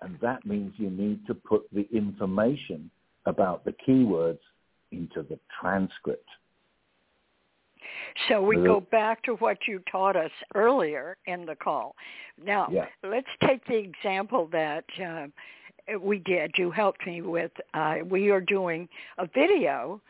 And 0.00 0.18
that 0.20 0.44
means 0.44 0.72
you 0.78 0.90
need 0.90 1.26
to 1.26 1.34
put 1.34 1.62
the 1.72 1.86
information 1.92 2.90
about 3.26 3.64
the 3.64 3.74
keywords 3.86 4.40
into 4.90 5.22
the 5.22 5.38
transcript. 5.60 6.28
So 8.28 8.42
we 8.42 8.56
go 8.56 8.80
back 8.80 9.22
to 9.24 9.34
what 9.36 9.58
you 9.66 9.80
taught 9.90 10.16
us 10.16 10.30
earlier 10.54 11.16
in 11.26 11.46
the 11.46 11.54
call. 11.54 11.94
Now, 12.42 12.68
Yeah. 12.70 12.86
let's 13.02 13.28
take 13.44 13.64
the 13.66 13.76
example 13.76 14.46
that 14.48 14.84
uh, 15.00 15.26
we 15.98 16.18
did. 16.18 16.52
You 16.56 16.70
helped 16.70 17.06
me 17.06 17.22
with. 17.22 17.52
Uh, 17.74 17.96
we 18.04 18.30
are 18.30 18.40
doing 18.40 18.88
a 19.18 19.26
video 19.26 20.00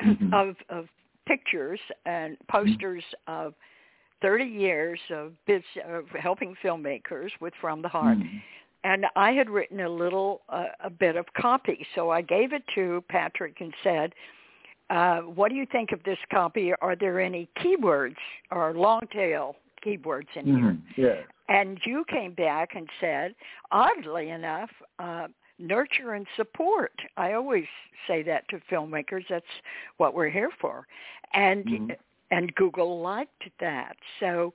Mhm. 0.00 0.32
of, 0.32 0.56
of 0.68 0.88
pictures 1.26 1.80
and 2.06 2.36
posters 2.48 3.04
of 3.26 3.54
30 4.22 4.44
years 4.44 5.00
of, 5.10 5.32
biz, 5.46 5.62
of 5.88 6.04
helping 6.08 6.54
filmmakers 6.62 7.30
with 7.40 7.54
From 7.60 7.82
the 7.82 7.88
Heart. 7.88 8.18
Mhm. 8.18 8.42
And 8.84 9.06
I 9.14 9.32
had 9.32 9.50
written 9.50 9.80
a 9.80 9.88
little, 9.88 10.42
uh, 10.48 10.68
a 10.80 10.90
bit 10.90 11.16
of 11.16 11.30
copy. 11.34 11.86
So 11.94 12.10
I 12.10 12.22
gave 12.22 12.52
it 12.52 12.66
to 12.74 13.04
Patrick 13.08 13.60
and 13.60 13.74
said, 13.82 14.14
uh, 14.88 15.20
what 15.20 15.50
do 15.50 15.54
you 15.54 15.66
think 15.66 15.92
of 15.92 16.02
this 16.02 16.18
copy? 16.30 16.74
Are 16.74 16.96
there 16.96 17.20
any 17.20 17.48
keywords 17.56 18.16
or 18.50 18.72
long 18.72 19.06
tail 19.12 19.56
keywords 19.84 20.28
in 20.34 20.46
here? 20.46 20.56
Mhm. 20.56 20.82
Yeah. 20.96 21.22
And 21.48 21.84
you 21.84 22.04
came 22.04 22.32
back 22.32 22.74
and 22.74 22.88
said, 23.00 23.34
oddly 23.70 24.30
enough, 24.30 24.70
uh, 24.98 25.28
nurture 25.60 26.14
and 26.14 26.26
support. 26.36 26.92
I 27.16 27.32
always 27.32 27.66
say 28.06 28.22
that 28.24 28.48
to 28.48 28.60
filmmakers. 28.70 29.24
That's 29.28 29.44
what 29.98 30.14
we're 30.14 30.30
here 30.30 30.50
for. 30.60 30.86
And 31.34 31.64
Mhm. 31.64 31.96
and 32.32 32.54
Google 32.54 33.00
liked 33.00 33.50
that. 33.58 33.96
So 34.20 34.54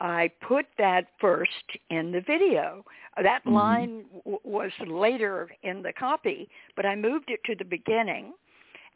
I 0.00 0.28
put 0.40 0.66
that 0.78 1.06
first 1.20 1.78
in 1.90 2.10
the 2.10 2.20
video. 2.20 2.84
That 3.16 3.44
Mhm. 3.44 3.52
line 3.52 4.04
w- 4.24 4.40
was 4.42 4.72
later 4.80 5.48
in 5.62 5.82
the 5.82 5.92
copy, 5.92 6.48
but 6.74 6.84
I 6.84 6.96
moved 6.96 7.30
it 7.30 7.44
to 7.44 7.54
the 7.54 7.64
beginning. 7.64 8.34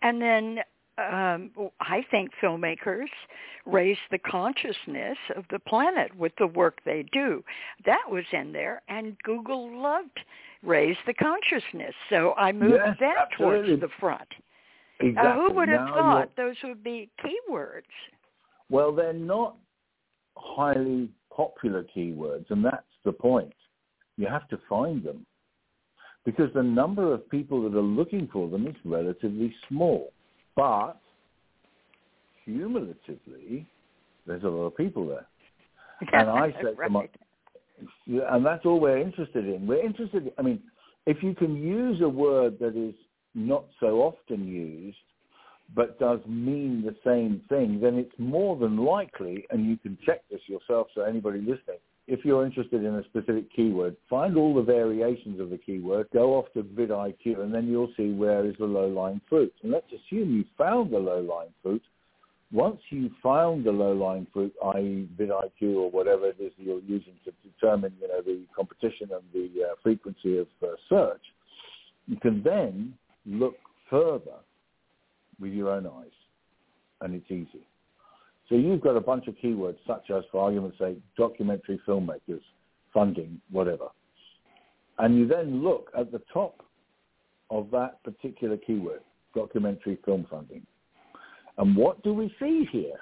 And 0.03 0.21
then 0.21 0.65
um, 0.99 1.51
I 1.81 2.03
think 2.11 2.31
filmmakers 2.41 3.11
raise 3.67 3.99
the 4.11 4.19
consciousness 4.19 5.19
of 5.37 5.45
the 5.51 5.59
planet 5.59 6.15
with 6.17 6.35
the 6.37 6.47
work 6.47 6.81
they 6.85 7.03
do. 7.13 7.45
That 7.85 8.05
was 8.11 8.25
in 8.33 8.53
there, 8.53 8.83
and 8.89 9.17
Google 9.23 9.71
loved 9.79 10.19
raise 10.67 10.97
the 11.07 11.15
consciousness. 11.15 11.95
So 12.11 12.35
I 12.35 12.53
moved 12.53 12.83
Yes, 12.85 12.97
that 13.01 13.29
absolutely. 13.33 13.69
towards 13.69 13.81
the 13.81 13.89
front. 14.01 14.29
Uh, 15.01 15.07
exactly. 15.07 15.23
Now, 15.23 15.35
who 15.35 15.55
would 15.55 15.69
have 15.69 15.87
Now 15.87 15.95
thought 15.95 16.37
those 16.37 16.57
would 16.65 16.83
be 16.83 17.11
keywords? 17.25 17.83
Well, 18.69 18.93
they're 18.93 19.13
not 19.13 19.57
highly 20.37 21.11
popular 21.35 21.85
keywords, 21.97 22.51
and 22.51 22.65
that's 22.65 22.83
the 23.05 23.13
point. 23.13 23.53
You 24.17 24.27
have 24.27 24.49
to 24.49 24.59
find 24.69 25.03
them 25.05 25.27
because 26.25 26.53
the 26.55 26.63
number 26.63 27.13
of 27.13 27.29
people 27.31 27.63
that 27.63 27.77
are 27.77 27.83
looking 27.83 28.29
for 28.33 28.49
them 28.49 28.67
is 28.67 28.75
relatively 28.85 29.55
small. 29.69 30.13
But 30.57 30.99
cumulatively, 32.45 33.67
there's 34.27 34.43
a 34.43 34.49
lot 34.49 34.67
of 34.67 34.77
people 34.77 35.07
there. 35.07 35.27
And 36.13 36.29
I 36.29 36.51
say 36.53 36.75
to 36.75 36.91
my, 36.91 37.01
right. 37.01 37.11
And 38.07 38.45
that's 38.45 38.65
all 38.65 38.81
we're 38.81 38.99
interested 38.99 39.47
in. 39.47 39.67
We're 39.67 39.85
interested. 39.85 40.33
I 40.39 40.43
mean, 40.43 40.61
if 41.07 41.23
you 41.23 41.35
can 41.35 41.57
use 41.57 42.01
a 42.01 42.09
word 42.09 42.59
that 42.61 42.77
is 42.77 42.95
not 43.35 43.65
so 43.81 44.01
often 44.01 44.47
used, 44.47 44.97
but 45.75 45.99
does 45.99 46.21
mean 46.27 46.83
the 46.83 46.95
same 47.05 47.43
thing, 47.49 47.81
then 47.81 47.97
it's 47.97 48.15
more 48.19 48.57
than 48.57 48.77
likely, 48.79 49.47
and 49.51 49.67
you 49.67 49.77
can 49.77 49.99
check 50.07 50.23
this 50.31 50.41
yourself. 50.47 50.87
So 50.95 51.03
anybody 51.03 51.41
listening, 51.41 51.79
if 52.07 52.25
you're 52.25 52.47
interested 52.47 52.85
in 52.85 52.95
a 52.95 53.05
specific 53.05 53.53
keyword, 53.55 53.97
find 54.09 54.37
all 54.37 54.55
the 54.55 54.63
variations 54.63 55.41
of 55.41 55.51
the 55.51 55.59
keyword, 55.59 56.07
go 56.13 56.35
off 56.35 56.47
to 56.55 56.63
vidIQ, 56.63 57.41
and 57.41 57.53
then 57.53 57.67
you'll 57.67 57.93
see 57.97 58.13
where 58.13 58.47
is 58.47 58.55
the 58.59 58.65
low-lying 58.65 59.21
fruit. 59.29 59.53
And 59.63 59.73
let's 59.73 59.87
assume 59.89 60.37
you 60.37 60.45
found 60.57 60.93
the 60.93 60.99
low-lying 60.99 61.53
fruit. 61.63 61.83
Once 62.53 62.81
you 62.91 63.11
found 63.23 63.65
the 63.65 63.73
low-lying 63.73 64.27
fruit, 64.33 64.53
i.e. 64.75 65.09
vidIQ 65.19 65.77
or 65.77 65.91
whatever 65.91 66.27
it 66.29 66.37
is 66.39 66.53
that 66.57 66.65
you're 66.65 66.81
using 66.81 67.15
to 67.25 67.33
determine, 67.43 67.93
you 68.01 68.07
know, 68.07 68.23
the 68.23 68.45
competition 68.55 69.09
and 69.13 69.23
the 69.33 69.65
uh, 69.65 69.75
frequency 69.83 70.39
of 70.39 70.47
uh, 70.63 70.69
search, 70.89 71.23
you 72.07 72.17
can 72.17 72.43
then 72.45 72.95
look 73.25 73.57
further 73.91 74.39
with 75.41 75.53
your 75.53 75.71
own 75.71 75.87
eyes, 75.87 76.15
and 77.01 77.15
it's 77.15 77.31
easy. 77.31 77.67
So 78.49 78.55
you've 78.55 78.81
got 78.81 78.97
a 78.97 79.01
bunch 79.01 79.27
of 79.27 79.35
keywords 79.43 79.79
such 79.87 80.11
as, 80.11 80.23
for 80.31 80.41
argument's 80.41 80.79
sake, 80.79 80.99
documentary 81.19 81.81
filmmakers, 81.87 82.43
funding, 82.95 83.41
whatever. 83.51 83.89
And 84.99 85.19
you 85.19 85.27
then 85.27 85.65
look 85.65 85.91
at 85.99 86.13
the 86.13 86.23
top 86.33 86.65
of 87.51 87.71
that 87.73 88.03
particular 88.05 88.57
keyword, 88.57 89.01
documentary 89.35 89.99
film 90.05 90.27
funding. 90.31 90.65
And 91.59 91.77
what 91.77 92.03
do 92.03 92.13
we 92.13 92.35
see 92.41 92.69
here? 92.71 92.99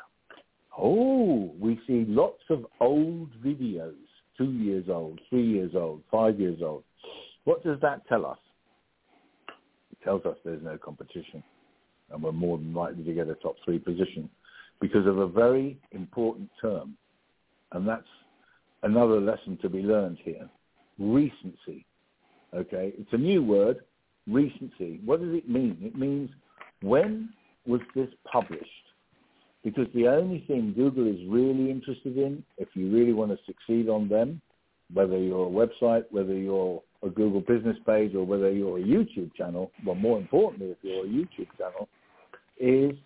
Oh, 0.76 1.52
we 1.59 1.80
see 1.86 2.05
lots 2.09 2.42
of 2.50 2.66
old 2.80 3.30
videos, 3.42 3.94
two 4.36 4.52
years 4.52 4.86
old, 4.88 5.20
three 5.30 5.46
years 5.46 5.72
old, 5.74 6.02
five 6.11 6.38
years 6.40 6.61
old. 6.62 6.84
What 7.44 7.62
does 7.62 7.80
that 7.80 8.07
tell 8.09 8.26
us? 8.26 8.38
It 9.92 9.98
tells 10.05 10.24
us 10.24 10.36
there's 10.44 10.62
no 10.62 10.78
competition 10.78 11.42
and 12.11 12.22
we're 12.22 12.32
more 12.32 12.59
than 12.59 12.74
likely 12.74 13.05
to 13.05 13.12
get 13.12 13.28
a 13.28 13.34
top 13.34 13.57
three 13.64 13.78
position 13.78 14.28
because 14.80 15.07
of 15.07 15.18
a 15.18 15.26
very 15.26 15.78
important 15.92 16.50
term. 16.61 16.96
And 17.72 17.88
that's 17.88 18.02
another 18.82 19.20
lesson 19.20 19.59
to 19.62 19.68
be 19.68 19.80
learned 19.80 20.18
here. 20.22 20.48
Recency. 20.98 21.86
Okay, 22.55 22.92
it's 22.96 23.12
a 23.12 23.18
new 23.18 23.42
word, 23.42 23.78
recency. 24.28 25.00
What 25.05 25.20
does 25.20 25.34
it 25.34 25.48
mean? 25.48 25.78
It 25.80 25.96
means 25.96 26.30
when 26.82 27.30
was 27.66 27.80
this 27.94 28.08
published? 28.30 28.64
Because 29.62 29.86
the 29.94 30.08
only 30.08 30.44
thing 30.46 30.74
Google 30.76 31.06
is 31.06 31.18
really 31.26 31.70
interested 31.70 32.18
in, 32.18 32.44
if 32.58 32.68
you 32.74 32.90
really 32.92 33.12
want 33.12 33.30
to 33.30 33.38
succeed 33.46 33.88
on 33.88 34.08
them, 34.08 34.40
whether 34.92 35.18
you're 35.18 35.46
a 35.46 35.50
website, 35.50 36.04
whether 36.10 36.34
you're 36.34 36.82
a 37.02 37.08
Google 37.08 37.40
business 37.40 37.76
page, 37.86 38.14
or 38.14 38.24
whether 38.24 38.50
you're 38.50 38.78
a 38.78 38.82
YouTube 38.82 39.34
channel, 39.34 39.70
but 39.84 39.96
more 39.96 40.18
importantly, 40.18 40.68
if 40.68 40.78
you're 40.82 41.04
a 41.04 41.08
YouTube 41.08 41.48
channel, 41.58 41.88
is 42.58 42.96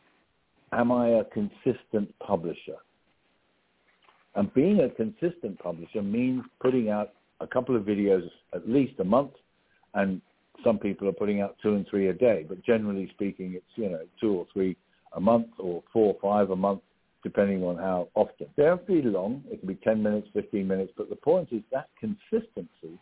am 0.72 0.90
I 0.92 1.08
a 1.08 1.24
consistent 1.24 2.12
publisher? 2.18 2.76
And 4.34 4.52
being 4.54 4.80
a 4.80 4.88
consistent 4.90 5.58
publisher 5.58 6.02
means 6.02 6.42
putting 6.60 6.90
out 6.90 7.10
a 7.40 7.46
couple 7.46 7.76
of 7.76 7.82
videos 7.82 8.28
at 8.52 8.68
least 8.68 8.98
a 9.00 9.04
month, 9.04 9.32
and 9.94 10.20
some 10.64 10.78
people 10.78 11.08
are 11.08 11.12
putting 11.12 11.40
out 11.40 11.56
two 11.62 11.74
and 11.74 11.86
three 11.88 12.08
a 12.08 12.12
day. 12.12 12.44
But 12.48 12.64
generally 12.64 13.08
speaking, 13.14 13.54
it's 13.54 13.66
you 13.76 13.90
know 13.90 14.02
two 14.20 14.32
or 14.32 14.46
three 14.52 14.76
a 15.14 15.20
month, 15.20 15.48
or 15.58 15.82
four 15.92 16.14
or 16.14 16.16
five 16.20 16.50
a 16.50 16.56
month, 16.56 16.80
depending 17.22 17.62
on 17.64 17.76
how 17.76 18.08
often. 18.14 18.46
They 18.56 18.64
don't 18.64 18.78
have 18.78 18.86
to 18.86 19.02
be 19.02 19.08
long. 19.08 19.42
It 19.50 19.60
can 19.60 19.68
be 19.68 19.74
10 19.76 20.02
minutes, 20.02 20.28
15 20.34 20.66
minutes. 20.66 20.92
But 20.96 21.08
the 21.08 21.16
point 21.16 21.48
is 21.50 21.62
that 21.72 21.88
consistency 21.98 22.98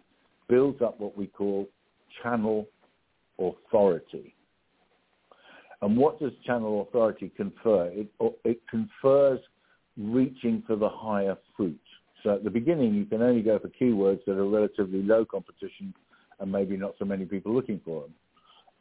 builds 0.48 0.80
up 0.82 1.00
what 1.00 1.16
we 1.16 1.26
call 1.26 1.68
channel 2.22 2.66
authority. 3.38 4.34
And 5.82 5.96
what 5.96 6.18
does 6.20 6.32
channel 6.46 6.86
authority 6.88 7.30
confer? 7.36 7.90
It, 7.92 8.08
it 8.44 8.60
confers 8.70 9.40
reaching 9.98 10.62
for 10.66 10.76
the 10.76 10.88
higher 10.88 11.36
fruit. 11.56 11.78
So 12.22 12.34
at 12.34 12.44
the 12.44 12.50
beginning, 12.50 12.94
you 12.94 13.04
can 13.04 13.22
only 13.22 13.42
go 13.42 13.58
for 13.58 13.68
keywords 13.68 14.24
that 14.26 14.32
are 14.32 14.48
relatively 14.48 15.02
low 15.02 15.24
competition 15.24 15.94
and 16.40 16.50
maybe 16.50 16.76
not 16.76 16.94
so 16.98 17.04
many 17.04 17.24
people 17.24 17.54
looking 17.54 17.80
for 17.84 18.02
them. 18.02 18.14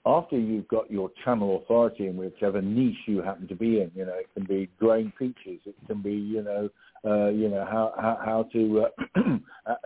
After 0.08 0.38
you've 0.38 0.68
got 0.68 0.91
your 0.91 1.10
channel 1.24 1.62
authority 1.64 2.08
in 2.08 2.16
whichever 2.16 2.62
niche 2.62 2.95
you 3.08 3.24
happen 3.24 3.47
to 3.47 3.56
be 3.56 3.82
in, 3.82 3.91
you 3.95 4.06
know, 4.06 4.14
it 4.14 4.30
can 4.36 4.45
be 4.45 4.70
growing 4.80 5.12
peaches, 5.18 5.60
it 5.66 5.76
can 5.88 6.01
be, 6.01 6.14
you 6.14 6.43
know, 6.43 6.70
uh, 7.06 7.30
you 7.30 7.49
know 7.49 7.66
how 7.66 7.93
how, 7.97 8.20
how 8.24 8.43
to, 8.51 8.86
uh, 8.86 9.38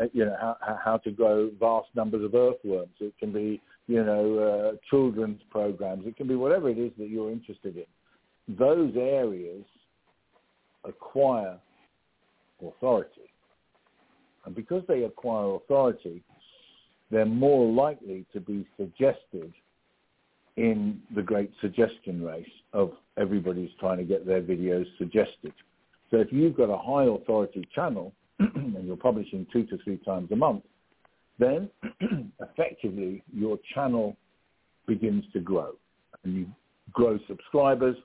you 0.13 0.25
know, 0.25 0.35
how 0.39 0.77
how 0.83 0.97
to 0.97 1.11
grow 1.11 1.49
vast 1.59 1.87
numbers 1.95 2.23
of 2.23 2.33
earthworms. 2.33 2.93
It 2.99 3.13
can 3.17 3.31
be, 3.31 3.61
you 3.87 4.03
know, 4.03 4.37
uh, 4.73 4.77
children's 4.89 5.41
programs. 5.49 6.05
It 6.05 6.15
can 6.17 6.27
be 6.27 6.35
whatever 6.35 6.69
it 6.69 6.77
is 6.77 6.91
that 6.97 7.09
you're 7.09 7.31
interested 7.31 7.75
in. 7.77 8.55
Those 8.57 8.93
areas 8.97 9.65
acquire 10.85 11.57
authority, 12.65 13.29
and 14.45 14.55
because 14.55 14.83
they 14.87 15.03
acquire 15.03 15.55
authority, 15.55 16.23
they're 17.11 17.25
more 17.25 17.71
likely 17.71 18.25
to 18.33 18.39
be 18.39 18.67
suggested 18.77 19.53
in 20.57 20.99
the 21.15 21.21
great 21.21 21.51
suggestion 21.61 22.23
race 22.23 22.45
of 22.73 22.91
everybody's 23.17 23.69
trying 23.79 23.97
to 23.97 24.03
get 24.03 24.25
their 24.25 24.41
videos 24.41 24.85
suggested. 24.97 25.53
So 26.11 26.17
if 26.17 26.31
you've 26.31 26.57
got 26.57 26.69
a 26.69 26.77
high 26.77 27.05
authority 27.05 27.67
channel 27.73 28.13
and 28.39 28.85
you're 28.85 28.97
publishing 28.97 29.45
two 29.51 29.63
to 29.67 29.77
three 29.83 29.97
times 29.97 30.31
a 30.31 30.35
month, 30.35 30.63
then 31.37 31.69
effectively 32.41 33.23
your 33.33 33.57
channel 33.73 34.17
begins 34.87 35.23
to 35.33 35.39
grow 35.39 35.71
and 36.23 36.35
you 36.35 36.47
grow 36.91 37.17
subscribers. 37.27 37.95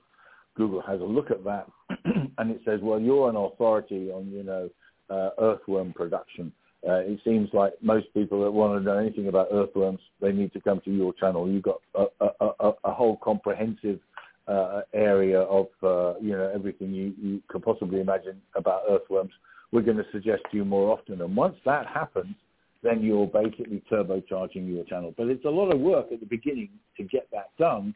Google 0.55 0.81
has 0.81 1.01
a 1.01 1.03
look 1.03 1.31
at 1.31 1.43
that 1.43 1.67
and 2.37 2.51
it 2.51 2.61
says, 2.63 2.79
well, 2.81 2.99
you're 2.99 3.29
an 3.29 3.35
authority 3.35 4.09
on, 4.11 4.31
you 4.31 4.43
know, 4.43 4.69
uh, 5.09 5.29
earthworm 5.39 5.93
production. 5.93 6.51
Uh, 6.87 6.97
it 6.99 7.19
seems 7.23 7.49
like 7.53 7.73
most 7.81 8.05
people 8.13 8.43
that 8.43 8.51
want 8.51 8.79
to 8.79 8.83
know 8.83 8.97
anything 8.97 9.27
about 9.27 9.47
earthworms, 9.51 9.99
they 10.21 10.31
need 10.31 10.53
to 10.53 10.61
come 10.61 10.79
to 10.85 10.91
your 10.91 11.13
channel. 11.13 11.49
You've 11.49 11.63
got 11.63 11.81
a, 11.95 12.05
a, 12.21 12.49
a, 12.59 12.71
a 12.83 12.93
whole 12.93 13.17
comprehensive 13.23 13.99
uh, 14.47 14.81
area 14.93 15.41
of 15.41 15.67
uh, 15.81 16.19
you 16.19 16.37
know 16.37 16.51
everything 16.53 16.91
you, 16.91 17.13
you 17.19 17.41
could 17.47 17.63
possibly 17.63 18.01
imagine 18.01 18.39
about 18.55 18.83
earthworms. 18.87 19.31
We're 19.71 19.81
going 19.81 19.97
to 19.97 20.05
suggest 20.11 20.43
you 20.51 20.63
more 20.63 20.95
often, 20.95 21.21
and 21.21 21.35
once 21.35 21.55
that 21.65 21.87
happens, 21.87 22.35
then 22.83 23.01
you're 23.01 23.27
basically 23.27 23.81
turbocharging 23.91 24.71
your 24.71 24.85
channel. 24.85 25.13
But 25.17 25.27
it's 25.27 25.45
a 25.45 25.49
lot 25.49 25.73
of 25.73 25.79
work 25.79 26.11
at 26.13 26.19
the 26.19 26.25
beginning 26.27 26.69
to 26.97 27.03
get 27.03 27.27
that 27.31 27.49
done. 27.57 27.95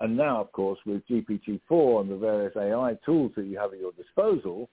And 0.00 0.16
now, 0.16 0.40
of 0.40 0.50
course, 0.52 0.78
with 0.86 1.06
GPT-4 1.08 2.00
and 2.00 2.10
the 2.10 2.16
various 2.16 2.56
AI 2.56 2.96
tools 3.04 3.32
that 3.36 3.44
you 3.44 3.58
have 3.58 3.74
at 3.74 3.78
your 3.78 3.92
disposal, 3.92 4.70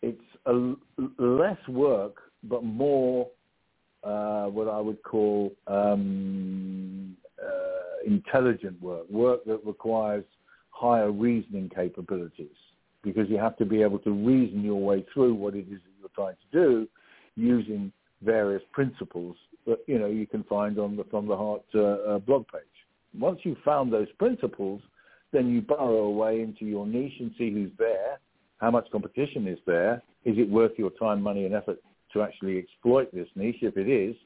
it's 0.00 0.18
a, 0.46 0.72
less 1.18 1.58
work, 1.68 2.31
but 2.44 2.64
more 2.64 3.28
uh, 4.04 4.46
what 4.46 4.68
I 4.68 4.80
would 4.80 5.02
call 5.02 5.52
um, 5.66 7.16
uh, 7.42 8.06
intelligent 8.06 8.80
work, 8.82 9.08
work 9.08 9.44
that 9.44 9.60
requires 9.64 10.24
higher 10.70 11.12
reasoning 11.12 11.70
capabilities, 11.74 12.56
because 13.02 13.28
you 13.28 13.38
have 13.38 13.56
to 13.58 13.64
be 13.64 13.82
able 13.82 13.98
to 14.00 14.10
reason 14.10 14.62
your 14.62 14.80
way 14.80 15.04
through 15.12 15.34
what 15.34 15.54
it 15.54 15.66
is 15.70 15.80
that 15.84 15.92
you're 16.00 16.08
trying 16.14 16.34
to 16.34 16.58
do 16.58 16.88
using 17.36 17.92
various 18.22 18.62
principles 18.72 19.36
that 19.66 19.78
you 19.86 19.98
know 19.98 20.06
you 20.06 20.26
can 20.26 20.42
find 20.44 20.78
on 20.78 20.96
the 20.96 21.04
From 21.04 21.26
the 21.26 21.36
Heart 21.36 21.62
uh, 21.74 21.80
uh, 21.80 22.18
blog 22.18 22.46
page. 22.48 22.62
Once 23.16 23.40
you've 23.44 23.58
found 23.64 23.92
those 23.92 24.10
principles, 24.18 24.80
then 25.32 25.48
you 25.48 25.60
burrow 25.60 26.04
away 26.04 26.40
into 26.40 26.64
your 26.64 26.86
niche 26.86 27.12
and 27.20 27.30
see 27.38 27.52
who's 27.52 27.70
there, 27.78 28.18
how 28.58 28.70
much 28.70 28.90
competition 28.90 29.46
is 29.46 29.58
there, 29.66 30.02
is 30.24 30.36
it 30.38 30.48
worth 30.48 30.72
your 30.76 30.90
time, 30.90 31.22
money, 31.22 31.44
and 31.44 31.54
effort 31.54 31.78
to 32.12 32.22
actually 32.22 32.58
exploit 32.58 33.12
this 33.12 33.28
niche? 33.34 33.62
If 33.62 33.76
it 33.76 33.88
is, 33.88 34.16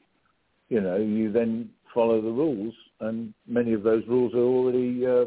you 0.69 0.81
know, 0.81 0.97
you 0.97 1.31
then 1.31 1.69
follow 1.93 2.21
the 2.21 2.29
rules, 2.29 2.73
and 2.99 3.33
many 3.47 3.73
of 3.73 3.83
those 3.83 4.03
rules 4.07 4.33
are 4.33 4.39
already 4.39 5.05
uh, 5.05 5.25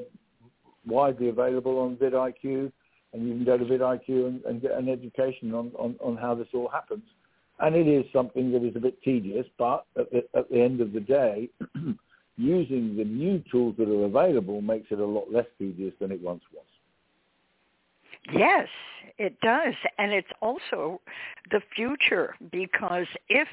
widely 0.86 1.28
available 1.28 1.78
on 1.78 1.96
vidIQ, 1.96 2.70
and 3.12 3.28
you 3.28 3.34
can 3.34 3.44
go 3.44 3.58
to 3.58 3.64
vidIQ 3.64 4.08
and, 4.08 4.44
and 4.44 4.62
get 4.62 4.72
an 4.72 4.88
education 4.88 5.54
on, 5.54 5.72
on, 5.78 5.96
on 6.00 6.16
how 6.16 6.34
this 6.34 6.48
all 6.54 6.68
happens 6.68 7.02
and 7.60 7.76
it 7.76 7.86
is 7.86 8.04
something 8.12 8.50
that 8.52 8.64
is 8.64 8.74
a 8.74 8.80
bit 8.80 9.00
tedious, 9.02 9.46
but 9.58 9.84
at 9.98 10.10
the, 10.10 10.24
at 10.34 10.48
the 10.50 10.60
end 10.60 10.80
of 10.80 10.92
the 10.92 11.00
day, 11.00 11.48
using 12.36 12.96
the 12.96 13.04
new 13.04 13.42
tools 13.50 13.74
that 13.78 13.88
are 13.88 14.04
available 14.04 14.62
makes 14.62 14.86
it 14.90 14.98
a 14.98 15.04
lot 15.04 15.30
less 15.30 15.46
tedious 15.58 15.92
than 16.00 16.10
it 16.10 16.20
once 16.22 16.42
was. 16.52 16.64
Yes, 18.32 18.68
it 19.18 19.40
does. 19.40 19.74
And 19.98 20.12
it's 20.12 20.30
also 20.40 21.00
the 21.50 21.60
future 21.74 22.34
because 22.50 23.06
if 23.28 23.48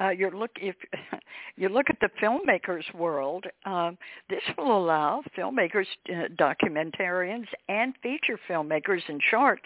uh, 0.00 0.08
you're 0.08 0.30
look 0.30 0.52
if 0.56 0.76
you 1.56 1.68
look 1.68 1.86
at 1.90 1.98
the 2.00 2.10
filmmakers 2.22 2.92
world, 2.94 3.44
um, 3.66 3.98
this 4.28 4.42
will 4.56 4.76
allow 4.76 5.22
filmmakers, 5.36 5.86
uh, 6.08 6.28
documentarians, 6.38 7.46
and 7.68 7.94
feature 8.02 8.38
filmmakers 8.48 9.02
and 9.08 9.20
shorts 9.30 9.62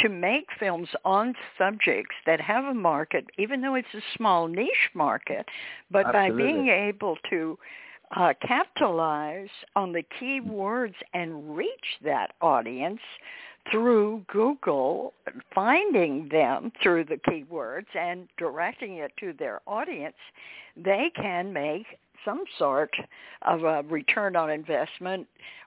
to 0.00 0.08
make 0.08 0.46
films 0.58 0.88
on 1.04 1.34
subjects 1.58 2.14
that 2.26 2.40
have 2.40 2.64
a 2.64 2.74
market, 2.74 3.26
even 3.38 3.60
though 3.60 3.74
it's 3.74 3.94
a 3.94 4.00
small 4.16 4.46
niche 4.46 4.90
market, 4.94 5.46
but 5.90 6.06
Absolutely. 6.06 6.30
by 6.30 6.36
being 6.36 6.68
able 6.68 7.16
to 7.30 7.58
uh, 8.14 8.32
capitalize 8.46 9.48
on 9.74 9.92
the 9.92 10.04
keywords 10.20 10.94
and 11.14 11.56
reach 11.56 11.98
that 12.04 12.32
audience 12.40 13.00
through 13.70 14.24
Google, 14.28 15.12
finding 15.54 16.28
them 16.30 16.72
through 16.82 17.04
the 17.04 17.20
keywords 17.28 17.86
and 17.98 18.28
directing 18.38 18.96
it 18.98 19.12
to 19.20 19.32
their 19.32 19.60
audience, 19.66 20.16
they 20.76 21.10
can 21.14 21.52
make 21.52 21.86
some 22.24 22.42
sort 22.58 22.90
of 23.42 23.64
a 23.64 23.82
return 23.88 24.36
on 24.36 24.50
investment 24.50 25.26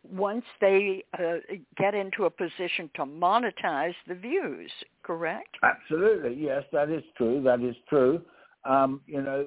once 0.09 0.45
they 0.59 1.03
uh, 1.17 1.37
get 1.77 1.95
into 1.95 2.25
a 2.25 2.29
position 2.29 2.89
to 2.95 3.05
monetize 3.05 3.95
the 4.07 4.15
views, 4.15 4.71
correct? 5.03 5.55
Absolutely, 5.63 6.35
yes, 6.35 6.63
that 6.71 6.89
is 6.89 7.03
true. 7.17 7.41
That 7.43 7.61
is 7.61 7.75
true. 7.87 8.21
Um, 8.65 9.01
you 9.07 9.21
know, 9.21 9.45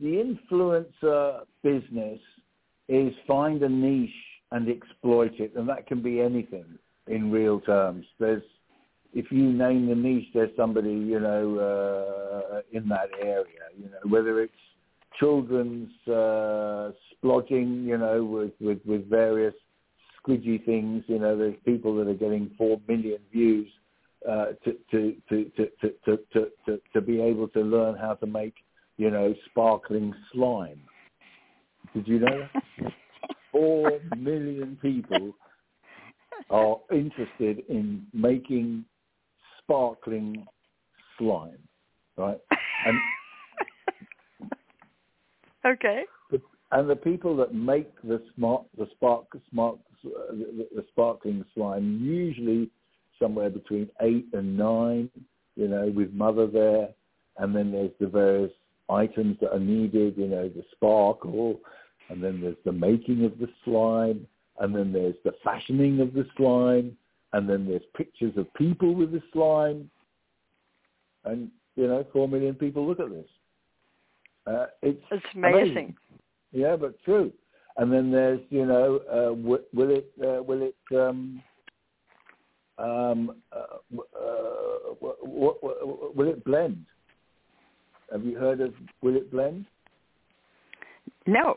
the 0.00 0.36
influencer 0.52 1.40
business 1.62 2.20
is 2.88 3.12
find 3.26 3.62
a 3.62 3.68
niche 3.68 4.10
and 4.50 4.68
exploit 4.68 5.32
it, 5.38 5.52
and 5.56 5.68
that 5.68 5.86
can 5.86 6.02
be 6.02 6.20
anything 6.20 6.78
in 7.06 7.30
real 7.30 7.60
terms. 7.60 8.06
There's, 8.18 8.42
if 9.12 9.30
you 9.30 9.52
name 9.52 9.88
the 9.88 9.94
niche, 9.94 10.28
there's 10.34 10.54
somebody 10.56 10.90
you 10.90 11.20
know 11.20 11.58
uh, 11.58 12.60
in 12.72 12.88
that 12.88 13.10
area. 13.20 13.44
You 13.76 13.90
know, 13.90 14.10
whether 14.10 14.40
it's 14.40 14.52
children's 15.18 15.90
uh, 16.08 16.90
splodging, 17.12 17.84
you 17.84 17.98
know, 17.98 18.24
with, 18.24 18.52
with, 18.60 18.78
with 18.84 19.08
various 19.08 19.54
squidgy 20.18 20.64
things. 20.64 21.04
You 21.06 21.18
know, 21.18 21.36
there's 21.36 21.56
people 21.64 21.96
that 21.96 22.08
are 22.08 22.14
getting 22.14 22.50
four 22.56 22.80
million 22.88 23.18
views 23.32 23.68
uh, 24.28 24.46
to, 24.64 24.76
to, 24.90 25.16
to, 25.28 25.50
to, 25.56 25.70
to, 25.80 26.18
to, 26.32 26.46
to, 26.66 26.80
to 26.92 27.00
be 27.00 27.20
able 27.20 27.48
to 27.48 27.60
learn 27.60 27.96
how 27.96 28.14
to 28.14 28.26
make, 28.26 28.54
you 28.96 29.10
know, 29.10 29.34
sparkling 29.50 30.14
slime. 30.32 30.80
Did 31.94 32.08
you 32.08 32.20
know 32.20 32.48
that? 32.54 32.92
Four 33.52 34.00
million 34.16 34.78
people 34.80 35.34
are 36.50 36.78
interested 36.90 37.62
in 37.68 38.06
making 38.12 38.84
sparkling 39.62 40.46
slime, 41.18 41.58
right? 42.16 42.38
And 42.86 42.98
okay. 45.66 46.04
And 46.72 46.88
the 46.88 46.96
people 46.96 47.36
that 47.36 47.54
make 47.54 47.90
the 48.02 48.22
smart, 48.34 48.64
the 48.78 48.88
spark, 48.92 49.26
smart, 49.50 49.76
the, 50.02 50.66
the 50.74 50.84
sparkling 50.88 51.44
slime, 51.54 52.00
usually 52.02 52.70
somewhere 53.20 53.50
between 53.50 53.90
eight 54.00 54.26
and 54.32 54.56
nine, 54.56 55.10
you 55.54 55.68
know, 55.68 55.92
with 55.94 56.12
mother 56.12 56.46
there, 56.46 56.88
and 57.36 57.54
then 57.54 57.72
there's 57.72 57.90
the 58.00 58.06
various 58.06 58.52
items 58.88 59.36
that 59.40 59.52
are 59.52 59.60
needed, 59.60 60.14
you 60.16 60.28
know, 60.28 60.48
the 60.48 60.64
sparkle, 60.72 61.60
and 62.08 62.24
then 62.24 62.40
there's 62.40 62.56
the 62.64 62.72
making 62.72 63.24
of 63.26 63.38
the 63.38 63.48
slime, 63.64 64.26
and 64.60 64.74
then 64.74 64.92
there's 64.92 65.14
the 65.24 65.32
fashioning 65.42 66.00
of 66.00 66.12
the 66.12 66.26
slime, 66.36 66.96
and 67.32 67.48
then 67.48 67.66
there's 67.66 67.82
pictures 67.96 68.36
of 68.36 68.52
people 68.54 68.94
with 68.94 69.12
the 69.12 69.22
slime, 69.32 69.90
and 71.24 71.50
you 71.76 71.86
know, 71.86 72.04
four 72.12 72.28
million 72.28 72.54
people 72.54 72.86
look 72.86 73.00
at 73.00 73.10
this. 73.10 73.26
Uh, 74.46 74.66
it's, 74.82 75.02
it's 75.10 75.24
amazing. 75.34 75.60
amazing. 75.60 75.96
Yeah, 76.52 76.76
but 76.76 77.02
true. 77.04 77.32
And 77.78 77.90
then 77.90 78.10
there's, 78.10 78.40
you 78.50 78.66
know, 78.66 79.00
uh, 79.10 79.30
w- 79.30 79.64
will 79.72 79.90
it, 79.90 80.12
uh, 80.22 80.42
will 80.42 80.62
it, 80.62 80.76
um, 80.94 81.42
um, 82.76 83.36
uh, 83.50 83.76
uh, 83.96 84.94
w- 85.00 85.16
w- 85.22 86.12
will 86.14 86.28
it 86.28 86.44
blend? 86.44 86.84
Have 88.12 88.24
you 88.26 88.36
heard 88.36 88.60
of 88.60 88.74
Will 89.00 89.16
It 89.16 89.30
Blend? 89.30 89.64
No. 91.26 91.56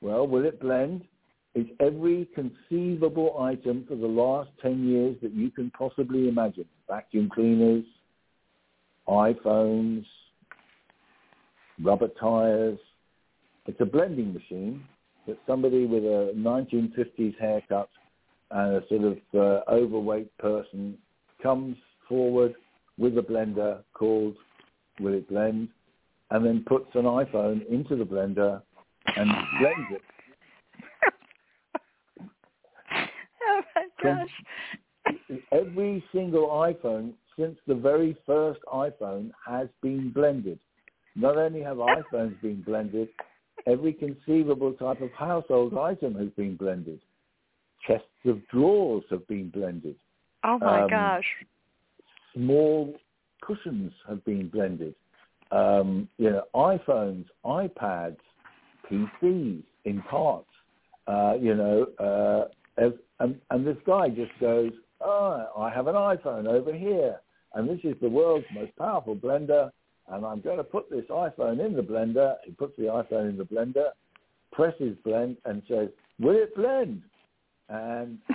Well, 0.00 0.26
Will 0.28 0.44
It 0.44 0.60
Blend 0.60 1.02
is 1.54 1.66
every 1.80 2.28
conceivable 2.34 3.40
item 3.40 3.84
for 3.88 3.96
the 3.96 4.06
last 4.06 4.50
10 4.62 4.88
years 4.88 5.16
that 5.22 5.32
you 5.32 5.50
can 5.50 5.70
possibly 5.70 6.28
imagine. 6.28 6.66
Vacuum 6.88 7.28
cleaners, 7.32 7.84
iPhones, 9.08 10.04
rubber 11.82 12.08
tires, 12.20 12.78
it's 13.66 13.80
a 13.80 13.84
blending 13.84 14.32
machine 14.32 14.82
that 15.26 15.38
somebody 15.46 15.86
with 15.86 16.04
a 16.04 16.32
1950s 16.36 17.38
haircut 17.38 17.88
and 18.50 18.76
a 18.76 18.88
sort 18.88 19.04
of 19.04 19.18
uh, 19.34 19.70
overweight 19.70 20.36
person 20.38 20.96
comes 21.42 21.76
forward 22.08 22.54
with 22.98 23.16
a 23.18 23.22
blender 23.22 23.82
called 23.94 24.34
Will 24.98 25.14
It 25.14 25.28
Blend 25.28 25.68
and 26.30 26.44
then 26.44 26.64
puts 26.66 26.90
an 26.94 27.04
iPhone 27.04 27.66
into 27.68 27.96
the 27.96 28.04
blender 28.04 28.62
and 29.16 29.30
blends 29.60 29.90
it. 29.92 30.02
oh 33.48 33.62
my 33.74 33.84
gosh. 34.02 34.28
Every 35.52 36.04
single 36.12 36.48
iPhone 36.48 37.12
since 37.38 37.56
the 37.66 37.74
very 37.74 38.16
first 38.26 38.60
iPhone 38.72 39.30
has 39.46 39.68
been 39.82 40.10
blended. 40.10 40.58
Not 41.16 41.36
only 41.36 41.60
have 41.62 41.78
iPhones 41.78 42.40
been 42.40 42.62
blended, 42.62 43.08
every 43.66 43.92
conceivable 43.92 44.72
type 44.74 45.00
of 45.00 45.10
household 45.12 45.76
item 45.76 46.14
has 46.14 46.28
been 46.36 46.56
blended. 46.56 47.00
Chests 47.86 48.04
of 48.26 48.46
drawers 48.48 49.04
have 49.10 49.26
been 49.26 49.48
blended. 49.50 49.96
Oh 50.44 50.58
my 50.58 50.82
Um, 50.82 50.90
gosh. 50.90 51.24
Small 52.34 52.94
cushions 53.42 53.92
have 54.06 54.24
been 54.24 54.48
blended. 54.48 54.94
Um, 55.50 56.08
you 56.18 56.30
know, 56.30 56.44
iPhones, 56.54 57.26
iPads, 57.44 58.18
PCs 58.88 59.62
in 59.84 60.02
parts. 60.02 60.46
Uh, 61.06 61.34
you 61.40 61.54
know, 61.54 61.86
uh, 61.98 62.48
as, 62.80 62.92
and, 63.20 63.36
and 63.50 63.66
this 63.66 63.76
guy 63.86 64.08
just 64.08 64.32
goes, 64.40 64.72
oh, 65.00 65.46
I 65.56 65.70
have 65.70 65.86
an 65.86 65.94
iPhone 65.94 66.46
over 66.46 66.74
here, 66.74 67.20
and 67.54 67.68
this 67.68 67.80
is 67.84 67.94
the 68.00 68.08
world's 68.08 68.46
most 68.54 68.74
powerful 68.76 69.14
blender. 69.14 69.70
and 70.08 70.24
I'm 70.24 70.40
going 70.40 70.56
to 70.56 70.64
put 70.64 70.90
this 70.90 71.04
iPhone 71.10 71.64
in 71.64 71.76
the 71.76 71.82
blender. 71.82 72.36
He 72.44 72.52
puts 72.52 72.76
the 72.76 72.84
iPhone 72.84 73.28
in 73.30 73.36
the 73.36 73.44
blender, 73.44 73.90
presses 74.52 74.96
blend, 75.04 75.36
and 75.44 75.62
says, 75.68 75.88
"Will 76.18 76.36
it 76.36 76.54
blend?" 76.56 77.02
And 77.68 78.18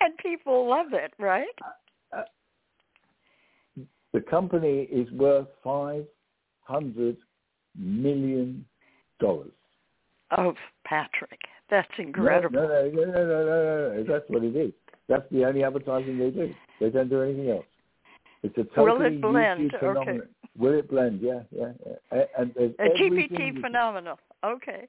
and 0.00 0.16
people 0.18 0.68
love 0.68 0.92
it, 0.92 1.12
right? 1.18 1.46
Uh, 2.12 2.22
the 4.12 4.20
company 4.20 4.88
is 4.90 5.10
worth 5.12 5.48
five 5.62 6.04
hundred 6.62 7.16
million 7.78 8.64
dollars. 9.20 9.52
Oh, 10.36 10.54
Patrick, 10.84 11.40
that's 11.74 11.98
incredible. 11.98 12.60
No, 12.60 12.68
no, 12.68 12.88
no, 12.88 13.04
no, 13.04 13.12
no, 13.12 13.24
no, 13.24 13.44
no, 13.44 13.94
no. 13.94 14.04
That's 14.08 14.24
what 14.28 14.44
it 14.44 14.54
is. 14.54 14.72
That's 15.08 15.24
the 15.32 15.44
only 15.44 15.64
advertising 15.64 16.18
they 16.18 16.30
do. 16.30 16.54
They 16.80 16.90
don't 16.90 17.10
do 17.10 17.22
anything 17.22 17.50
else. 17.50 17.64
It's 18.42 18.56
a 18.58 18.64
totally 18.74 18.98
Will 18.98 19.06
it 19.06 19.20
blend? 19.20 19.70
YouTube 19.70 19.78
phenomenon. 19.80 20.20
Okay. 20.20 20.28
Will 20.56 20.78
it 20.78 20.90
blend? 20.90 21.20
Yeah, 21.20 21.40
yeah. 21.50 21.72
yeah. 22.12 22.24
And 22.38 22.54
a 22.56 22.88
GPT 22.98 23.60
phenomenal. 23.60 24.18
Okay. 24.44 24.86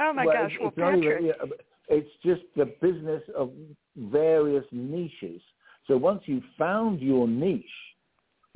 Oh 0.00 0.12
my 0.12 0.26
well, 0.26 0.34
gosh. 0.34 0.52
It's, 0.52 0.60
well, 0.60 0.68
it's 0.68 0.76
Patrick. 0.76 1.22
Even, 1.22 1.26
yeah, 1.26 1.56
it's 1.88 2.10
just 2.24 2.42
the 2.56 2.66
business 2.82 3.22
of 3.36 3.50
various 3.96 4.64
niches. 4.72 5.40
So 5.86 5.96
once 5.96 6.22
you've 6.26 6.42
found 6.58 7.00
your 7.00 7.28
niche 7.28 7.64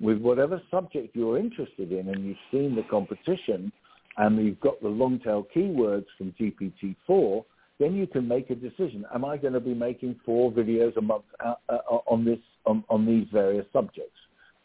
with 0.01 0.19
whatever 0.19 0.61
subject 0.71 1.15
you're 1.15 1.39
interested 1.39 1.93
in, 1.93 2.09
and 2.09 2.27
you've 2.27 2.37
seen 2.51 2.75
the 2.75 2.83
competition, 2.91 3.71
and 4.17 4.45
you've 4.45 4.61
got 4.61 4.81
the 4.83 4.89
long 4.89 5.21
tail 5.21 5.47
keywords 5.55 6.07
from 6.19 6.35
GPT-4, 6.41 7.45
then 7.81 7.95
you 7.95 8.07
can 8.07 8.29
make 8.29 8.51
a 8.51 8.55
decision. 8.55 9.05
Am 9.13 9.25
I 9.25 9.39
going 9.39 9.55
to 9.55 9.61
be 9.61 9.75
making 9.75 10.21
four 10.25 10.53
videos 10.53 10.97
a 10.99 11.01
month 11.01 11.25
uh, 11.45 11.55
uh, 11.71 11.79
on 12.07 12.25
this 12.25 12.39
on, 12.67 12.85
on 12.91 13.07
these 13.07 13.27
various 13.33 13.67
subjects? 13.73 14.13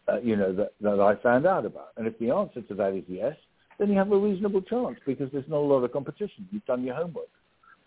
Uh, 0.07 0.19
you 0.19 0.35
know 0.35 0.53
that, 0.53 0.73
that 0.81 0.99
I 0.99 1.15
found 1.23 1.47
out 1.47 1.65
about. 1.65 1.93
And 1.97 2.05
if 2.05 2.19
the 2.19 2.29
answer 2.29 2.61
to 2.61 2.75
that 2.75 2.93
is 2.93 3.05
yes, 3.07 3.35
then 3.79 3.89
you 3.89 3.97
have 3.97 4.11
a 4.11 4.17
reasonable 4.17 4.61
chance 4.61 4.97
because 5.05 5.31
there's 5.31 5.47
not 5.47 5.57
a 5.57 5.67
lot 5.73 5.83
of 5.83 5.91
competition. 5.93 6.47
You've 6.51 6.65
done 6.65 6.83
your 6.83 6.95
homework. 6.95 7.29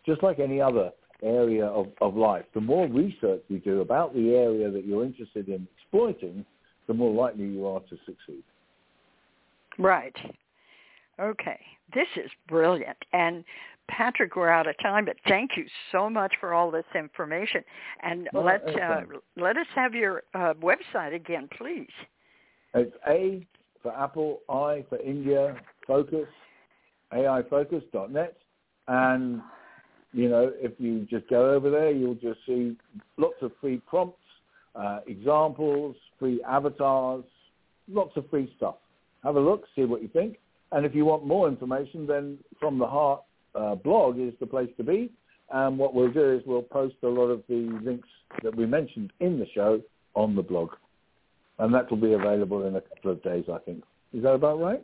Just 0.04 0.22
like 0.22 0.40
any 0.40 0.60
other 0.60 0.90
area 1.22 1.66
of, 1.66 1.88
of 2.00 2.16
life, 2.16 2.44
the 2.54 2.60
more 2.60 2.88
research 2.88 3.42
you 3.48 3.58
do 3.58 3.82
about 3.82 4.14
the 4.14 4.30
area 4.30 4.70
that 4.70 4.86
you're 4.86 5.04
interested 5.04 5.48
in 5.48 5.68
exploiting, 5.76 6.44
the 6.86 6.94
more 6.94 7.12
likely 7.12 7.44
you 7.44 7.66
are 7.66 7.80
to 7.80 7.96
succeed. 8.06 8.42
Right. 9.78 10.16
Okay. 11.20 11.60
This 11.94 12.08
is 12.16 12.30
brilliant. 12.48 12.96
And 13.12 13.44
Patrick, 13.88 14.36
we're 14.36 14.50
out 14.50 14.66
of 14.66 14.76
time, 14.78 15.04
but 15.04 15.16
thank 15.26 15.52
you 15.56 15.64
so 15.92 16.08
much 16.08 16.34
for 16.40 16.54
all 16.54 16.70
this 16.70 16.84
information. 16.94 17.62
And 18.02 18.28
well, 18.32 18.44
let 18.44 18.62
uh, 18.80 19.00
let 19.36 19.56
us 19.56 19.66
have 19.74 19.94
your 19.94 20.22
uh, 20.34 20.54
website 20.54 21.14
again, 21.14 21.48
please. 21.56 21.88
It's 22.74 22.94
A 23.08 23.46
for 23.82 23.96
Apple, 23.96 24.40
I 24.48 24.84
for 24.88 24.98
India, 24.98 25.56
Focus, 25.86 26.26
AIFocus.net. 27.12 28.36
And, 28.88 29.42
you 30.12 30.28
know, 30.28 30.52
if 30.56 30.72
you 30.78 31.06
just 31.10 31.28
go 31.28 31.52
over 31.52 31.70
there, 31.70 31.90
you'll 31.90 32.14
just 32.14 32.40
see 32.46 32.76
lots 33.16 33.36
of 33.42 33.52
free 33.60 33.80
prompts, 33.86 34.18
uh, 34.74 35.00
examples, 35.06 35.96
free 36.18 36.42
avatars, 36.48 37.24
lots 37.90 38.16
of 38.16 38.28
free 38.30 38.52
stuff. 38.56 38.76
Have 39.24 39.36
a 39.36 39.40
look, 39.40 39.64
see 39.74 39.84
what 39.84 40.02
you 40.02 40.08
think. 40.08 40.36
And 40.72 40.84
if 40.84 40.94
you 40.94 41.04
want 41.04 41.26
more 41.26 41.48
information, 41.48 42.06
then 42.06 42.38
From 42.60 42.78
the 42.78 42.86
Heart 42.86 43.22
uh, 43.54 43.74
blog 43.76 44.18
is 44.18 44.32
the 44.40 44.46
place 44.46 44.70
to 44.76 44.84
be. 44.84 45.10
And 45.50 45.78
what 45.78 45.94
we'll 45.94 46.12
do 46.12 46.32
is 46.32 46.42
we'll 46.46 46.62
post 46.62 46.96
a 47.02 47.08
lot 47.08 47.28
of 47.28 47.42
the 47.48 47.78
links 47.82 48.08
that 48.42 48.54
we 48.54 48.66
mentioned 48.66 49.12
in 49.20 49.38
the 49.38 49.46
show 49.54 49.80
on 50.14 50.36
the 50.36 50.42
blog. 50.42 50.70
And 51.58 51.74
that 51.74 51.90
will 51.90 51.98
be 51.98 52.12
available 52.12 52.66
in 52.66 52.76
a 52.76 52.80
couple 52.80 53.12
of 53.12 53.22
days, 53.22 53.44
I 53.52 53.58
think. 53.58 53.82
Is 54.12 54.22
that 54.22 54.34
about 54.34 54.60
right? 54.60 54.82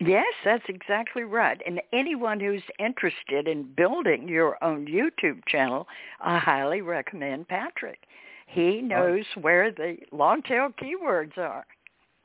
Yes, 0.00 0.26
that's 0.44 0.64
exactly 0.68 1.22
right. 1.22 1.60
And 1.64 1.80
anyone 1.92 2.40
who's 2.40 2.62
interested 2.78 3.46
in 3.46 3.72
building 3.76 4.28
your 4.28 4.62
own 4.62 4.86
YouTube 4.86 5.46
channel, 5.46 5.86
I 6.20 6.38
highly 6.38 6.80
recommend 6.80 7.48
Patrick. 7.48 8.00
He 8.46 8.80
knows 8.80 9.24
right. 9.36 9.44
where 9.44 9.70
the 9.70 9.96
long 10.10 10.42
tail 10.42 10.70
keywords 10.70 11.38
are. 11.38 11.64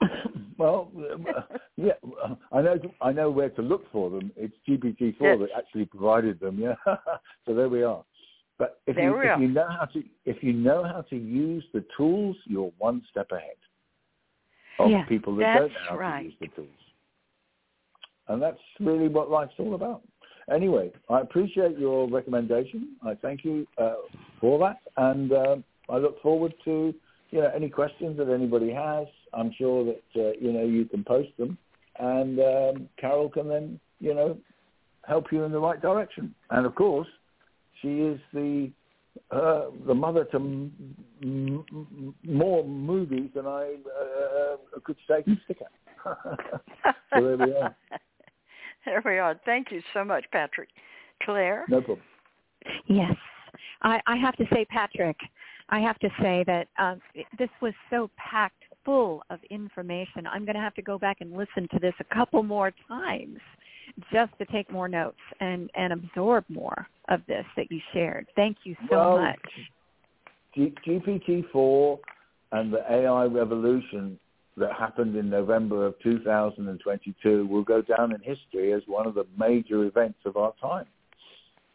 well, 0.60 0.92
yeah, 1.78 1.94
I 2.52 2.62
know. 2.62 2.76
I 3.02 3.12
know 3.14 3.32
where 3.32 3.50
to 3.52 3.62
look 3.62 3.90
for 3.92 4.10
them. 4.10 4.32
It's 4.36 4.54
GPT-4 4.68 5.16
yes. 5.22 5.40
that 5.40 5.50
actually 5.58 5.86
provided 5.86 6.40
them. 6.40 6.60
Yeah, 6.60 6.76
so 7.46 7.56
there 7.56 7.70
we 7.70 7.82
are. 7.82 8.04
But 8.58 8.82
if 8.86 8.98
you, 8.98 9.18
if 9.22 9.40
you 9.40 9.48
know 9.48 9.68
how 9.68 9.86
to 9.86 10.04
if 10.26 10.44
you 10.44 10.52
know 10.52 10.84
how 10.84 11.02
to 11.10 11.16
use 11.16 11.64
the 11.74 11.84
tools, 11.96 12.36
you're 12.46 12.72
one 12.78 13.02
step 13.10 13.32
ahead 13.32 13.56
of 14.80 15.08
people 15.08 15.36
that 15.38 15.56
don't 15.58 15.70
know 15.70 15.78
how 15.90 15.98
right. 15.98 16.20
to 16.20 16.26
use 16.26 16.34
the 16.42 16.48
tools. 16.48 16.68
And 18.28 18.42
that's 18.42 18.60
really 18.80 19.08
what 19.08 19.32
life's 19.32 19.54
all 19.58 19.76
about. 19.76 20.02
Anyway, 20.54 20.92
I 21.10 21.22
appreciate 21.22 21.78
your 21.78 22.10
recommendation. 22.10 22.96
I 23.04 23.16
thank 23.16 23.46
you 23.46 23.66
uh, 23.78 23.96
for 24.42 24.60
that, 24.60 24.78
and 24.98 25.32
uh, 25.32 25.56
I 25.90 25.98
look 25.98 26.22
forward 26.22 26.54
to 26.66 26.94
you 27.32 27.42
know 27.42 27.52
any 27.56 27.70
questions 27.70 28.18
that 28.18 28.30
anybody 28.30 28.72
has. 28.72 29.08
I'm 29.34 29.52
sure 29.58 29.86
that 29.86 30.04
uh, 30.16 30.32
you 30.40 30.52
know 30.54 30.66
you 30.66 30.86
can 30.86 31.04
post 31.04 31.30
them, 31.38 31.58
and 32.00 32.40
um, 32.40 32.90
Carole 33.00 33.30
can 33.30 33.48
then 33.48 33.80
you 34.00 34.14
know 34.14 34.38
help 35.08 35.32
you 35.32 35.44
in 35.44 35.52
the 35.52 35.60
right 35.60 35.82
direction. 35.82 36.34
And 36.50 36.66
of 36.66 36.76
course, 36.76 37.08
she 37.82 38.00
is 38.00 38.20
the 38.34 38.72
uh, 39.32 39.66
the 39.88 39.94
mother 39.94 40.26
to 40.26 40.36
m- 40.38 40.96
m- 41.22 42.16
more 42.24 42.64
movies 42.64 43.30
than 43.36 43.46
I 43.46 43.76
uh, 43.86 44.54
uh 44.54 44.80
could 44.84 44.98
stake 45.06 45.28
a 45.28 45.36
stick 45.46 45.60
at. 45.62 45.72
so 47.14 47.24
there 47.24 47.38
we 47.38 47.54
are. 47.54 47.76
There 48.86 49.02
we 49.06 49.18
are. 49.18 49.40
Thank 49.46 49.72
you 49.72 49.82
so 49.94 50.06
much, 50.06 50.24
Patrick. 50.32 50.70
Claire? 51.24 51.66
No 51.68 51.82
problem. 51.82 52.06
Yes. 52.88 53.16
I, 53.82 54.00
I 54.08 54.16
have 54.16 54.36
to 54.38 54.46
say, 54.54 54.66
Patrick, 54.66 55.18
I 55.70 55.80
have 55.80 56.00
to 56.00 56.10
say 56.22 56.44
that 56.48 56.68
uh, 56.78 56.96
this 57.38 57.50
was 57.62 57.74
so 57.90 58.10
packed 58.18 58.64
full 58.86 59.24
of 59.30 59.40
information. 59.50 60.28
I'm 60.28 60.46
going 60.46 60.56
to 60.56 60.62
have 60.62 60.76
to 60.76 60.82
go 60.82 60.98
back 60.98 61.18
and 61.22 61.32
listen 61.32 61.68
to 61.74 61.80
this 61.80 61.94
a 62.00 62.16
couple 62.16 62.44
more 62.44 62.72
times 62.88 63.40
just 64.12 64.32
to 64.38 64.46
take 64.46 64.72
more 64.72 64.88
notes 64.88 65.18
and, 65.40 65.70
and 65.76 65.94
absorb 65.94 66.46
more 66.50 66.88
of 67.10 67.22
this 67.28 67.46
that 67.58 67.72
you 67.72 67.80
shared. 67.94 68.28
Thank 68.36 68.58
you 68.64 68.76
so 68.90 68.98
well, 68.98 69.20
much. 69.20 69.40
G- 70.56 70.74
GPT-4 70.88 72.00
and 72.52 72.74
the 72.74 72.84
AI 72.90 73.26
revolution 73.26 74.20
that 74.58 74.74
happened 74.74 75.16
in 75.16 75.30
November 75.30 75.86
of 75.86 75.96
2022 76.04 77.48
will 77.48 77.64
go 77.64 77.82
down 77.82 78.14
in 78.14 78.22
history 78.22 78.74
as 78.74 78.82
one 78.88 79.08
of 79.08 79.16
the 79.16 79.26
major 79.38 79.86
events 79.86 80.20
of 80.26 80.38
our 80.38 80.54
time. 80.62 80.86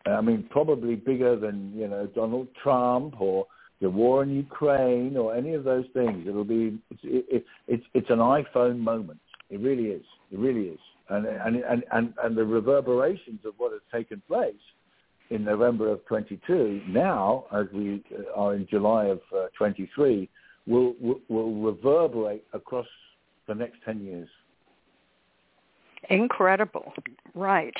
I 0.07 0.21
mean, 0.21 0.47
probably 0.51 0.97
bigger 0.97 1.35
than, 1.35 1.73
you 1.75 1.89
know, 1.89 2.07
Donald 2.07 2.49
Trump 2.63 3.21
or 3.21 3.47
the 3.81 3.91
war 3.91 4.23
in 4.23 4.31
Ukraine 4.31 5.17
or 5.17 5.35
any 5.35 5.55
of 5.55 5.65
those 5.65 5.85
things. 5.93 6.27
It'll 6.27 6.45
be, 6.45 6.79
it's, 6.91 7.01
it, 7.05 7.45
it's, 7.69 7.85
it's 7.95 8.11
an 8.11 8.19
iPhone 8.19 8.79
moment. 8.79 9.21
It 9.51 9.61
really 9.61 9.87
is. 9.87 10.05
It 10.33 10.39
really 10.39 10.69
is. 10.69 10.79
And, 11.11 11.27
and, 11.27 11.57
and, 11.57 11.85
and, 11.93 12.15
and 12.23 12.37
the 12.37 12.45
reverberations 12.45 13.41
of 13.45 13.55
what 13.59 13.73
has 13.73 13.83
taken 13.93 14.23
place 14.27 14.55
in 15.31 15.45
November 15.45 15.91
of 15.91 16.05
22 16.07 16.83
now, 16.89 17.45
as 17.53 17.67
we 17.73 18.03
are 18.35 18.55
in 18.55 18.67
July 18.71 19.07
of 19.07 19.21
uh, 19.37 19.47
23, 19.57 20.29
will, 20.67 20.95
will, 21.01 21.21
will 21.29 21.55
reverberate 21.55 22.45
across 22.53 22.87
the 23.47 23.55
next 23.55 23.77
10 23.85 24.03
years. 24.03 24.29
Incredible. 26.11 26.93
Right. 27.35 27.75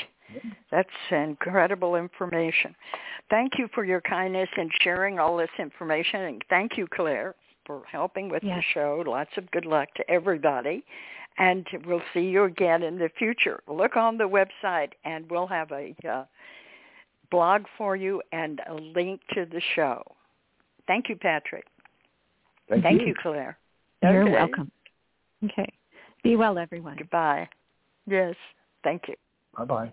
That's 0.71 0.89
incredible 1.11 1.97
information. 1.97 2.75
Thank 3.31 3.59
you 3.59 3.69
for 3.75 3.85
your 3.85 4.01
kindness 4.01 4.49
in 4.57 4.71
sharing 4.81 5.19
all 5.19 5.37
this 5.37 5.51
information. 5.59 6.21
And 6.23 6.45
thank 6.51 6.77
you, 6.77 6.87
Claire, 6.87 7.35
for 7.67 7.83
helping 7.91 8.29
with 8.29 8.43
yes. 8.43 8.59
the 8.59 8.63
show. 8.73 9.05
Lots 9.07 9.31
of 9.37 9.51
good 9.51 9.67
luck 9.67 9.89
to 9.97 10.11
everybody. 10.11 10.85
And 11.39 11.67
we'll 11.87 12.03
see 12.13 12.21
you 12.21 12.45
again 12.45 12.83
in 12.83 12.99
the 12.99 13.11
future. 13.19 13.61
Look 13.67 13.97
on 13.97 14.19
the 14.19 14.29
website 14.29 14.91
and 15.05 15.29
we'll 15.31 15.49
have 15.49 15.73
a 15.73 15.95
uh, 16.09 16.25
blog 17.31 17.63
for 17.77 17.97
you 17.97 18.23
and 18.33 18.61
a 18.69 18.75
link 18.75 19.21
to 19.35 19.45
the 19.45 19.61
show. 19.75 20.03
Thank 20.87 21.09
you, 21.09 21.17
Patrick. 21.17 21.65
Thank, 22.69 22.83
Thank 22.83 23.01
you. 23.01 23.09
you, 23.09 23.15
Claire. 23.21 23.59
You're 24.03 24.23
okay. 24.23 24.33
welcome. 24.33 24.71
Okay. 25.45 25.73
Be 26.23 26.37
well, 26.37 26.59
everyone. 26.59 26.97
Goodbye. 26.97 27.49
Yes. 28.07 28.35
Thank 28.83 29.09
you. 29.09 29.15
Bye-bye. 29.57 29.93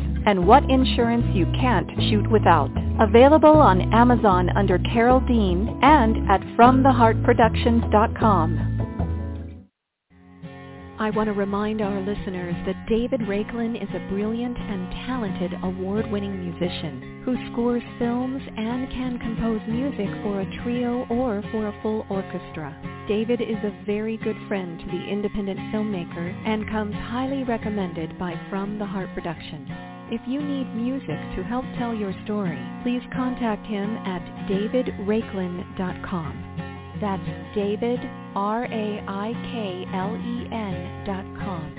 and 0.25 0.47
what 0.47 0.63
insurance 0.69 1.25
you 1.33 1.45
can't 1.59 1.89
shoot 2.09 2.29
without. 2.31 2.69
Available 2.99 3.55
on 3.55 3.93
Amazon 3.93 4.49
under 4.55 4.77
Carole 4.79 5.21
Dean 5.21 5.79
and 5.81 6.29
at 6.29 6.41
FromTheHeartProductions.com. 6.57 8.67
I 10.99 11.09
want 11.09 11.27
to 11.29 11.33
remind 11.33 11.81
our 11.81 12.01
listeners 12.01 12.53
that 12.67 12.75
David 12.87 13.21
Raiklin 13.21 13.81
is 13.81 13.89
a 13.89 14.07
brilliant 14.13 14.55
and 14.55 14.91
talented 15.07 15.51
award-winning 15.63 16.51
musician 16.51 17.23
who 17.25 17.35
scores 17.51 17.81
films 17.97 18.43
and 18.55 18.87
can 18.91 19.17
compose 19.17 19.61
music 19.67 20.09
for 20.21 20.41
a 20.41 20.61
trio 20.61 21.07
or 21.09 21.41
for 21.51 21.65
a 21.65 21.73
full 21.81 22.05
orchestra. 22.07 22.77
David 23.07 23.41
is 23.41 23.57
a 23.63 23.73
very 23.83 24.17
good 24.17 24.37
friend 24.47 24.79
to 24.79 24.85
the 24.85 25.03
independent 25.09 25.59
filmmaker 25.73 26.35
and 26.45 26.69
comes 26.69 26.93
highly 26.93 27.43
recommended 27.45 28.19
by 28.19 28.39
From 28.51 28.77
the 28.77 28.85
Heart 28.85 29.09
Productions. 29.15 29.69
If 30.11 30.21
you 30.27 30.41
need 30.41 30.75
music 30.75 31.17
to 31.37 31.43
help 31.43 31.63
tell 31.79 31.95
your 31.95 32.13
story, 32.25 32.59
please 32.83 33.01
contact 33.15 33.65
him 33.65 33.95
at 33.95 34.21
davidraiklin.com. 34.49 36.97
That's 36.99 37.55
David, 37.55 38.01
R-A-I-K-L-E-N 38.35 39.05
dot 41.05 41.23
com. 41.39 41.77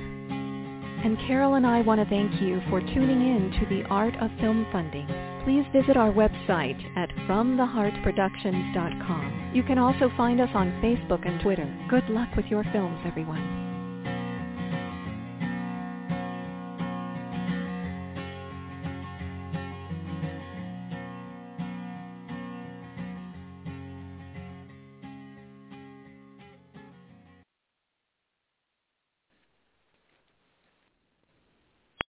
And 1.05 1.18
Carole 1.26 1.57
and 1.57 1.66
I 1.66 1.83
want 1.83 2.01
to 2.01 2.07
thank 2.07 2.41
you 2.41 2.62
for 2.70 2.80
tuning 2.80 3.20
in 3.20 3.51
to 3.61 3.66
The 3.66 3.83
Art 3.91 4.16
of 4.16 4.30
Film 4.41 4.64
Funding. 4.72 5.07
Please 5.45 5.66
visit 5.72 5.99
our 5.99 6.11
website 6.11 6.80
at 6.97 7.11
FromTheHeartProductions.com. 7.28 9.51
You 9.55 9.62
can 9.62 9.76
also 9.78 10.11
find 10.16 10.41
us 10.41 10.49
on 10.55 10.72
Facebook 10.80 11.28
and 11.28 11.39
Twitter. 11.43 11.68
Good 11.91 12.09
luck 12.09 12.35
with 12.35 12.47
your 12.47 12.64
films, 12.72 12.99
everyone. 13.05 13.61